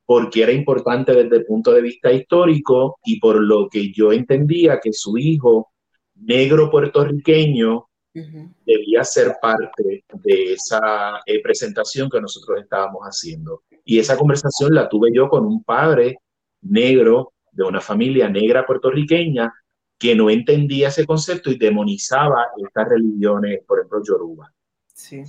[0.05, 4.79] porque era importante desde el punto de vista histórico y por lo que yo entendía
[4.79, 5.71] que su hijo
[6.15, 13.63] negro puertorriqueño debía ser parte de esa eh, presentación que nosotros estábamos haciendo.
[13.83, 16.19] Y esa conversación la tuve yo con un padre
[16.61, 19.53] negro de una familia negra puertorriqueña
[19.97, 24.53] que no entendía ese concepto y demonizaba estas religiones, por ejemplo, Yoruba.
[24.93, 25.23] Sí.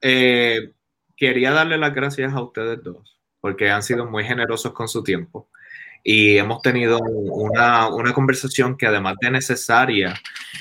[0.00, 0.72] Eh,
[1.16, 5.50] quería darle las gracias a ustedes dos porque han sido muy generosos con su tiempo.
[6.04, 10.14] Y hemos tenido una, una conversación que además de necesaria,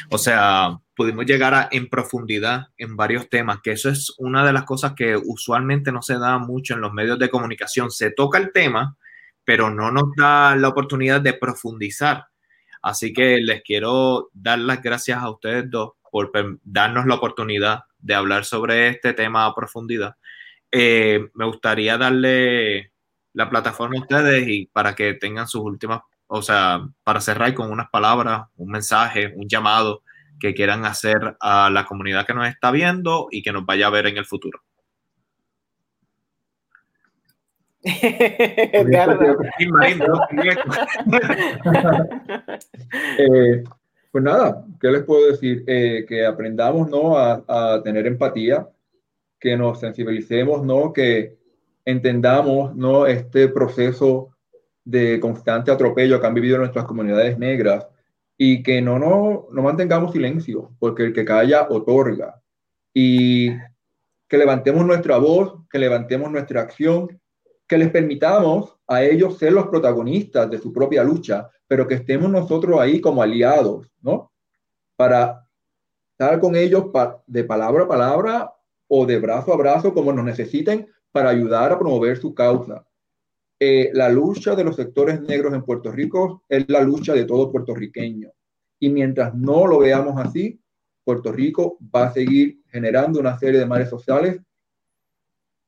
[0.10, 4.54] o sea, pudimos llegar a, en profundidad en varios temas, que eso es una de
[4.54, 7.92] las cosas que usualmente no se da mucho en los medios de comunicación.
[7.92, 8.98] Se toca el tema,
[9.46, 12.26] pero no nos da la oportunidad de profundizar.
[12.82, 16.32] Así que les quiero dar las gracias a ustedes dos por
[16.64, 20.16] darnos la oportunidad de hablar sobre este tema a profundidad.
[20.72, 22.92] Eh, me gustaría darle
[23.34, 27.72] la plataforma a ustedes y para que tengan sus últimas, o sea, para cerrar con
[27.72, 30.04] unas palabras, un mensaje, un llamado
[30.40, 33.92] que quieran hacer a la comunidad que nos está viendo y que nos vaya a
[33.92, 34.62] ver en el futuro.
[43.18, 43.64] Eh,
[44.12, 45.64] pues nada, ¿qué les puedo decir?
[45.68, 47.18] Eh, que aprendamos ¿no?
[47.18, 48.68] a, a tener empatía,
[49.42, 50.94] que nos sensibilicemos, ¿no?
[50.94, 51.36] Que
[51.84, 53.08] entendamos, ¿no?
[53.08, 54.30] Este proceso
[54.86, 57.88] de constante atropello que han vivido nuestras comunidades negras
[58.38, 62.40] y que no, no, no mantengamos silencio, porque el que calla otorga.
[62.94, 63.50] Y
[64.28, 67.20] que levantemos nuestra voz, que levantemos nuestra acción,
[67.68, 72.30] que les permitamos a ellos ser los protagonistas de su propia lucha, pero que estemos
[72.30, 74.32] nosotros ahí como aliados, ¿no?
[74.96, 75.48] Para
[76.12, 76.86] estar con ellos
[77.26, 78.52] de palabra a palabra
[78.94, 82.86] o de brazo a brazo como nos necesiten para ayudar a promover su causa.
[83.58, 87.50] Eh, la lucha de los sectores negros en Puerto Rico es la lucha de todo
[87.54, 88.32] puertorriqueño.
[88.80, 90.60] Y mientras no lo veamos así,
[91.06, 94.42] Puerto Rico va a seguir generando una serie de males sociales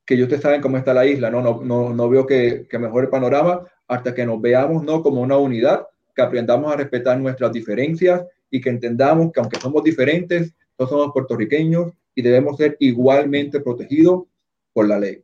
[0.06, 1.41] que ustedes saben cómo está la isla, ¿no?
[1.41, 5.22] No, no, no veo que, que mejore el panorama hasta que nos veamos no como
[5.22, 8.22] una unidad, que aprendamos a respetar nuestras diferencias
[8.52, 14.23] y que entendamos que aunque somos diferentes, todos somos puertorriqueños y debemos ser igualmente protegidos
[14.73, 15.23] por la ley.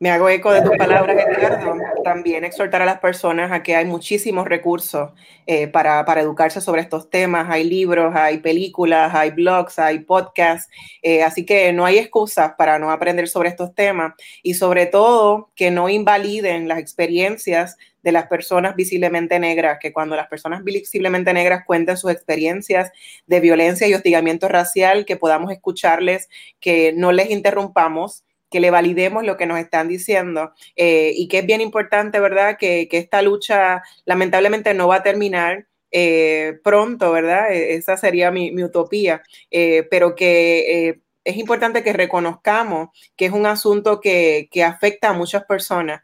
[0.00, 1.76] Me hago eco de tus palabras, Edgardo.
[2.04, 5.10] También exhortar a las personas a que hay muchísimos recursos
[5.44, 7.48] eh, para, para, educarse sobre estos temas.
[7.50, 10.70] Hay libros, hay películas, hay blogs, hay podcasts.
[11.02, 15.50] Eh, así que no hay excusas para no aprender sobre estos temas y sobre todo
[15.56, 21.32] que no invaliden las experiencias de las personas visiblemente negras, que cuando las personas visiblemente
[21.32, 22.92] negras cuenten sus experiencias
[23.26, 26.28] de violencia y hostigamiento racial, que podamos escucharles,
[26.60, 31.38] que no les interrumpamos que le validemos lo que nos están diciendo eh, y que
[31.38, 32.56] es bien importante, ¿verdad?
[32.58, 35.66] Que, esta lucha lamentablemente no va a terminar.
[35.90, 37.50] Eh, pronto, ¿verdad?
[37.50, 43.46] E, esa sería mi, utopía, eh, pero que es importante que reconozcamos que es un
[43.46, 46.02] asunto que, que afecta a muchas personas,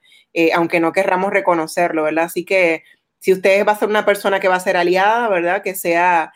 [0.55, 2.25] aunque no querramos reconocerlo, ¿verdad?
[2.25, 2.83] Así que
[3.19, 5.63] si usted va a ser una persona que va a ser aliada, ¿verdad?
[5.63, 6.33] Que sea,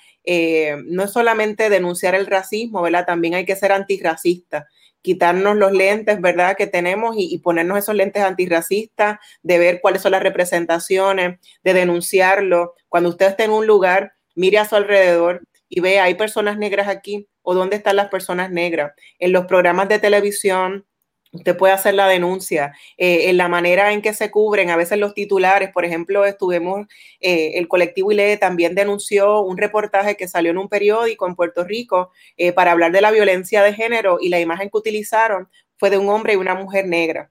[0.86, 3.06] no es solamente denunciar el racismo, ¿verdad?
[3.06, 4.68] También hay que ser antirracista
[5.09, 10.12] quitarnos los lentes, ¿verdad?, que tenemos y, ponernos esos lentes antirracistas, de ver cuáles son
[10.12, 12.74] las representaciones, de denunciarlo.
[12.90, 16.89] Cuando usted esté en un lugar, mire a su alrededor y vea, hay personas negras
[16.89, 18.93] aquí o dónde están las personas negras.
[19.18, 20.85] En los programas de televisión,
[21.32, 24.98] Usted puede hacer la denuncia eh, en la manera en que se cubren, a veces
[24.98, 26.86] los titulares, por ejemplo, estuvimos,
[27.20, 31.64] eh, el colectivo ILE también denunció un reportaje que salió en un periódico en Puerto
[31.64, 35.90] Rico eh, para hablar de la violencia de género y la imagen que utilizaron fue
[35.90, 37.30] de un hombre y una mujer negra.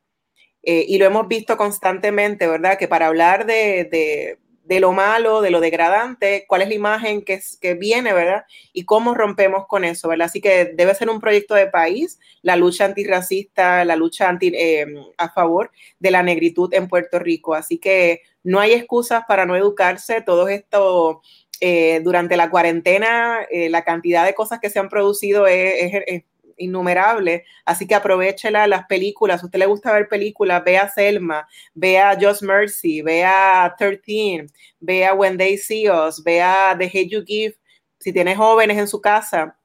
[0.63, 2.77] y lo hemos visto constantemente, ¿verdad?
[2.77, 4.37] Que para hablar de de
[4.79, 8.45] lo malo, de lo degradante, cuál es la imagen que, que viene, ¿verdad?
[8.73, 10.25] Y cómo rompemos con eso, ¿verdad?
[10.25, 14.85] Así que debe ser un proyecto de país, la lucha antirracista, la lucha anti, eh,
[15.17, 17.53] a favor de la negritud en Puerto Rico.
[17.53, 20.21] Así que no hay excusas para no educarse.
[20.21, 21.21] Todo esto,
[21.59, 26.23] eh, durante la cuarentena, eh, la cantidad de cosas que se han producido es, es
[26.57, 32.17] innumerables, así que aprovechela las películas, si usted le gusta ver películas, vea Selma, vea
[32.19, 34.47] Just Mercy, vea 13,
[34.79, 37.55] vea When They See Us, vea The Hate You Give,
[37.99, 39.57] si tiene jóvenes en su casa,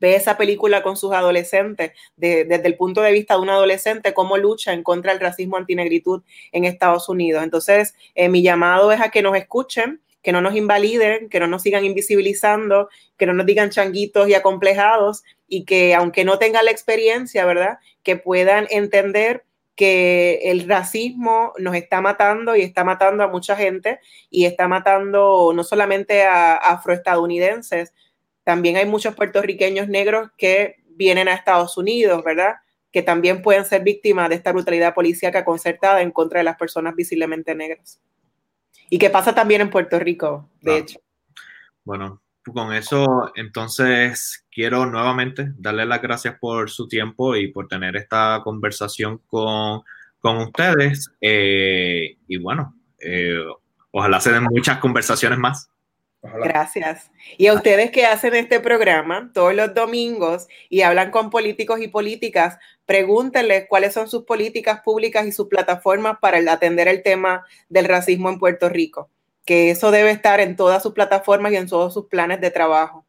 [0.00, 4.36] ve esa película con sus adolescentes, desde el punto de vista de un adolescente, cómo
[4.36, 7.42] lucha en contra del racismo antinegritud en Estados Unidos.
[7.42, 11.46] Entonces, eh, mi llamado es a que nos escuchen, que no nos invaliden, que no
[11.46, 16.64] nos sigan invisibilizando, que no nos digan changuitos y acomplejados y que aunque no tengan
[16.64, 17.78] la experiencia, ¿verdad?
[18.02, 19.44] Que puedan entender
[19.78, 25.52] que el racismo nos está matando y está matando a mucha gente y está matando
[25.54, 27.94] no solamente a, afroestadounidenses,
[28.42, 32.56] también hay muchos puertorriqueños negros que vienen a Estados Unidos, ¿verdad?
[32.90, 36.96] Que también pueden ser víctimas de esta brutalidad policíaca concertada en contra de las personas
[36.96, 38.00] visiblemente negras.
[38.90, 41.00] Y que pasa también en Puerto Rico, de hecho.
[41.84, 47.96] Bueno, con eso, entonces quiero nuevamente darle las gracias por su tiempo y por tener
[47.96, 49.82] esta conversación con,
[50.20, 51.10] con ustedes.
[51.20, 53.38] Eh, y bueno, eh,
[53.90, 55.70] ojalá se den muchas conversaciones más.
[56.20, 57.10] Gracias.
[57.36, 61.88] Y a ustedes que hacen este programa todos los domingos y hablan con políticos y
[61.88, 62.58] políticas,
[62.88, 68.30] pregúntenles cuáles son sus políticas públicas y sus plataformas para atender el tema del racismo
[68.30, 69.10] en Puerto Rico
[69.48, 73.06] que eso debe estar en todas sus plataformas y en todos sus planes de trabajo.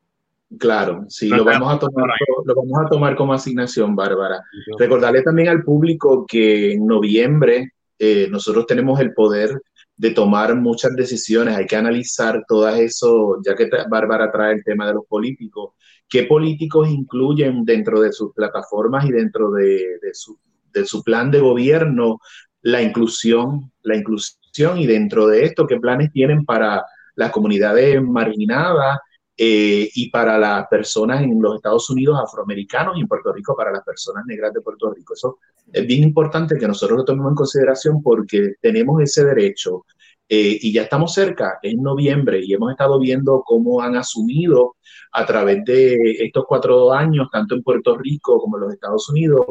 [0.57, 2.10] Claro, sí, lo vamos, a tomar,
[2.45, 4.41] lo vamos a tomar como asignación, Bárbara.
[4.77, 9.61] Recordarle también al público que en noviembre eh, nosotros tenemos el poder
[9.97, 14.88] de tomar muchas decisiones, hay que analizar todo eso, ya que Bárbara trae el tema
[14.88, 15.73] de los políticos,
[16.10, 20.38] qué políticos incluyen dentro de sus plataformas y dentro de, su,
[20.73, 22.19] de su plan de gobierno
[22.61, 26.84] la inclusión, la inclusión y dentro de esto, qué planes tienen para
[27.15, 28.99] las comunidades marginadas
[29.38, 33.72] eh, y para las personas en los Estados Unidos afroamericanos y en Puerto Rico para
[33.72, 35.14] las personas negras de Puerto Rico.
[35.14, 35.38] Eso
[35.72, 39.86] es bien importante que nosotros lo tomemos en consideración porque tenemos ese derecho
[40.30, 44.76] eh, y ya estamos cerca, en noviembre, y hemos estado viendo cómo han asumido
[45.11, 49.41] a través de estos cuatro años, tanto en Puerto Rico como en los Estados Unidos,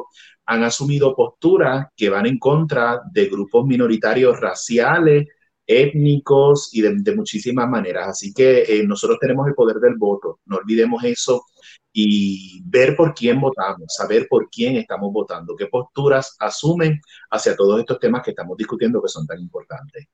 [0.47, 5.27] han asumido posturas que van en contra de grupos minoritarios raciales,
[5.67, 8.09] étnicos y de, muchísimas maneras.
[8.09, 11.45] Así que eh, nosotros tenemos el poder del voto, no olvidemos eso
[11.93, 17.01] y ver por quién votamos, saber por quién estamos votando, qué posturas asumen
[17.31, 20.07] hacia todos estos temas que estamos discutiendo que son tan importantes.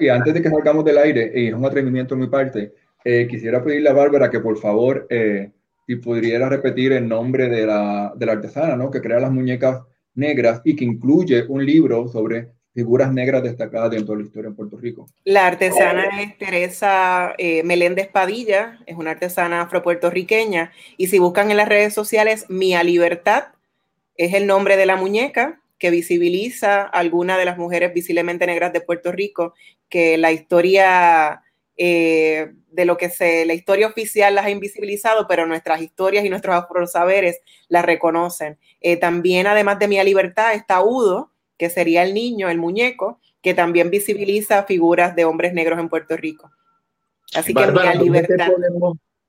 [0.00, 2.72] Y antes de que salgamos del aire, y es un atrevimiento de mi parte,
[3.04, 5.50] eh, quisiera pedirle a Bárbara que por favor, eh,
[5.86, 8.90] si pudiera repetir el nombre de la, de la artesana, ¿no?
[8.90, 9.82] Que crea las muñecas
[10.14, 14.56] negras y que incluye un libro sobre figuras negras destacadas dentro de la historia en
[14.56, 15.06] Puerto Rico.
[15.24, 21.58] La artesana es Teresa eh, Meléndez Padilla, es una artesana afropuertorriqueña, y si buscan en
[21.58, 23.44] las redes sociales, Mía Libertad
[24.16, 28.72] es el nombre de la muñeca que visibiliza a alguna de las mujeres visiblemente negras
[28.72, 29.52] de Puerto Rico,
[29.90, 31.42] que la historia
[31.76, 36.30] eh, de lo que se, la historia oficial las ha invisibilizado, pero nuestras historias y
[36.30, 38.58] nuestros afrosaberes las reconocen.
[38.80, 43.52] Eh, también, además de Mía Libertad, está Udo, que sería el niño, el muñeco, que
[43.52, 46.50] también visibiliza figuras de hombres negros en Puerto Rico.
[47.34, 48.48] Así que mi libertad.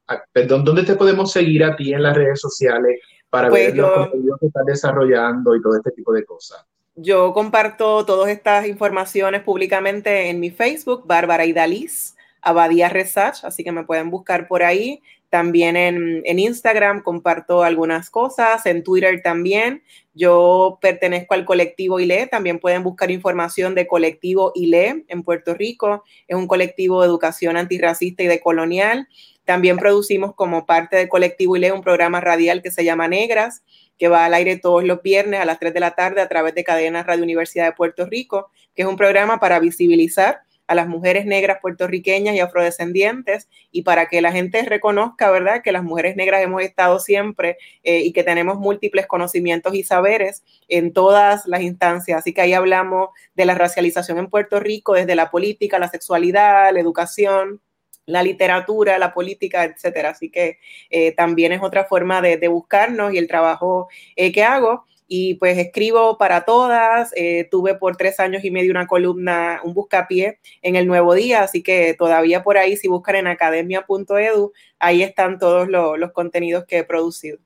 [0.07, 2.97] Ah, perdón, ¿dónde te podemos seguir a ti en las redes sociales
[3.35, 6.65] para pues ver los contenidos que estás desarrollando y todo este tipo de cosas?
[6.95, 13.73] Yo comparto todas estas informaciones públicamente en mi Facebook, Bárbara Idaliz, Abadía Research, así que
[13.73, 15.01] me pueden buscar por ahí.
[15.29, 19.83] También en, en, Instagram comparto algunas cosas, en Twitter también.
[20.13, 26.05] Yo pertenezco al colectivo ILE, también pueden buscar información de colectivo ILE en Puerto Rico.
[26.29, 29.09] Es un colectivo de educación antirracista y decolonial.
[29.45, 33.63] También producimos como parte del colectivo ILE un programa radial que se llama Negras,
[33.97, 36.53] que va al aire todos los viernes a las 3 de la tarde a través
[36.55, 40.87] de Cadena Radio Universidad de Puerto Rico, que es un programa para visibilizar a las
[40.87, 46.15] mujeres negras puertorriqueñas y afrodescendientes y para que la gente reconozca, ¿verdad?, que las mujeres
[46.15, 51.61] negras hemos estado siempre eh, y que tenemos múltiples conocimientos y saberes en todas las
[51.61, 52.19] instancias.
[52.19, 56.73] Así que ahí hablamos de la racialización en Puerto Rico desde la política, la sexualidad,
[56.73, 57.61] la educación,
[58.05, 60.09] la literatura, la política, etcétera.
[60.09, 60.59] Así que
[60.89, 65.57] eh, también es otra forma de, buscarnos y el trabajo eh, que hago y pues
[65.57, 67.11] escribo para todas.
[67.15, 71.43] Eh, tuve por tres años y medio una columna, un buscapié en el Nuevo Día,
[71.43, 76.79] así que todavía por ahí, si buscan en academia.edu, ahí están todos los contenidos que
[76.79, 77.39] he producido.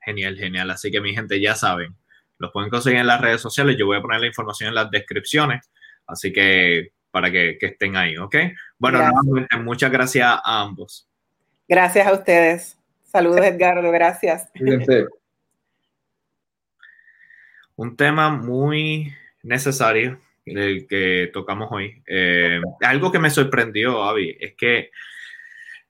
[0.00, 0.70] Genial, genial.
[0.70, 1.94] Así que mi gente ya saben,
[2.38, 3.76] los pueden conseguir en las redes sociales.
[3.78, 5.70] Yo voy a poner la información en las descripciones,
[6.06, 8.36] así que para que, estén ahí, ¿ok?
[8.78, 9.00] Bueno,
[9.62, 11.08] muchas gracias a ambos.
[11.68, 12.78] Gracias a ustedes.
[13.04, 13.90] Saludos, Edgardo.
[13.90, 14.48] Gracias
[17.80, 19.10] un tema muy
[19.42, 22.02] necesario el que tocamos hoy.
[22.06, 24.90] Eh, algo que me sorprendió, Avi, es que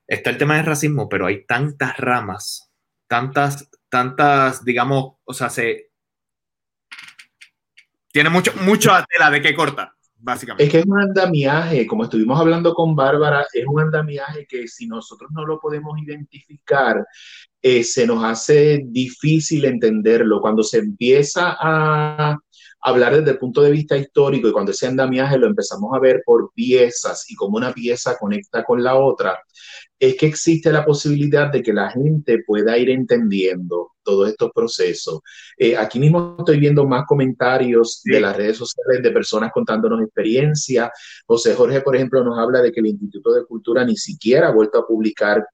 [0.07, 2.71] está el tema del racismo, pero hay tantas ramas,
[3.09, 5.91] tantas, tantas, digamos, o sea, se
[8.13, 9.97] tiene mucho, mucha tela de qué corta,
[10.59, 14.87] Es que es un andamiaje, como estuvimos hablando con Bárbara, es un andamiaje que si
[14.87, 17.05] nosotros no lo podemos identificar,
[17.63, 20.41] eh, se nos hace difícil entenderlo.
[20.41, 22.37] Cuando se empieza a
[22.81, 26.23] hablar desde el punto de vista histórico y cuando ese andamiaje lo empezamos a ver
[26.25, 29.39] por piezas y cómo una pieza conecta con la otra,
[29.99, 35.21] es que existe la posibilidad de que la gente pueda ir entendiendo todos estos procesos.
[35.59, 40.91] Eh, aquí mismo estoy viendo más comentarios de las redes sociales de personas contándonos experiencia.
[41.27, 44.53] José Jorge, por ejemplo, nos habla de que el Instituto de Cultura ni siquiera ha
[44.53, 45.47] vuelto a publicar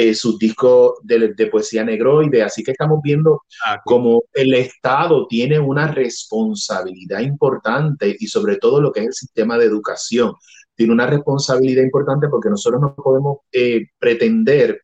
[0.00, 2.44] eh, sus discos de, de, poesía negroide.
[2.44, 8.80] Así que estamos viendo ah, como el Estado tiene una responsabilidad importante y sobre todo
[8.80, 10.34] lo que es el sistema de educación
[10.76, 14.80] tiene una responsabilidad importante porque nosotros no podemos eh, pretender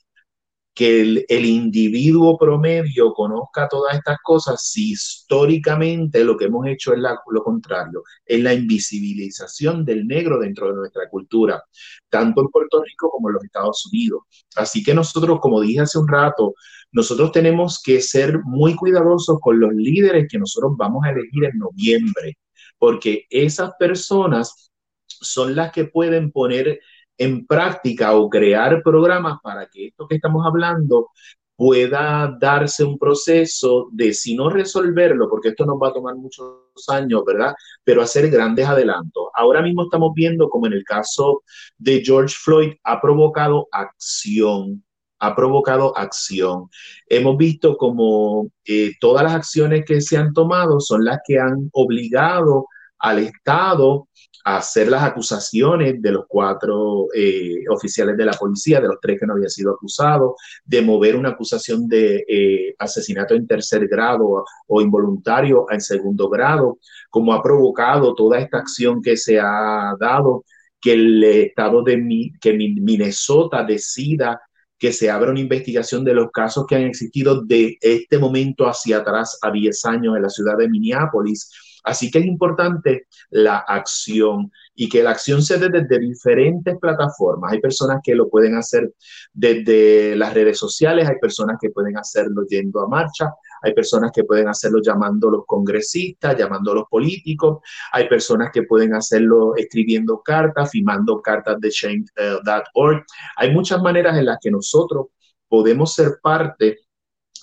[0.74, 6.98] que el, individuo promedio conozca todas estas cosas si históricamente lo que hemos hecho es
[6.98, 11.62] lo contrario, es la invisibilización del negro dentro de nuestra cultura,
[12.08, 14.22] tanto en Puerto Rico como en los Estados Unidos.
[14.56, 16.54] Así que nosotros, como dije hace un rato,
[16.90, 21.58] nosotros tenemos que ser muy cuidadosos con los líderes que nosotros vamos a elegir en
[21.58, 22.36] noviembre,
[22.78, 24.72] porque esas personas
[25.06, 26.80] son las que pueden poner
[27.18, 31.10] en práctica o crear programas para que esto que estamos hablando
[31.56, 36.48] pueda darse un proceso de, si no resolverlo, porque esto nos va a tomar muchos
[36.88, 37.54] años, ¿verdad?
[37.84, 39.28] Pero hacer grandes adelantos.
[39.34, 41.42] Ahora mismo estamos viendo como en el caso
[41.78, 44.84] de George Floyd ha provocado acción,
[45.20, 46.68] ha provocado acción.
[47.08, 51.68] Hemos visto como eh, todas las acciones que se han tomado son las que han
[51.72, 52.66] obligado
[52.98, 54.08] al Estado
[54.44, 59.26] hacer las acusaciones de los cuatro eh, oficiales de la policía, de los tres que
[59.26, 60.34] no habían sido acusados,
[60.64, 66.78] de mover una acusación de eh, asesinato en tercer grado o involuntario en segundo grado,
[67.08, 70.44] como ha provocado toda esta acción que se ha dado,
[70.78, 74.40] que el estado de que Minnesota decida
[74.78, 78.98] que se abra una investigación de los casos que han existido de este momento hacia
[78.98, 81.48] atrás a 10 años en la ciudad de Minneapolis
[81.84, 87.52] Así que es importante la acción y que la acción se dé desde diferentes plataformas.
[87.52, 88.92] Hay personas que lo pueden hacer
[89.32, 93.30] desde las redes sociales, hay personas que pueden hacerlo yendo a marcha,
[93.62, 97.58] hay personas que pueden hacerlo llamando a los congresistas, llamando a los políticos,
[97.92, 103.04] hay personas que pueden hacerlo escribiendo cartas, firmando cartas de change.org.
[103.36, 105.08] Hay muchas maneras en las que nosotros
[105.48, 106.83] podemos ser parte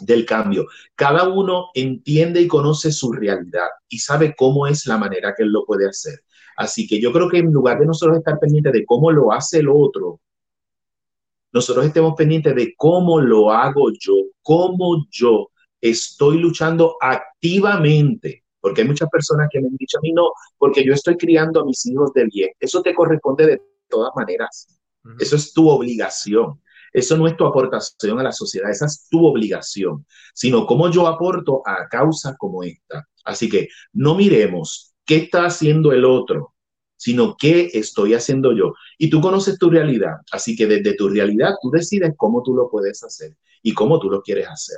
[0.05, 0.65] del cambio.
[0.95, 5.49] Cada uno entiende y conoce su realidad y sabe cómo es la manera que él
[5.49, 6.21] lo puede hacer.
[6.57, 9.59] Así que yo creo que en lugar de nosotros estar pendientes de cómo lo hace
[9.59, 10.19] el otro,
[11.53, 15.49] nosotros estemos pendientes de cómo lo hago yo, cómo yo
[15.81, 20.85] estoy luchando activamente, porque hay muchas personas que me han dicho a mí no, porque
[20.85, 22.49] yo estoy criando a mis hijos de bien.
[22.59, 24.67] Eso te corresponde de todas maneras.
[25.19, 26.61] Eso es tu obligación.
[26.93, 31.07] Eso no es tu aportación a la sociedad, esa es tu obligación, sino cómo yo
[31.07, 33.07] aporto a causas como esta.
[33.23, 36.53] Así que no miremos qué está haciendo el otro,
[36.97, 38.73] sino qué estoy haciendo yo.
[38.97, 42.69] Y tú conoces tu realidad, así que desde tu realidad tú decides cómo tú lo
[42.69, 44.77] puedes hacer y cómo tú lo quieres hacer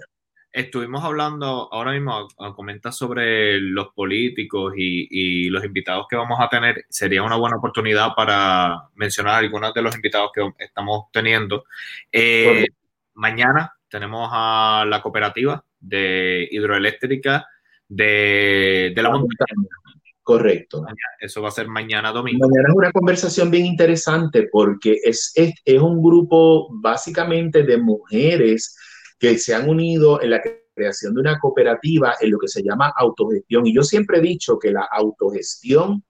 [0.53, 6.85] estuvimos hablando, ahora mismo comenta sobre los políticos y, los invitados que vamos a tener.
[6.89, 11.65] Sería una buena oportunidad para mencionar algunos de los invitados que estamos teniendo.
[12.11, 12.67] Eh,
[13.15, 17.47] mañana tenemos a la cooperativa de hidroeléctrica
[17.87, 19.67] de, la montaña.
[20.21, 20.85] Correcto.
[21.19, 22.47] Eso va a ser mañana domingo.
[22.47, 28.77] Mañana es una conversación bien interesante porque es, es, es un grupo básicamente de mujeres
[29.23, 30.41] que se han unido en la
[30.75, 33.65] creación de una cooperativa en lo que se llama autogestión.
[33.65, 36.03] Y yo siempre he dicho que la autogestión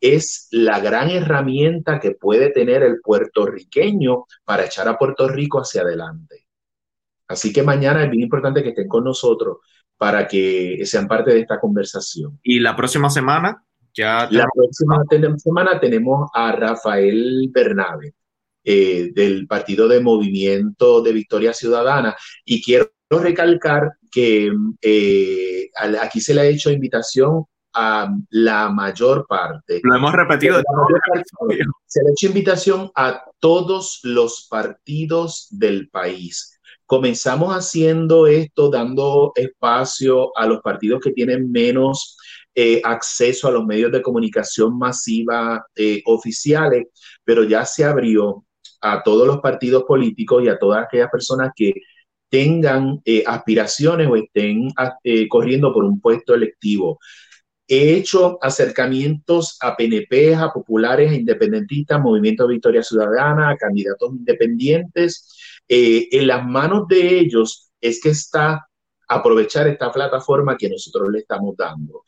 [0.00, 5.82] es la gran herramienta que puede tener el puertorriqueño para echar a Puerto Rico hacia
[5.82, 6.46] adelante.
[7.28, 9.58] Así que mañana es bien importante que estén con nosotros
[9.98, 12.40] para que sean parte de esta conversación.
[12.42, 13.62] Y la próxima semana
[13.92, 14.28] ya...
[14.30, 15.02] La próxima
[15.36, 18.14] semana tenemos a Rafael Bernabe.
[18.68, 22.16] Eh, del Partido de Movimiento de Victoria Ciudadana.
[22.44, 24.50] Y quiero recalcar que
[24.82, 25.70] eh,
[26.00, 29.80] aquí se le ha hecho invitación a la mayor parte.
[29.84, 30.60] Lo hemos repetido.
[31.86, 36.58] se le ha hecho invitación a todos los partidos del país.
[36.86, 42.18] Comenzamos haciendo esto, dando espacio a los partidos que tienen menos
[42.52, 45.64] eh, acceso a los medios de comunicación masiva
[46.06, 46.88] oficiales,
[47.22, 48.42] pero ya se abrió
[48.92, 51.74] a todos los partidos políticos y a todas aquellas personas que
[52.28, 54.68] tengan eh, aspiraciones o estén
[55.04, 56.98] eh, corriendo por un puesto electivo.
[57.68, 65.36] He hecho acercamientos a PNP, a populares, a independentistas, Movimiento Victoria Ciudadana, a candidatos independientes.
[65.68, 68.68] Eh, en las manos de ellos es que está
[69.08, 72.02] aprovechar esta plataforma que nosotros le estamos dando.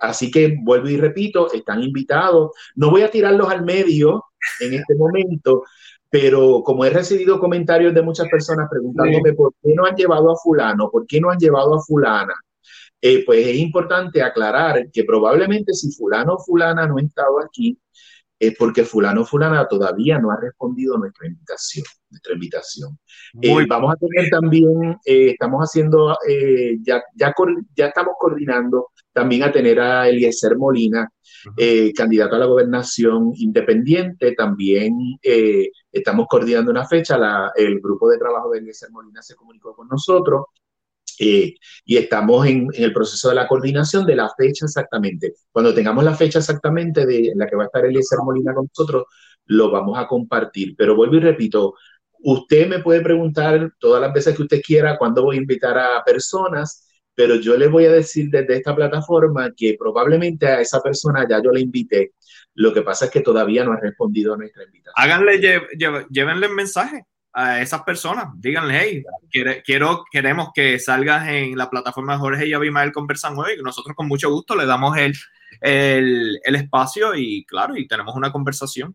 [0.00, 2.52] así que vuelvo y repito, están invitados.
[2.74, 4.24] No voy a tirarlos al medio
[4.60, 5.64] en este momento,
[6.12, 10.36] pero como he recibido comentarios de muchas personas preguntándome por qué no han llevado a
[10.36, 12.34] fulano, por qué no han llevado a fulana,
[13.00, 17.78] eh, pues es importante aclarar que probablemente si fulano o fulana no ha estado aquí,
[18.38, 21.84] es porque fulano o fulana todavía no ha respondido a nuestra invitación.
[22.10, 22.98] Nuestra invitación.
[23.40, 26.16] Eh, vamos a tener también, eh, estamos haciendo,
[26.82, 27.34] ya, ya,
[27.74, 31.08] ya estamos coordinando también a tener a Eliezer Molina,
[31.56, 34.32] eh, candidato a la gobernación independiente.
[34.32, 37.18] También eh, estamos coordinando una fecha.
[37.56, 40.46] el grupo de trabajo de Eliezer Molina se comunicó con nosotros.
[41.18, 45.34] Eh, y estamos en, el proceso de la coordinación de la fecha exactamente.
[45.50, 49.04] Cuando tengamos la fecha exactamente de la que va a estar Eliezer Molina con nosotros,
[49.46, 50.74] lo vamos a compartir.
[50.76, 51.74] Pero vuelvo y repito,
[52.22, 56.02] usted me puede preguntar todas las veces que usted quiera cuándo voy a invitar a
[56.04, 56.81] personas
[57.14, 61.42] pero yo le voy a decir desde esta plataforma que probablemente a esa persona ya
[61.42, 62.12] yo le invité.
[62.54, 64.94] Lo que pasa es que todavía no ha respondido a nuestra invitación.
[64.96, 65.40] Háganle,
[66.10, 68.26] llévenle el mensaje a esas personas.
[68.36, 69.04] Díganle, hey,
[69.64, 73.52] quiero, queremos que salgas en la plataforma Jorge y Abimael conversan hoy.
[73.62, 75.14] Nosotros con mucho gusto le damos el,
[75.60, 78.94] el, el espacio y claro, y tenemos una conversación.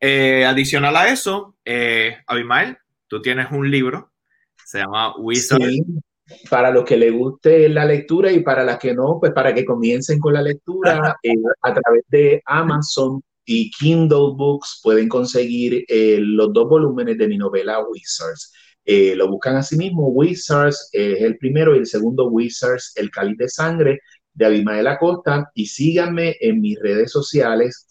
[0.00, 2.78] Eh, adicional a eso, eh, Abimael,
[3.08, 4.12] tú tienes un libro,
[4.64, 5.60] se llama Wizard
[6.50, 9.64] para los que les guste la lectura y para las que no, pues para que
[9.64, 16.18] comiencen con la lectura eh, a través de Amazon y Kindle Books pueden conseguir eh,
[16.20, 18.52] los dos volúmenes de mi novela Wizards.
[18.84, 23.36] Eh, lo buscan así mismo, Wizards es el primero y el segundo Wizards, El Cáliz
[23.38, 24.00] de Sangre
[24.32, 27.86] de Abimael Acosta y síganme en mis redes sociales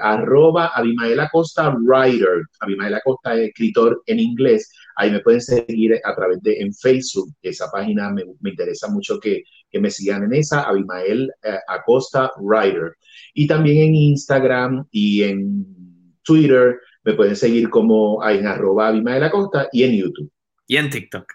[0.00, 2.44] arroba Abimael Acosta Writer.
[2.60, 4.70] Abimael Acosta es escritor en inglés.
[4.98, 7.32] Ahí me pueden seguir a través de en Facebook.
[7.40, 12.32] Esa página me, me interesa mucho que, que, me sigan en esa, Abimael eh, Acosta
[12.38, 12.96] Writer.
[13.32, 19.68] Y también en Instagram y en Twitter me pueden seguir como en arroba Abimael Acosta
[19.70, 20.32] y en YouTube.
[20.66, 21.32] Y en TikTok.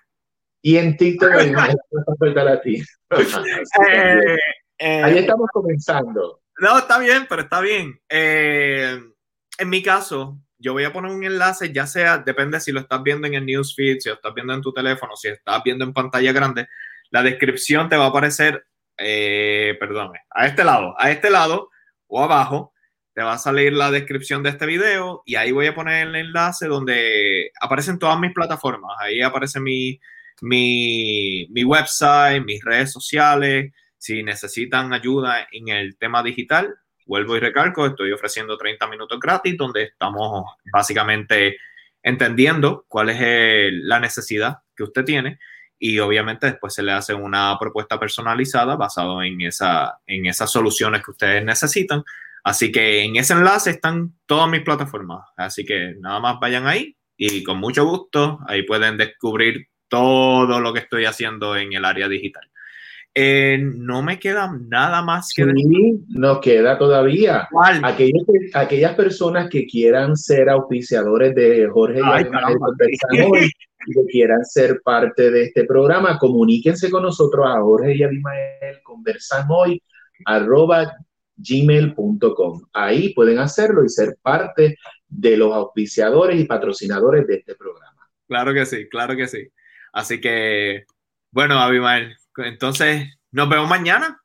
[0.61, 2.83] Y en TikTok, Abimael Acosta a ti.
[3.11, 4.37] eh,
[4.77, 6.41] eh, Ahí estamos comenzando.
[6.59, 7.97] No, está bien, pero está bien.
[8.09, 13.03] En mi caso, yo voy a poner un enlace, ya sea, depende si lo estás
[13.03, 15.91] viendo en el newsfeed, si lo estás viendo en tu teléfono, si estás viendo en
[15.91, 16.67] pantalla grande,
[17.09, 18.65] la descripción te va a aparecer,
[18.97, 19.77] eh,
[20.31, 21.69] a este lado, a este lado
[22.07, 22.73] o abajo,
[23.13, 26.15] te va a salir la descripción de este video y ahí voy a poner el
[26.15, 28.95] enlace donde aparecen todas mis plataformas.
[28.99, 29.99] Ahí aparece mi,
[30.41, 36.73] mi, mi website, mis redes sociales, si necesitan ayuda en el tema digital,
[37.05, 41.57] vuelvo y recalco, estoy ofreciendo 30 minutos gratis donde estamos básicamente
[42.01, 45.39] entendiendo cuál es la necesidad que usted tiene
[45.79, 51.03] y obviamente después se le hace una propuesta personalizada basado en, esa, en esas soluciones
[51.03, 52.03] que ustedes necesitan.
[52.43, 55.25] Así que en ese enlace están todas mis plataformas.
[55.35, 60.73] Así que nada más vayan ahí y con mucho gusto ahí pueden descubrir todo lo
[60.73, 62.49] que estoy haciendo en el área digital.
[63.15, 67.47] Eh, no me queda nada más que sí, nos queda todavía.
[67.83, 68.23] Aquellas,
[68.55, 73.47] aquellas personas que quieran ser auspiciadores de Jorge Ay, y
[73.85, 78.81] y que quieran ser parte de este programa, comuníquense con nosotros a Jorge y Abimael
[78.81, 79.81] conversan hoy
[80.25, 80.95] arroba
[81.35, 82.61] gmail.com.
[82.73, 84.77] Ahí pueden hacerlo y ser parte
[85.07, 88.09] de los auspiciadores y patrocinadores de este programa.
[88.27, 89.49] Claro que sí, claro que sí.
[89.91, 90.85] Así que,
[91.31, 94.19] bueno, Abimael, entonces, nos vemos mañana.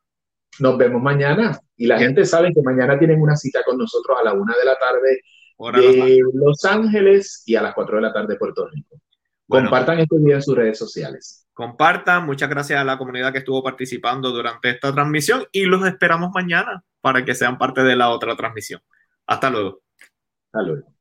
[0.61, 1.59] Nos vemos mañana.
[1.77, 4.65] Y la gente sabe que mañana tienen una cita con nosotros a la una de
[4.65, 5.21] la tarde
[5.81, 9.01] de Los Ángeles y a las cuatro de la tarde de Puerto Rico.
[9.47, 11.47] compartan este video en sus redes sociales.
[11.53, 12.27] Compartan.
[12.27, 16.85] Muchas gracias a la comunidad que estuvo participando durante esta transmisión y los esperamos mañana
[17.01, 18.81] para que sean parte de la otra transmisión.
[19.27, 19.83] Hasta luego.
[20.53, 20.98] Hasta luego.